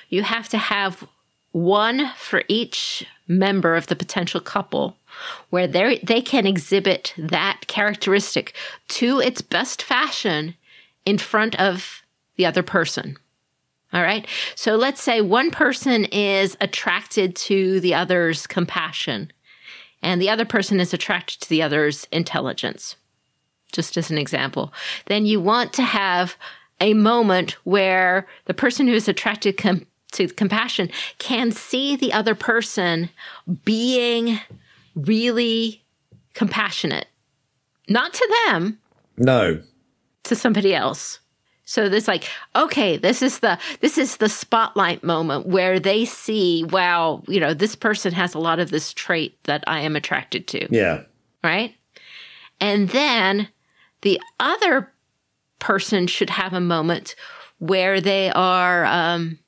You 0.10 0.24
have 0.24 0.50
to 0.50 0.58
have 0.58 1.08
one 1.52 2.12
for 2.18 2.44
each 2.48 3.06
member 3.28 3.76
of 3.76 3.88
the 3.88 3.96
potential 3.96 4.40
couple 4.40 4.98
where 5.50 5.68
they 5.68 6.22
can 6.22 6.46
exhibit 6.46 7.14
that 7.18 7.62
characteristic 7.68 8.54
to 8.88 9.20
its 9.20 9.42
best 9.42 9.82
fashion 9.82 10.56
in 11.06 11.18
front 11.18 11.60
of 11.60 12.02
the 12.38 12.46
other 12.46 12.64
person. 12.64 13.18
All 13.94 14.02
right. 14.02 14.26
So 14.56 14.76
let's 14.78 15.02
say 15.02 15.20
one 15.20 15.52
person 15.52 16.06
is 16.06 16.56
attracted 16.62 17.36
to 17.38 17.82
the 17.82 17.94
other's 17.94 18.48
compassion 18.48 19.32
and 20.02 20.22
the 20.22 20.30
other 20.30 20.46
person 20.46 20.80
is 20.80 20.94
attracted 20.94 21.42
to 21.42 21.50
the 21.50 21.62
other's 21.62 22.08
intelligence, 22.12 22.96
just 23.72 23.98
as 23.98 24.10
an 24.10 24.18
example, 24.18 24.74
then 25.08 25.26
you 25.26 25.40
want 25.40 25.74
to 25.74 25.84
have 25.84 26.38
a 26.82 26.94
moment 26.94 27.52
where 27.64 28.28
the 28.46 28.54
person 28.54 28.88
who 28.88 28.94
is 28.94 29.08
attracted 29.08 29.56
com- 29.58 29.86
to 30.14 30.28
compassion 30.28 30.90
can 31.20 31.52
see 31.52 31.96
the 31.96 32.12
other 32.12 32.36
person 32.36 33.10
being 33.64 34.40
really 34.96 35.84
compassionate, 36.34 37.08
not 37.88 38.14
to 38.14 38.36
them, 38.48 38.78
No. 39.18 39.62
to 40.24 40.36
somebody 40.36 40.76
else. 40.76 41.20
So 41.64 41.88
this 41.88 42.08
like, 42.08 42.26
okay, 42.54 42.98
this 42.98 43.22
is 43.22 43.40
the 43.40 43.58
this 43.80 43.98
is 43.98 44.18
the 44.18 44.28
spotlight 44.28 45.04
moment 45.06 45.46
where 45.48 45.80
they 45.80 46.04
see, 46.04 46.66
wow, 46.66 47.24
you 47.30 47.40
know, 47.40 47.54
this 47.54 47.76
person 47.76 48.12
has 48.12 48.34
a 48.34 48.40
lot 48.40 48.60
of 48.60 48.72
this 48.72 48.92
trait 48.94 49.42
that 49.46 49.64
I 49.68 49.80
am 49.82 49.96
attracted 49.96 50.48
to, 50.50 50.68
Yeah. 50.70 51.04
right? 51.44 51.74
And 52.60 52.90
then 52.90 53.48
the 54.02 54.20
other 54.40 54.92
person 55.62 56.08
should 56.08 56.30
have 56.30 56.52
a 56.52 56.60
moment 56.60 57.16
where 57.60 58.02
they 58.02 58.30
are 58.32 58.84
um, 58.86 59.40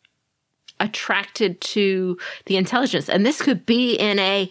attracted 0.80 1.59
to 1.59 2.18
the 2.45 2.55
intelligence, 2.55 3.09
and 3.09 3.26
this 3.26 3.41
could 3.41 3.66
be 3.66 3.95
in 3.95 4.18
a 4.20 4.49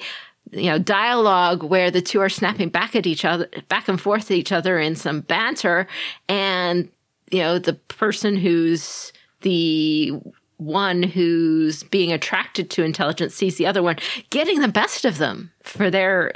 you 0.51 0.69
know 0.71 0.79
dialogue 0.79 1.63
where 1.63 1.91
the 1.91 2.03
two 2.03 2.21
are 2.21 2.29
snapping 2.29 2.69
back 2.69 2.95
at 2.95 3.07
each 3.07 3.25
other, 3.25 3.49
back 3.69 3.89
and 3.89 3.99
forth 3.99 4.31
at 4.31 4.37
each 4.37 4.53
other 4.53 4.79
in 4.79 4.95
some 4.95 5.23
banter, 5.23 5.87
and 6.29 6.91
you 7.31 7.39
know 7.39 7.59
the 7.59 7.75
person 7.75 8.37
who's 8.37 9.13
the 9.41 10.13
one 10.59 11.03
who's 11.03 11.83
being 11.85 12.13
attracted 12.13 12.71
to 12.71 12.85
intelligence 12.85 13.35
sees 13.35 13.57
the 13.57 13.67
other 13.67 13.83
one 13.83 13.97
getting 14.31 14.61
the 14.61 14.69
best 14.69 15.05
of 15.05 15.19
them 15.19 15.51
for 15.63 15.91
their 15.91 16.33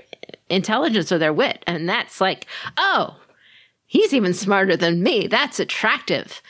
intelligence 0.49 1.13
or 1.13 1.19
their 1.19 1.33
wit. 1.33 1.63
And 1.67 1.89
that's 1.89 2.21
like 2.21 2.47
oh 2.77 3.17
he's 3.87 4.13
even 4.13 4.35
smarter 4.35 4.77
than 4.77 5.03
me. 5.03 5.27
That's 5.27 5.61
attractive. 5.61 6.43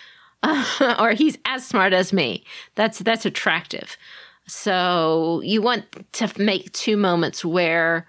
Or 0.98 1.10
he's 1.10 1.36
as 1.44 1.66
smart 1.66 1.92
as 1.92 2.12
me. 2.12 2.44
That's 2.76 3.00
that's 3.00 3.26
attractive. 3.26 3.96
So 4.46 5.40
you 5.42 5.60
want 5.60 5.84
to 6.12 6.30
make 6.40 6.72
two 6.72 6.96
moments 6.96 7.44
where 7.44 8.06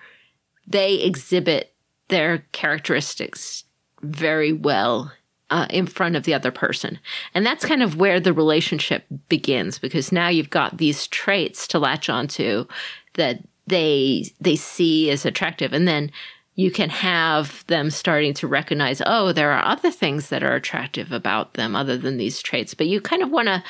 they 0.67 0.95
exhibit 0.95 1.73
their 2.09 2.39
characteristics 2.51 3.63
very 4.03 4.53
well 4.53 5.11
uh, 5.49 5.65
in 5.69 5.88
front 5.88 6.15
of 6.15 6.23
the 6.23 6.34
other 6.34 6.51
person. 6.51 6.99
And 7.34 7.45
that's 7.45 7.65
kind 7.65 7.82
of 7.82 7.97
where 7.97 8.19
the 8.19 8.34
relationship 8.34 9.05
begins 9.30 9.80
because 9.80 10.11
now 10.11 10.28
you've 10.28 10.49
got 10.49 10.78
these 10.78 11.07
traits 11.07 11.67
to 11.69 11.80
latch 11.80 12.09
onto 12.09 12.65
that 13.13 13.39
they 13.65 14.25
they 14.39 14.55
see 14.55 15.09
as 15.09 15.25
attractive. 15.25 15.73
And 15.73 15.88
then 15.88 16.11
you 16.58 16.70
can 16.70 16.89
have 16.89 17.66
them 17.68 17.89
starting 17.89 18.34
to 18.34 18.47
recognize 18.47 19.01
oh 19.05 19.32
there 19.32 19.51
are 19.51 19.64
other 19.64 19.91
things 19.91 20.28
that 20.28 20.43
are 20.43 20.55
attractive 20.55 21.14
about 21.14 21.53
them 21.53 21.76
other 21.76 21.97
than 21.97 22.18
these 22.18 22.41
traits 22.41 22.74
but 22.74 22.88
you 22.88 22.99
kind 22.99 23.24
of 23.24 23.30
want 23.30 23.47
to 23.47 23.64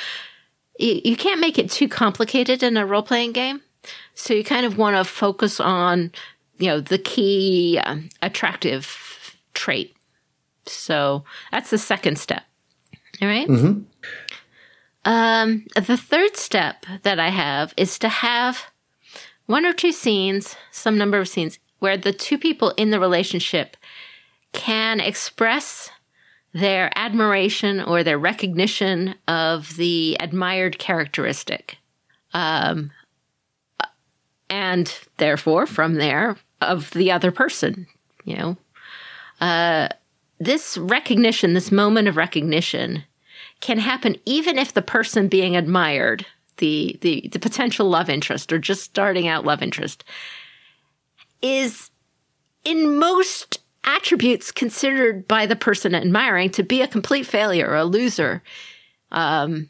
you, 0.79 0.99
you 1.03 1.15
can't 1.15 1.39
make 1.39 1.59
it 1.59 1.69
too 1.69 1.87
complicated 1.87 2.63
in 2.63 2.77
a 2.77 2.85
role-playing 2.85 3.31
game 3.31 3.61
so 4.15 4.33
you 4.33 4.43
kind 4.43 4.65
of 4.65 4.77
want 4.77 4.95
to 4.95 5.03
focus 5.03 5.59
on 5.59 6.11
you 6.57 6.67
know 6.67 6.79
the 6.79 6.97
key 6.97 7.79
um, 7.83 8.09
attractive 8.23 9.37
trait 9.53 9.93
so 10.69 11.23
that's 11.51 11.69
the 11.69 11.77
second 11.77 12.17
step. 12.17 12.43
All 13.21 13.27
right? 13.27 13.49
Um, 15.05 15.65
the 15.75 15.97
third 15.97 16.35
step 16.35 16.85
that 17.03 17.19
I 17.19 17.29
have 17.29 17.73
is 17.77 17.97
to 17.99 18.09
have 18.09 18.65
one 19.45 19.65
or 19.65 19.73
two 19.73 19.91
scenes, 19.91 20.55
some 20.71 20.97
number 20.97 21.17
of 21.17 21.29
scenes, 21.29 21.59
where 21.79 21.97
the 21.97 22.13
two 22.13 22.37
people 22.37 22.73
in 22.77 22.89
the 22.89 22.99
relationship 22.99 23.77
can 24.53 24.99
express 24.99 25.89
their 26.53 26.91
admiration 26.95 27.81
or 27.81 28.03
their 28.03 28.17
recognition 28.17 29.15
of 29.27 29.75
the 29.75 30.17
admired 30.19 30.79
characteristic. 30.79 31.77
Um, 32.33 32.91
and 34.49 34.97
therefore, 35.17 35.65
from 35.65 35.95
there, 35.95 36.37
of 36.61 36.89
the 36.91 37.11
other 37.11 37.31
person, 37.31 37.87
you 38.23 38.35
know. 38.37 38.57
Uh, 39.39 39.89
this 40.39 40.77
recognition, 40.77 41.53
this 41.53 41.71
moment 41.71 42.07
of 42.07 42.17
recognition, 42.17 43.03
can 43.59 43.79
happen 43.79 44.15
even 44.25 44.57
if 44.57 44.73
the 44.73 44.81
person 44.81 45.27
being 45.27 45.55
admired, 45.55 46.25
the, 46.57 46.97
the, 47.01 47.29
the 47.31 47.39
potential 47.39 47.89
love 47.89 48.09
interest 48.09 48.51
or 48.51 48.59
just 48.59 48.83
starting 48.83 49.27
out 49.27 49.45
love 49.45 49.61
interest, 49.61 50.03
is 51.41 51.89
in 52.63 52.97
most 52.99 53.59
attributes 53.83 54.51
considered 54.51 55.27
by 55.27 55.45
the 55.45 55.55
person 55.55 55.95
admiring 55.95 56.49
to 56.51 56.63
be 56.63 56.81
a 56.81 56.87
complete 56.87 57.25
failure 57.25 57.67
or 57.67 57.77
a 57.77 57.85
loser, 57.85 58.43
um, 59.11 59.69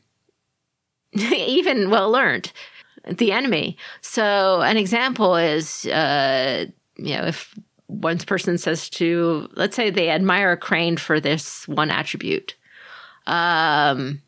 even 1.14 1.90
well 1.90 2.12
learned, 2.12 2.52
the 3.08 3.32
enemy. 3.32 3.78
So, 4.02 4.62
an 4.62 4.78
example 4.78 5.36
is, 5.36 5.86
uh, 5.86 6.66
you 6.98 7.16
know, 7.16 7.26
if 7.26 7.54
one 7.86 8.18
person 8.20 8.58
says 8.58 8.90
to, 8.90 9.48
let's 9.54 9.76
say 9.76 9.90
they 9.90 10.10
admire 10.10 10.52
a 10.52 10.58
crane 10.58 10.98
for 10.98 11.20
this 11.20 11.68
one 11.68 11.90
attribute. 11.90 12.56
Um, 13.28 14.22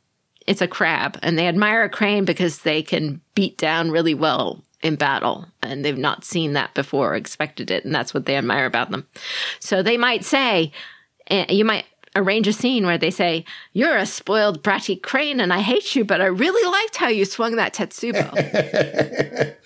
it's 0.47 0.61
a 0.61 0.67
crab, 0.67 1.19
and 1.21 1.37
they 1.37 1.47
admire 1.47 1.83
a 1.83 1.89
crane 1.89 2.25
because 2.25 2.59
they 2.59 2.81
can 2.81 3.21
beat 3.35 3.57
down 3.57 3.91
really 3.91 4.13
well 4.13 4.63
in 4.81 4.95
battle, 4.95 5.45
and 5.61 5.83
they've 5.83 5.97
not 5.97 6.23
seen 6.23 6.53
that 6.53 6.73
before 6.73 7.13
or 7.13 7.15
expected 7.15 7.69
it, 7.69 7.85
and 7.85 7.93
that's 7.93 8.13
what 8.13 8.25
they 8.25 8.37
admire 8.37 8.65
about 8.65 8.91
them. 8.91 9.07
So 9.59 9.83
they 9.83 9.97
might 9.97 10.23
say, 10.23 10.71
eh, 11.27 11.45
you 11.49 11.65
might 11.65 11.85
arrange 12.15 12.47
a 12.47 12.53
scene 12.53 12.85
where 12.85 12.97
they 12.97 13.11
say, 13.11 13.45
You're 13.73 13.97
a 13.97 14.05
spoiled, 14.05 14.63
bratty 14.63 15.01
crane, 15.01 15.39
and 15.39 15.53
I 15.53 15.59
hate 15.59 15.95
you, 15.95 16.05
but 16.05 16.21
I 16.21 16.25
really 16.25 16.71
liked 16.71 16.95
how 16.95 17.09
you 17.09 17.25
swung 17.25 17.55
that 17.55 17.73
Tetsubo. 17.73 19.55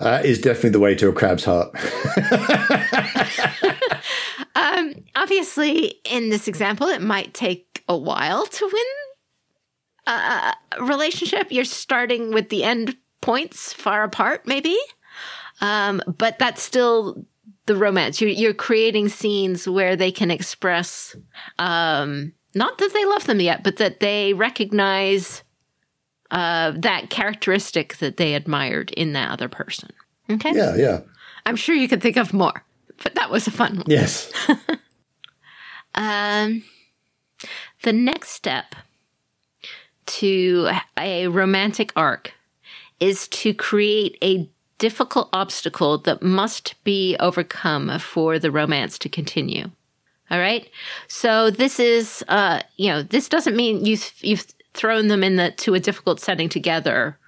Uh, 0.00 0.20
is 0.24 0.40
definitely 0.40 0.70
the 0.70 0.80
way 0.80 0.92
to 0.92 1.08
a 1.08 1.12
crab's 1.12 1.44
heart. 1.44 1.72
um, 4.56 4.92
obviously, 5.14 6.00
in 6.04 6.30
this 6.30 6.48
example, 6.48 6.88
it 6.88 7.00
might 7.00 7.32
take 7.32 7.84
a 7.88 7.96
while 7.96 8.44
to 8.44 8.66
win 8.66 10.12
a 10.12 10.54
relationship. 10.80 11.46
You're 11.50 11.64
starting 11.64 12.34
with 12.34 12.48
the 12.48 12.64
end 12.64 12.96
points 13.24 13.72
far 13.72 14.04
apart, 14.04 14.46
maybe. 14.46 14.76
Um, 15.60 16.02
but 16.06 16.38
that's 16.38 16.62
still 16.62 17.24
the 17.66 17.74
romance. 17.74 18.20
You're, 18.20 18.30
you're 18.30 18.54
creating 18.54 19.08
scenes 19.08 19.66
where 19.66 19.96
they 19.96 20.12
can 20.12 20.30
express, 20.30 21.16
um, 21.58 22.32
not 22.54 22.76
that 22.78 22.92
they 22.92 23.04
love 23.06 23.24
them 23.24 23.40
yet, 23.40 23.64
but 23.64 23.78
that 23.78 24.00
they 24.00 24.34
recognize 24.34 25.42
uh, 26.30 26.72
that 26.76 27.08
characteristic 27.08 27.96
that 27.96 28.18
they 28.18 28.34
admired 28.34 28.90
in 28.92 29.14
that 29.14 29.30
other 29.30 29.48
person. 29.48 29.90
Okay. 30.28 30.52
Yeah, 30.54 30.76
yeah. 30.76 31.00
I'm 31.46 31.56
sure 31.56 31.74
you 31.74 31.88
could 31.88 32.02
think 32.02 32.16
of 32.16 32.32
more, 32.34 32.64
but 33.02 33.14
that 33.14 33.30
was 33.30 33.46
a 33.46 33.50
fun 33.50 33.76
one. 33.76 33.86
Yes. 33.86 34.30
Um, 35.94 36.64
the 37.82 37.92
next 37.92 38.30
step 38.30 38.74
to 40.06 40.70
a 40.98 41.28
romantic 41.28 41.92
arc 41.94 42.34
is 43.00 43.28
to 43.28 43.54
create 43.54 44.16
a 44.22 44.48
difficult 44.78 45.28
obstacle 45.32 45.98
that 45.98 46.22
must 46.22 46.82
be 46.84 47.16
overcome 47.20 47.98
for 47.98 48.38
the 48.38 48.50
romance 48.50 48.98
to 48.98 49.08
continue. 49.08 49.70
All 50.30 50.38
right. 50.38 50.68
So 51.06 51.50
this 51.50 51.78
is, 51.78 52.24
uh, 52.28 52.60
you 52.76 52.88
know, 52.88 53.02
this 53.02 53.28
doesn't 53.28 53.56
mean 53.56 53.84
you've 53.84 54.12
you've 54.20 54.46
thrown 54.72 55.08
them 55.08 55.22
in 55.22 55.36
the 55.36 55.50
to 55.52 55.74
a 55.74 55.80
difficult 55.80 56.20
setting 56.20 56.48
together. 56.48 57.18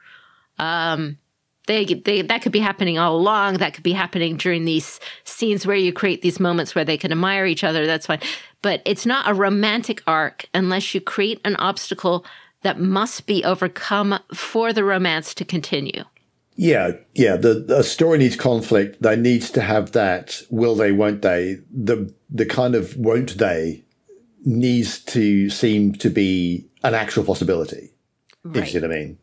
Um, 0.58 1.18
they, 1.66 1.84
they 1.84 2.22
that 2.22 2.42
could 2.42 2.52
be 2.52 2.60
happening 2.60 2.98
all 2.98 3.16
along. 3.16 3.54
That 3.54 3.74
could 3.74 3.82
be 3.82 3.92
happening 3.92 4.36
during 4.36 4.64
these 4.64 4.98
scenes 5.24 5.66
where 5.66 5.76
you 5.76 5.92
create 5.92 6.22
these 6.22 6.40
moments 6.40 6.74
where 6.74 6.84
they 6.84 6.96
can 6.96 7.12
admire 7.12 7.44
each 7.44 7.64
other. 7.64 7.86
That's 7.86 8.06
fine, 8.06 8.20
but 8.62 8.82
it's 8.84 9.04
not 9.04 9.28
a 9.28 9.34
romantic 9.34 10.02
arc 10.06 10.46
unless 10.54 10.94
you 10.94 11.00
create 11.00 11.40
an 11.44 11.56
obstacle 11.56 12.24
that 12.66 12.80
must 12.80 13.26
be 13.26 13.44
overcome 13.44 14.18
for 14.34 14.72
the 14.72 14.82
romance 14.82 15.32
to 15.34 15.44
continue. 15.44 16.02
Yeah, 16.56 16.92
yeah. 17.14 17.36
The, 17.36 17.54
the 17.54 17.84
story 17.84 18.18
needs 18.18 18.34
conflict. 18.34 19.00
They 19.00 19.14
needs 19.14 19.50
to 19.52 19.60
have 19.60 19.92
that. 19.92 20.42
Will 20.50 20.74
they? 20.74 20.90
Won't 20.90 21.22
they? 21.22 21.58
The 21.70 22.12
the 22.28 22.44
kind 22.44 22.74
of 22.74 22.96
won't 22.96 23.38
they 23.38 23.84
needs 24.44 24.98
to 25.04 25.48
seem 25.48 25.92
to 25.92 26.10
be 26.10 26.66
an 26.82 26.94
actual 26.94 27.22
possibility. 27.22 27.92
If 28.44 28.56
you 28.56 28.66
see 28.66 28.80
what 28.80 28.90
I 28.90 28.94
mean. 28.94 29.18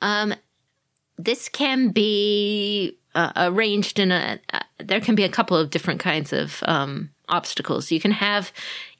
Um, 0.00 0.34
this 1.16 1.48
can 1.48 1.90
be 1.90 2.98
uh, 3.14 3.30
arranged 3.36 4.00
in 4.00 4.10
a. 4.10 4.40
Uh, 4.52 4.60
there 4.78 5.00
can 5.00 5.14
be 5.14 5.22
a 5.22 5.28
couple 5.28 5.56
of 5.56 5.70
different 5.70 6.00
kinds 6.00 6.32
of 6.32 6.60
um, 6.66 7.10
obstacles. 7.28 7.92
You 7.92 8.00
can 8.00 8.10
have 8.12 8.52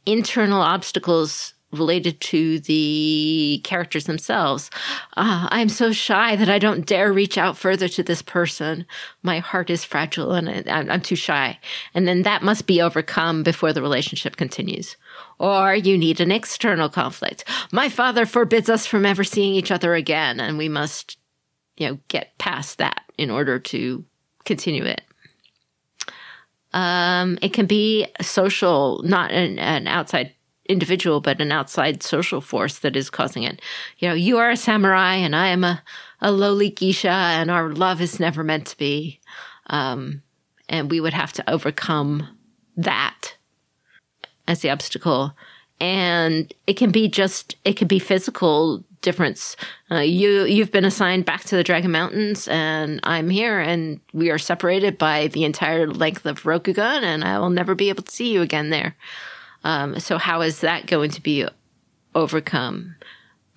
internal 0.07 0.61
obstacles 0.61 1.55
related 1.73 2.21
to 2.21 2.59
the 2.61 3.61
characters 3.64 4.05
themselves. 4.05 4.71
Uh, 5.16 5.49
I'm 5.51 5.68
so 5.68 5.93
shy 5.93 6.37
that 6.37 6.49
I 6.49 6.59
don't 6.59 6.87
dare 6.87 7.12
reach 7.12 7.39
out 7.39 7.57
further 7.57 7.89
to 7.89 8.03
this 8.03 8.23
person. 8.23 8.87
My 9.23 9.39
heart 9.39 9.71
is 9.71 9.85
fragile 9.85 10.33
and 10.33 10.49
I, 10.49 10.93
I'm 10.93 11.01
too 11.01 11.16
shy. 11.16 11.59
And 11.95 12.09
then 12.09 12.23
that 12.23 12.43
must 12.43 12.66
be 12.66 12.83
overcome 12.83 13.43
before 13.43 13.73
the 13.73 13.83
relationship 13.83 14.37
continues. 14.37 14.97
Or 15.39 15.75
you 15.75 15.97
need 15.97 16.21
an 16.21 16.33
external 16.33 16.89
conflict. 16.89 17.45
My 17.73 17.89
father 17.89 18.27
forbids 18.27 18.68
us 18.68 18.87
from 18.87 19.07
ever 19.07 19.25
seeing 19.25 19.55
each 19.55 19.71
other 19.71 19.95
again, 19.95 20.41
and 20.41 20.59
we 20.59 20.68
must, 20.68 21.18
you 21.77 21.89
know, 21.89 21.99
get 22.09 22.37
past 22.39 22.79
that 22.79 23.05
in 23.16 23.31
order 23.31 23.59
to 23.59 24.05
continue 24.45 24.85
it. 24.85 25.03
Um, 26.73 27.39
it 27.43 27.53
can 27.53 27.66
be 27.66 28.07
social, 28.21 29.03
not 29.03 29.31
an, 29.31 29.59
an 29.59 29.87
outside 29.89 30.35
individual, 30.71 31.21
but 31.21 31.41
an 31.41 31.53
outside 31.53 32.03
social 32.03 32.41
force 32.41 32.79
that 32.79 32.97
is 32.97 33.11
causing 33.11 33.43
it. 33.43 33.61
You 33.99 34.09
know, 34.09 34.14
you 34.14 34.39
are 34.39 34.51
a 34.51 34.57
samurai 34.57 35.16
and 35.16 35.35
I 35.35 35.49
am 35.49 35.64
a, 35.64 35.83
a 36.21 36.31
lowly 36.31 36.71
geisha 36.71 37.11
and 37.11 37.51
our 37.51 37.71
love 37.71 38.01
is 38.01 38.21
never 38.21 38.45
meant 38.45 38.66
to 38.68 38.79
be. 38.79 39.21
Um, 39.66 40.23
and 40.68 40.91
we 40.91 41.01
would 41.01 41.12
have 41.12 41.33
to 41.35 41.51
overcome 41.51 42.27
that 42.77 43.35
as 44.47 44.61
the 44.61 44.71
obstacle. 44.71 45.37
And 45.81 46.53
it 46.66 46.75
can 46.75 46.91
be 46.91 47.09
just, 47.09 47.57
it 47.64 47.77
can 47.77 47.89
be 47.89 47.99
physical 47.99 48.85
difference. 49.03 49.57
Uh, 49.91 49.97
you, 49.97 50.45
you've 50.45 50.71
been 50.71 50.85
assigned 50.85 51.25
back 51.25 51.43
to 51.45 51.57
the 51.57 51.64
Dragon 51.64 51.91
Mountains 51.91 52.47
and 52.49 53.01
I'm 53.03 53.31
here 53.31 53.59
and 53.59 54.01
we 54.12 54.31
are 54.31 54.39
separated 54.39 54.99
by 54.99 55.29
the 55.29 55.45
entire 55.45 55.87
length 55.87 56.27
of 56.27 56.43
Rokugan 56.43 57.03
and 57.03 57.25
I 57.25 57.39
will 57.39 57.51
never 57.51 57.75
be 57.75 57.89
able 57.89 58.03
to 58.03 58.12
see 58.12 58.33
you 58.33 58.43
again 58.43 58.71
there. 58.71 58.95
Um, 59.65 59.99
so 60.01 60.19
how 60.19 60.41
is 60.41 60.61
that 60.61 60.87
going 60.87 61.11
to 61.11 61.23
be 61.23 61.47
overcome? 62.15 62.97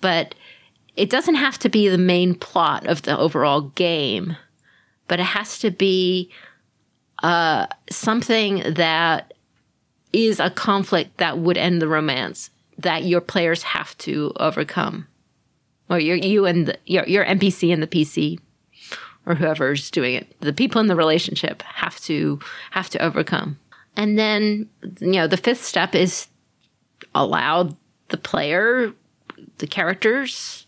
But 0.00 0.34
it 0.96 1.10
doesn't 1.10 1.36
have 1.36 1.58
to 1.60 1.68
be 1.68 1.88
the 1.88 1.98
main 1.98 2.34
plot 2.34 2.86
of 2.86 3.02
the 3.02 3.18
overall 3.18 3.62
game, 3.62 4.36
but 5.08 5.18
it 5.20 5.24
has 5.24 5.58
to 5.60 5.70
be 5.70 6.30
uh, 7.22 7.66
something 7.90 8.62
that 8.74 9.34
is 10.12 10.38
a 10.38 10.50
conflict 10.50 11.16
that 11.18 11.38
would 11.38 11.56
end 11.58 11.82
the 11.82 11.88
romance 11.88 12.50
that 12.78 13.04
your 13.04 13.20
players 13.20 13.62
have 13.62 13.96
to 13.98 14.32
overcome, 14.36 15.06
or 15.88 15.98
your 15.98 16.16
you 16.16 16.44
and 16.46 16.66
the, 16.66 16.78
your 16.86 17.04
your 17.06 17.24
NPC 17.24 17.72
and 17.72 17.82
the 17.82 17.86
PC, 17.86 18.38
or 19.26 19.34
whoever's 19.34 19.90
doing 19.90 20.14
it. 20.14 20.40
The 20.40 20.52
people 20.52 20.80
in 20.80 20.86
the 20.86 20.96
relationship 20.96 21.62
have 21.62 21.98
to 22.00 22.38
have 22.70 22.90
to 22.90 23.02
overcome. 23.02 23.58
And 23.96 24.18
then, 24.18 24.68
you 25.00 25.12
know, 25.12 25.26
the 25.26 25.36
fifth 25.36 25.64
step 25.64 25.94
is 25.94 26.28
allow 27.14 27.76
the 28.08 28.16
player, 28.16 28.92
the 29.58 29.66
characters, 29.66 30.66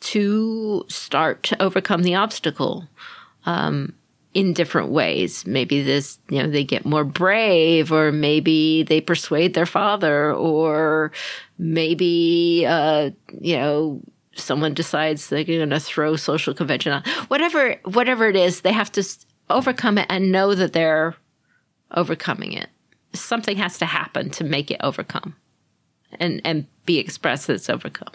to 0.00 0.84
start 0.88 1.42
to 1.44 1.62
overcome 1.62 2.02
the 2.02 2.14
obstacle 2.14 2.88
um, 3.46 3.94
in 4.34 4.52
different 4.52 4.90
ways. 4.90 5.46
Maybe 5.46 5.82
this, 5.82 6.18
you 6.28 6.42
know, 6.42 6.50
they 6.50 6.64
get 6.64 6.84
more 6.84 7.04
brave, 7.04 7.92
or 7.92 8.12
maybe 8.12 8.82
they 8.82 9.00
persuade 9.00 9.54
their 9.54 9.66
father, 9.66 10.32
or 10.32 11.12
maybe, 11.58 12.66
uh, 12.66 13.10
you 13.40 13.56
know, 13.56 14.02
someone 14.34 14.74
decides 14.74 15.28
they're 15.28 15.44
going 15.44 15.70
to 15.70 15.80
throw 15.80 16.16
social 16.16 16.54
convention 16.54 16.92
on. 16.92 17.02
Whatever, 17.28 17.76
whatever 17.84 18.28
it 18.28 18.36
is, 18.36 18.60
they 18.60 18.72
have 18.72 18.90
to 18.92 19.04
overcome 19.48 19.98
it 19.98 20.06
and 20.10 20.32
know 20.32 20.54
that 20.54 20.72
they're 20.72 21.14
overcoming 21.94 22.52
it. 22.52 22.68
Something 23.12 23.56
has 23.56 23.78
to 23.78 23.86
happen 23.86 24.30
to 24.30 24.44
make 24.44 24.70
it 24.70 24.80
overcome 24.80 25.36
and, 26.18 26.40
and 26.44 26.66
be 26.84 26.98
expressed 26.98 27.46
that 27.46 27.54
it's 27.54 27.70
overcome. 27.70 28.12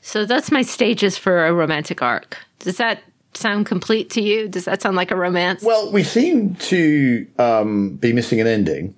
So 0.00 0.24
that's 0.24 0.50
my 0.50 0.62
stages 0.62 1.18
for 1.18 1.46
a 1.46 1.52
romantic 1.52 2.02
arc. 2.02 2.38
Does 2.60 2.78
that 2.78 3.02
sound 3.34 3.66
complete 3.66 4.10
to 4.10 4.22
you? 4.22 4.48
Does 4.48 4.64
that 4.64 4.80
sound 4.82 4.96
like 4.96 5.10
a 5.10 5.16
romance? 5.16 5.62
Well, 5.62 5.92
we 5.92 6.02
seem 6.02 6.54
to 6.56 7.26
um, 7.38 7.96
be 7.96 8.12
missing 8.12 8.40
an 8.40 8.46
ending. 8.46 8.94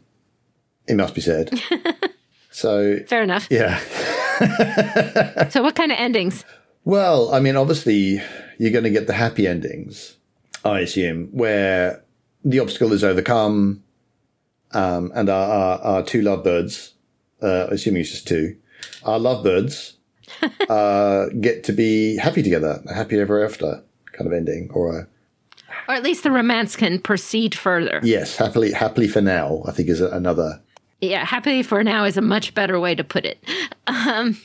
It 0.87 0.95
must 0.97 1.15
be 1.15 1.21
said. 1.21 1.51
so 2.51 3.01
fair 3.09 3.23
enough. 3.23 3.49
Yeah. 3.51 3.79
so 5.51 5.63
what 5.63 5.75
kind 5.75 5.91
of 5.91 5.99
endings? 5.99 6.45
Well, 6.85 7.35
I 7.35 7.41
mean, 7.41 7.57
obviously, 7.57 8.23
you're 8.59 8.71
going 8.71 8.85
to 8.85 8.91
get 8.91 9.09
the 9.09 9.13
happy 9.13 9.49
endings, 9.49 10.17
I 10.65 10.81
assume, 10.81 11.29
where 11.33 12.05
the 12.47 12.61
obstacle 12.61 12.93
is 12.93 13.03
overcome, 13.03 13.83
um, 14.73 15.11
and 15.15 15.29
our, 15.29 15.49
our, 15.49 15.79
our, 15.81 16.03
two 16.03 16.23
lovebirds, 16.23 16.93
uh, 17.43 17.67
assuming 17.71 18.03
it's 18.03 18.11
just 18.11 18.29
two, 18.29 18.57
our 19.05 19.19
lovebirds 19.19 19.95
uh, 20.69 21.27
get 21.41 21.65
to 21.65 21.73
be 21.73 22.17
happy 22.17 22.43
together, 22.43 22.83
a 22.89 22.95
happy 22.95 23.19
ever 23.19 23.45
after 23.45 23.83
kind 24.13 24.29
of 24.29 24.33
ending, 24.33 24.71
or 24.73 24.97
a 24.97 25.07
or 25.89 25.95
at 25.95 26.03
least 26.03 26.23
the 26.23 26.31
romance 26.31 26.75
can 26.75 27.01
proceed 27.01 27.55
further. 27.55 28.01
Yes, 28.03 28.37
happily, 28.37 28.73
happily 28.73 29.09
for 29.09 29.21
now. 29.21 29.63
I 29.67 29.73
think 29.73 29.89
is 29.89 30.01
another. 30.01 30.61
Yeah, 31.01 31.25
happily 31.25 31.63
for 31.63 31.85
now 31.85 32.05
is 32.05 32.17
a 32.17 32.23
much 32.23 32.55
better 32.55 32.81
way 32.81 32.95
to 32.95 33.05
put 33.05 33.25
it. 33.25 33.43
Um, 33.89 34.37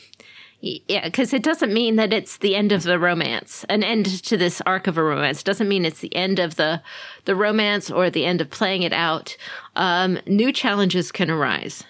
yeah, 0.62 1.06
because 1.06 1.34
it 1.34 1.42
doesn't 1.42 1.74
mean 1.74 1.96
that 1.96 2.14
it's 2.14 2.38
the 2.38 2.56
end 2.56 2.72
of 2.72 2.84
the 2.84 3.00
romance. 3.00 3.66
An 3.68 3.84
end 3.84 4.06
to 4.24 4.38
this 4.38 4.62
arc 4.66 4.86
of 4.86 4.96
a 4.96 5.04
romance 5.04 5.42
doesn't 5.42 5.68
mean 5.68 5.86
it's 5.86 6.02
the 6.02 6.16
end 6.16 6.38
of 6.38 6.56
the 6.56 6.84
the 7.26 7.36
romance 7.36 7.90
or 7.90 8.10
the 8.10 8.26
end 8.26 8.42
of 8.42 8.50
playing 8.52 8.84
it 8.84 8.94
out. 8.94 9.36
Um, 9.76 10.20
new 10.28 10.52
challenges 10.54 11.12
can 11.12 11.32
arise. 11.32 11.84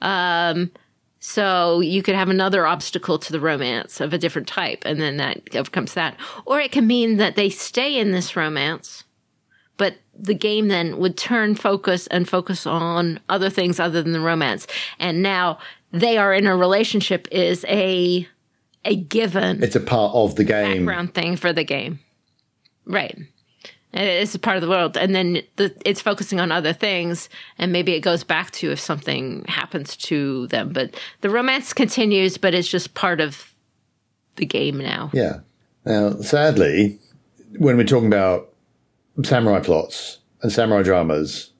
Um, 0.00 0.70
so 1.18 1.80
you 1.80 2.02
could 2.02 2.14
have 2.14 2.28
another 2.28 2.66
obstacle 2.66 3.18
to 3.18 3.32
the 3.32 3.40
romance 3.40 4.00
of 4.00 4.12
a 4.12 4.18
different 4.18 4.46
type, 4.46 4.84
and 4.86 5.00
then 5.00 5.16
that 5.16 5.54
overcomes 5.54 5.94
that. 5.94 6.16
Or 6.46 6.60
it 6.60 6.72
can 6.72 6.86
mean 6.86 7.16
that 7.16 7.34
they 7.34 7.50
stay 7.50 7.98
in 7.98 8.12
this 8.12 8.36
romance, 8.36 9.02
but 9.76 9.96
the 10.16 10.34
game 10.34 10.68
then 10.68 10.96
would 10.98 11.16
turn 11.16 11.56
focus 11.56 12.06
and 12.06 12.28
focus 12.28 12.66
on 12.66 13.18
other 13.28 13.50
things 13.50 13.80
other 13.80 14.02
than 14.02 14.12
the 14.12 14.20
romance. 14.20 14.66
And 14.98 15.22
now 15.22 15.58
they 15.92 16.18
are 16.18 16.32
in 16.34 16.46
a 16.46 16.56
relationship 16.56 17.28
is 17.30 17.64
a 17.68 18.26
a 18.84 18.96
given. 18.96 19.62
It's 19.62 19.76
a 19.76 19.80
part 19.80 20.14
of 20.14 20.36
the 20.36 20.44
game. 20.44 20.86
Background 20.86 21.14
thing 21.14 21.36
for 21.36 21.52
the 21.52 21.64
game, 21.64 22.00
right? 22.86 23.18
It's 23.92 24.36
a 24.36 24.38
part 24.38 24.56
of 24.56 24.62
the 24.62 24.68
world, 24.68 24.96
and 24.96 25.14
then 25.14 25.42
the, 25.56 25.74
it's 25.84 26.00
focusing 26.00 26.38
on 26.38 26.52
other 26.52 26.72
things, 26.72 27.28
and 27.58 27.72
maybe 27.72 27.92
it 27.92 28.00
goes 28.00 28.22
back 28.22 28.52
to 28.52 28.70
if 28.70 28.78
something 28.78 29.44
happens 29.48 29.96
to 29.96 30.46
them. 30.46 30.72
But 30.72 30.94
the 31.22 31.30
romance 31.30 31.72
continues, 31.72 32.38
but 32.38 32.54
it's 32.54 32.68
just 32.68 32.94
part 32.94 33.20
of 33.20 33.52
the 34.36 34.46
game 34.46 34.78
now. 34.78 35.10
Yeah. 35.12 35.40
Now, 35.84 36.12
sadly, 36.20 37.00
when 37.58 37.76
we're 37.76 37.84
talking 37.84 38.06
about 38.06 38.52
samurai 39.24 39.58
plots 39.60 40.18
and 40.40 40.52
samurai 40.52 40.82
dramas, 40.82 41.50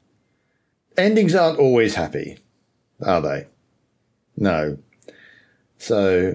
endings 0.97 1.35
aren't 1.35 1.59
always 1.59 1.97
happy, 1.97 2.39
are 3.05 3.21
they? 3.21 3.47
No. 4.41 4.79
So 5.79 6.35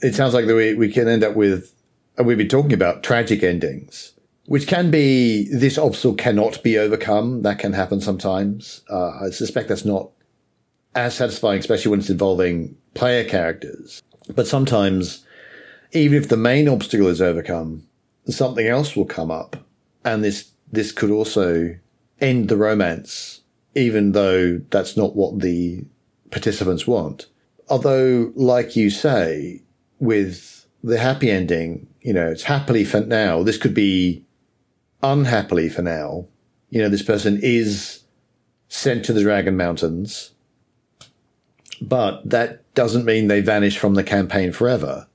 it 0.00 0.14
sounds 0.14 0.34
like 0.34 0.46
we, 0.46 0.74
we 0.74 0.90
can 0.90 1.06
end 1.06 1.22
up 1.22 1.36
with, 1.36 1.72
and 2.18 2.26
we've 2.26 2.38
been 2.38 2.48
talking 2.48 2.72
about 2.72 3.02
tragic 3.02 3.42
endings, 3.42 4.14
which 4.46 4.66
can 4.66 4.90
be 4.90 5.48
this 5.54 5.78
obstacle 5.78 6.14
cannot 6.14 6.62
be 6.62 6.78
overcome. 6.78 7.42
That 7.42 7.58
can 7.58 7.72
happen 7.72 8.00
sometimes. 8.00 8.82
Uh, 8.90 9.10
I 9.10 9.30
suspect 9.30 9.68
that's 9.68 9.84
not 9.84 10.10
as 10.94 11.14
satisfying, 11.14 11.60
especially 11.60 11.90
when 11.90 12.00
it's 12.00 12.10
involving 12.10 12.76
player 12.94 13.24
characters. 13.24 14.02
But 14.34 14.46
sometimes, 14.46 15.24
even 15.92 16.20
if 16.20 16.28
the 16.28 16.36
main 16.36 16.68
obstacle 16.68 17.08
is 17.08 17.22
overcome, 17.22 17.86
something 18.26 18.66
else 18.66 18.96
will 18.96 19.04
come 19.04 19.30
up, 19.30 19.56
and 20.04 20.24
this 20.24 20.50
this 20.72 20.92
could 20.92 21.10
also 21.10 21.76
end 22.20 22.48
the 22.48 22.56
romance, 22.56 23.42
even 23.74 24.12
though 24.12 24.58
that's 24.70 24.96
not 24.96 25.14
what 25.14 25.40
the 25.40 25.84
participants 26.36 26.86
want. 26.86 27.24
Although, 27.70 28.30
like 28.34 28.76
you 28.76 28.90
say, 28.90 29.62
with 30.00 30.66
the 30.84 30.98
happy 30.98 31.30
ending, 31.30 31.86
you 32.02 32.12
know, 32.12 32.28
it's 32.28 32.42
happily 32.42 32.84
for 32.84 33.00
now. 33.00 33.42
This 33.42 33.56
could 33.56 33.72
be 33.72 34.22
unhappily 35.02 35.70
for 35.70 35.80
now. 35.80 36.26
You 36.68 36.82
know, 36.82 36.90
this 36.90 37.02
person 37.02 37.40
is 37.42 38.02
sent 38.68 39.02
to 39.06 39.14
the 39.14 39.22
Dragon 39.22 39.56
Mountains, 39.56 40.32
but 41.80 42.28
that 42.28 42.70
doesn't 42.74 43.06
mean 43.06 43.28
they 43.28 43.40
vanish 43.40 43.78
from 43.78 43.94
the 43.94 44.04
campaign 44.04 44.52
forever. 44.52 45.06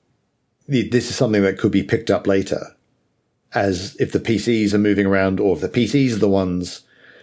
This 0.66 1.08
is 1.08 1.14
something 1.14 1.42
that 1.42 1.56
could 1.56 1.70
be 1.70 1.84
picked 1.84 2.10
up 2.10 2.26
later. 2.26 2.74
As 3.54 3.94
if 4.00 4.10
the 4.10 4.18
PCs 4.18 4.74
are 4.74 4.78
moving 4.78 5.06
around, 5.06 5.38
or 5.38 5.54
if 5.54 5.60
the 5.60 5.68
PCs 5.68 6.14
are 6.14 6.18
the 6.18 6.28
ones 6.28 6.82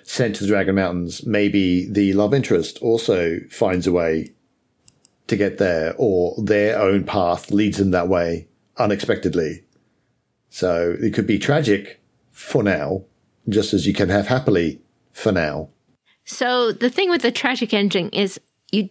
sent 0.10 0.36
to 0.36 0.42
the 0.42 0.48
Dragon 0.48 0.74
Mountains, 0.74 1.24
maybe 1.24 1.88
the 1.88 2.14
love 2.14 2.34
interest 2.34 2.80
also 2.80 3.40
finds 3.52 3.86
a 3.86 3.92
way 3.92 4.34
to 5.28 5.36
get 5.36 5.60
there, 5.60 5.94
or 6.00 6.34
their 6.42 6.80
own 6.80 7.04
path 7.04 7.52
leads 7.52 7.78
them 7.78 7.92
that 7.92 8.08
way 8.08 8.48
unexpectedly. 8.78 9.64
So 10.50 10.96
it 11.00 11.14
could 11.14 11.28
be 11.28 11.38
tragic 11.38 12.02
for 12.32 12.64
now, 12.64 13.04
just 13.48 13.72
as 13.72 13.86
you 13.86 13.94
can 13.94 14.10
have 14.10 14.26
happily 14.26 14.82
for 15.14 15.32
now. 15.32 15.70
So 16.26 16.72
the 16.72 16.90
thing 16.90 17.12
with 17.12 17.22
the 17.22 17.32
tragic 17.32 17.72
ending 17.72 18.10
is 18.10 18.40
you 18.72 18.90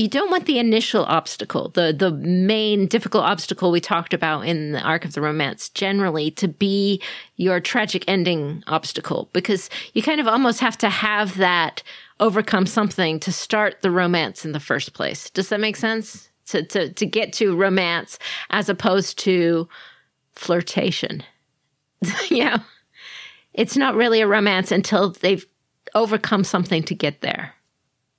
you 0.00 0.08
don't 0.08 0.30
want 0.30 0.46
the 0.46 0.58
initial 0.58 1.04
obstacle, 1.04 1.68
the 1.68 1.92
the 1.92 2.10
main 2.10 2.86
difficult 2.86 3.24
obstacle 3.24 3.70
we 3.70 3.80
talked 3.80 4.14
about 4.14 4.46
in 4.46 4.72
the 4.72 4.80
arc 4.80 5.04
of 5.04 5.12
the 5.12 5.20
romance 5.20 5.68
generally 5.68 6.30
to 6.32 6.48
be 6.48 7.02
your 7.36 7.60
tragic 7.60 8.04
ending 8.08 8.64
obstacle 8.66 9.28
because 9.34 9.68
you 9.92 10.02
kind 10.02 10.20
of 10.20 10.26
almost 10.26 10.60
have 10.60 10.78
to 10.78 10.88
have 10.88 11.36
that 11.36 11.82
overcome 12.18 12.64
something 12.64 13.20
to 13.20 13.30
start 13.30 13.82
the 13.82 13.90
romance 13.90 14.44
in 14.44 14.52
the 14.52 14.60
first 14.60 14.94
place. 14.94 15.28
Does 15.28 15.50
that 15.50 15.60
make 15.60 15.76
sense? 15.76 16.30
To 16.46 16.64
to 16.64 16.90
to 16.94 17.04
get 17.04 17.34
to 17.34 17.54
romance 17.54 18.18
as 18.48 18.70
opposed 18.70 19.18
to 19.20 19.68
flirtation. 20.34 21.22
yeah. 22.30 22.58
It's 23.52 23.76
not 23.76 23.96
really 23.96 24.22
a 24.22 24.26
romance 24.26 24.72
until 24.72 25.10
they've 25.10 25.44
overcome 25.94 26.44
something 26.44 26.82
to 26.84 26.94
get 26.94 27.20
there. 27.20 27.54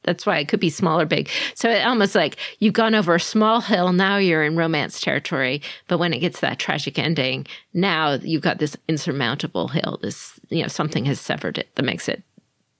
That's 0.04 0.26
why 0.26 0.40
it 0.40 0.48
could 0.48 0.60
be 0.60 0.70
small 0.70 1.00
or 1.00 1.06
big. 1.06 1.30
So 1.54 1.70
it 1.70 1.86
almost 1.86 2.16
like 2.16 2.38
you've 2.60 2.74
gone 2.74 2.96
over 2.96 3.16
a 3.16 3.20
small 3.20 3.62
hill, 3.62 3.94
now 3.94 4.18
you're 4.18 4.44
in 4.44 4.56
romance 4.56 5.00
territory. 5.00 5.62
But 5.88 6.00
when 6.00 6.14
it 6.14 6.20
gets 6.20 6.40
that 6.40 6.60
tragic 6.60 6.98
ending, 6.98 7.46
now 7.74 8.14
you've 8.14 8.42
got 8.42 8.60
this 8.60 8.76
insurmountable 8.88 9.68
hill. 9.68 10.00
This, 10.02 10.40
you 10.50 10.62
know, 10.64 10.68
something 10.68 11.06
has 11.06 11.20
severed 11.20 11.58
it 11.58 11.74
that 11.76 11.86
makes 11.86 12.10
it 12.10 12.24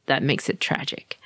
that 0.08 0.24
makes 0.24 0.50
it 0.50 0.60
tragic. 0.60 1.20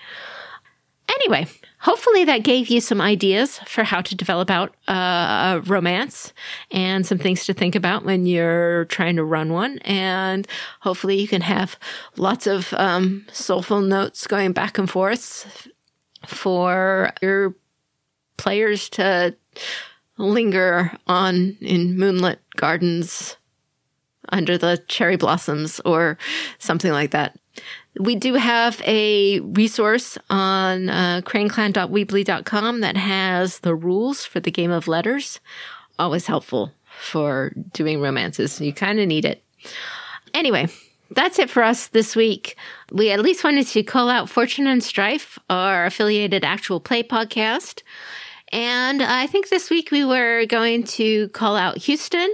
Anyway, 1.08 1.48
hopefully 1.80 2.26
that 2.26 2.44
gave 2.44 2.68
you 2.68 2.82
some 2.82 3.00
ideas 3.00 3.60
for 3.68 3.84
how 3.84 4.02
to 4.02 4.16
develop 4.16 4.50
out 4.50 4.76
a 4.88 5.62
romance 5.66 6.34
and 6.72 7.06
some 7.06 7.18
things 7.18 7.46
to 7.46 7.54
think 7.54 7.76
about 7.76 8.04
when 8.04 8.26
you're 8.26 8.86
trying 8.86 9.16
to 9.16 9.24
run 9.24 9.54
one. 9.54 9.78
And 9.80 10.48
hopefully 10.82 11.20
you 11.20 11.28
can 11.28 11.42
have 11.42 11.78
lots 12.18 12.48
of 12.48 12.74
um, 12.74 13.26
soulful 13.32 13.82
notes 13.82 14.28
going 14.28 14.52
back 14.52 14.78
and 14.78 14.90
forth 14.90 15.68
for 16.28 17.12
your 17.22 17.56
players 18.38 18.90
to 18.90 19.36
linger 20.18 20.92
on 21.08 21.58
in 21.62 21.98
moonlit 21.98 22.40
gardens 22.56 23.38
under 24.30 24.58
the 24.58 24.84
cherry 24.88 25.18
blossoms 25.18 25.80
or 25.86 26.18
something 26.60 26.92
like 26.92 27.12
that. 27.12 27.38
We 28.00 28.16
do 28.16 28.34
have 28.34 28.82
a 28.86 29.40
resource 29.40 30.18
on 30.30 30.90
uh, 30.90 31.22
craneclan.weebly.com 31.24 32.82
that 32.82 32.98
has 32.98 33.60
the 33.60 33.76
rules 33.76 34.26
for 34.26 34.40
the 34.40 34.52
game 34.52 34.72
of 34.72 34.88
letters. 34.88 35.40
Always 35.98 36.28
helpful 36.28 36.72
for 37.00 37.54
doing 37.72 38.02
romances. 38.02 38.60
You 38.60 38.74
kind 38.74 39.00
of 39.00 39.08
need 39.08 39.24
it. 39.24 39.44
Anyway, 40.34 40.68
that's 41.12 41.40
it 41.40 41.50
for 41.50 41.64
us 41.64 41.88
this 41.88 42.16
week. 42.16 42.58
We 42.92 43.12
at 43.12 43.22
least 43.22 43.44
wanted 43.44 43.68
to 43.68 43.84
call 43.84 44.10
out 44.10 44.30
Fortune 44.30 44.68
and 44.68 44.84
Strife, 44.84 45.40
our 45.50 45.86
affiliated 45.86 46.44
actual 46.44 46.80
play 46.80 47.04
podcast. 47.04 47.82
And 48.52 49.02
I 49.02 49.28
think 49.28 49.50
this 49.50 49.70
week 49.70 49.92
we 49.92 50.06
were 50.06 50.46
going 50.46 50.84
to 50.84 51.30
call 51.30 51.56
out 51.56 51.78
Houston 51.80 52.32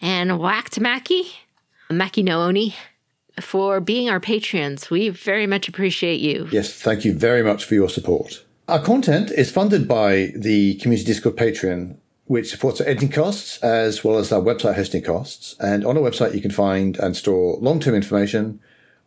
and 0.00 0.38
Whacked 0.38 0.78
Mackie, 0.78 1.32
Mackie 1.90 2.22
Nooni, 2.22 2.74
for 3.40 3.80
being 3.80 4.08
our 4.08 4.20
patrons. 4.20 4.90
We 4.90 5.08
very 5.08 5.46
much 5.46 5.68
appreciate 5.68 6.20
you. 6.20 6.48
Yes, 6.52 6.72
thank 6.72 7.04
you 7.04 7.12
very 7.12 7.42
much 7.42 7.64
for 7.64 7.74
your 7.74 7.88
support. 7.88 8.44
Our 8.68 8.80
content 8.80 9.30
is 9.30 9.50
funded 9.50 9.88
by 9.88 10.32
the 10.36 10.74
Community 10.76 11.06
Discord 11.06 11.36
Patreon 11.36 11.96
which 12.28 12.50
supports 12.50 12.80
our 12.80 12.86
editing 12.86 13.08
costs 13.08 13.58
as 13.62 14.04
well 14.04 14.18
as 14.18 14.30
our 14.30 14.40
website 14.40 14.74
hosting 14.74 15.02
costs. 15.02 15.56
And 15.60 15.84
on 15.84 15.96
our 15.96 16.02
website, 16.02 16.34
you 16.34 16.42
can 16.42 16.50
find 16.50 16.96
and 16.98 17.16
store 17.16 17.56
long-term 17.60 17.94
information. 17.94 18.60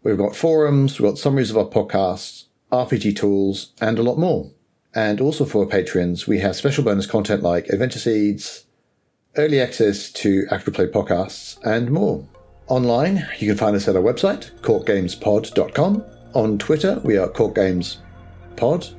We've 0.04 0.18
got 0.18 0.36
forums, 0.36 1.00
we've 1.00 1.10
got 1.10 1.20
summaries 1.20 1.52
of 1.52 1.58
our 1.58 1.66
podcasts, 1.66 2.46
RPG 2.72 3.18
tools, 3.18 3.74
and 3.80 4.00
a 4.00 4.04
lot 4.04 4.18
more. 4.18 4.52
And 4.96 5.22
also 5.22 5.46
for 5.46 5.64
our 5.64 5.70
patrons, 5.70 6.28
we 6.28 6.40
have 6.40 6.56
special 6.56 6.84
bonus 6.84 7.06
content 7.06 7.44
like 7.44 7.68
Adventure 7.70 8.00
Seeds, 8.00 8.66
early 9.38 9.62
access 9.62 10.12
to 10.14 10.46
actual 10.50 10.74
play 10.74 10.88
podcasts, 10.88 11.64
and 11.64 11.92
more. 11.92 12.28
Online, 12.68 13.28
you 13.38 13.48
can 13.48 13.58
find 13.58 13.76
us 13.76 13.88
at 13.88 13.96
our 13.96 14.02
website, 14.02 14.52
courtgamespod.com. 14.62 16.04
On 16.34 16.58
Twitter, 16.58 17.00
we 17.04 17.18
are 17.18 17.30
courtgamespod. 17.30 18.96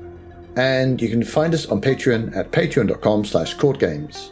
And 0.57 1.01
you 1.01 1.09
can 1.09 1.25
find 1.25 1.55
us 1.55 1.67
on 1.67 1.81
Patreon 1.81 2.37
at 2.37 2.53
patreon.com 2.53 3.25
slash 3.25 3.57
courtgames. 3.57 4.31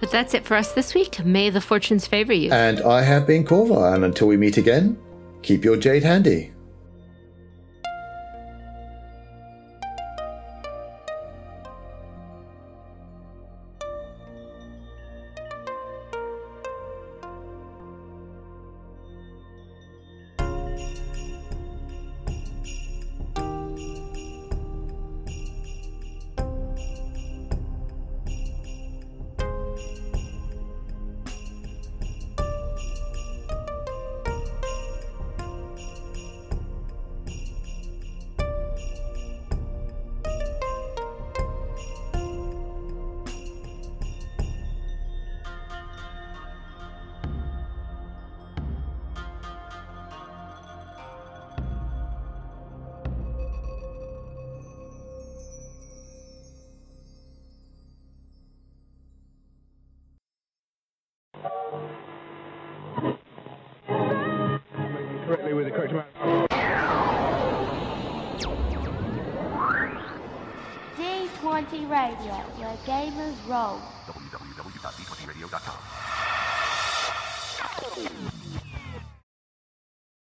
But 0.00 0.10
that's 0.10 0.34
it 0.34 0.44
for 0.44 0.56
us 0.56 0.72
this 0.72 0.94
week. 0.94 1.24
May 1.24 1.50
the 1.50 1.60
fortunes 1.60 2.06
favor 2.06 2.32
you. 2.32 2.52
And 2.52 2.80
I 2.82 3.02
have 3.02 3.26
been 3.26 3.44
Corva, 3.44 3.94
and 3.94 4.04
until 4.04 4.26
we 4.26 4.36
meet 4.36 4.56
again, 4.56 4.98
keep 5.42 5.64
your 5.64 5.76
jade 5.76 6.02
handy. 6.02 6.52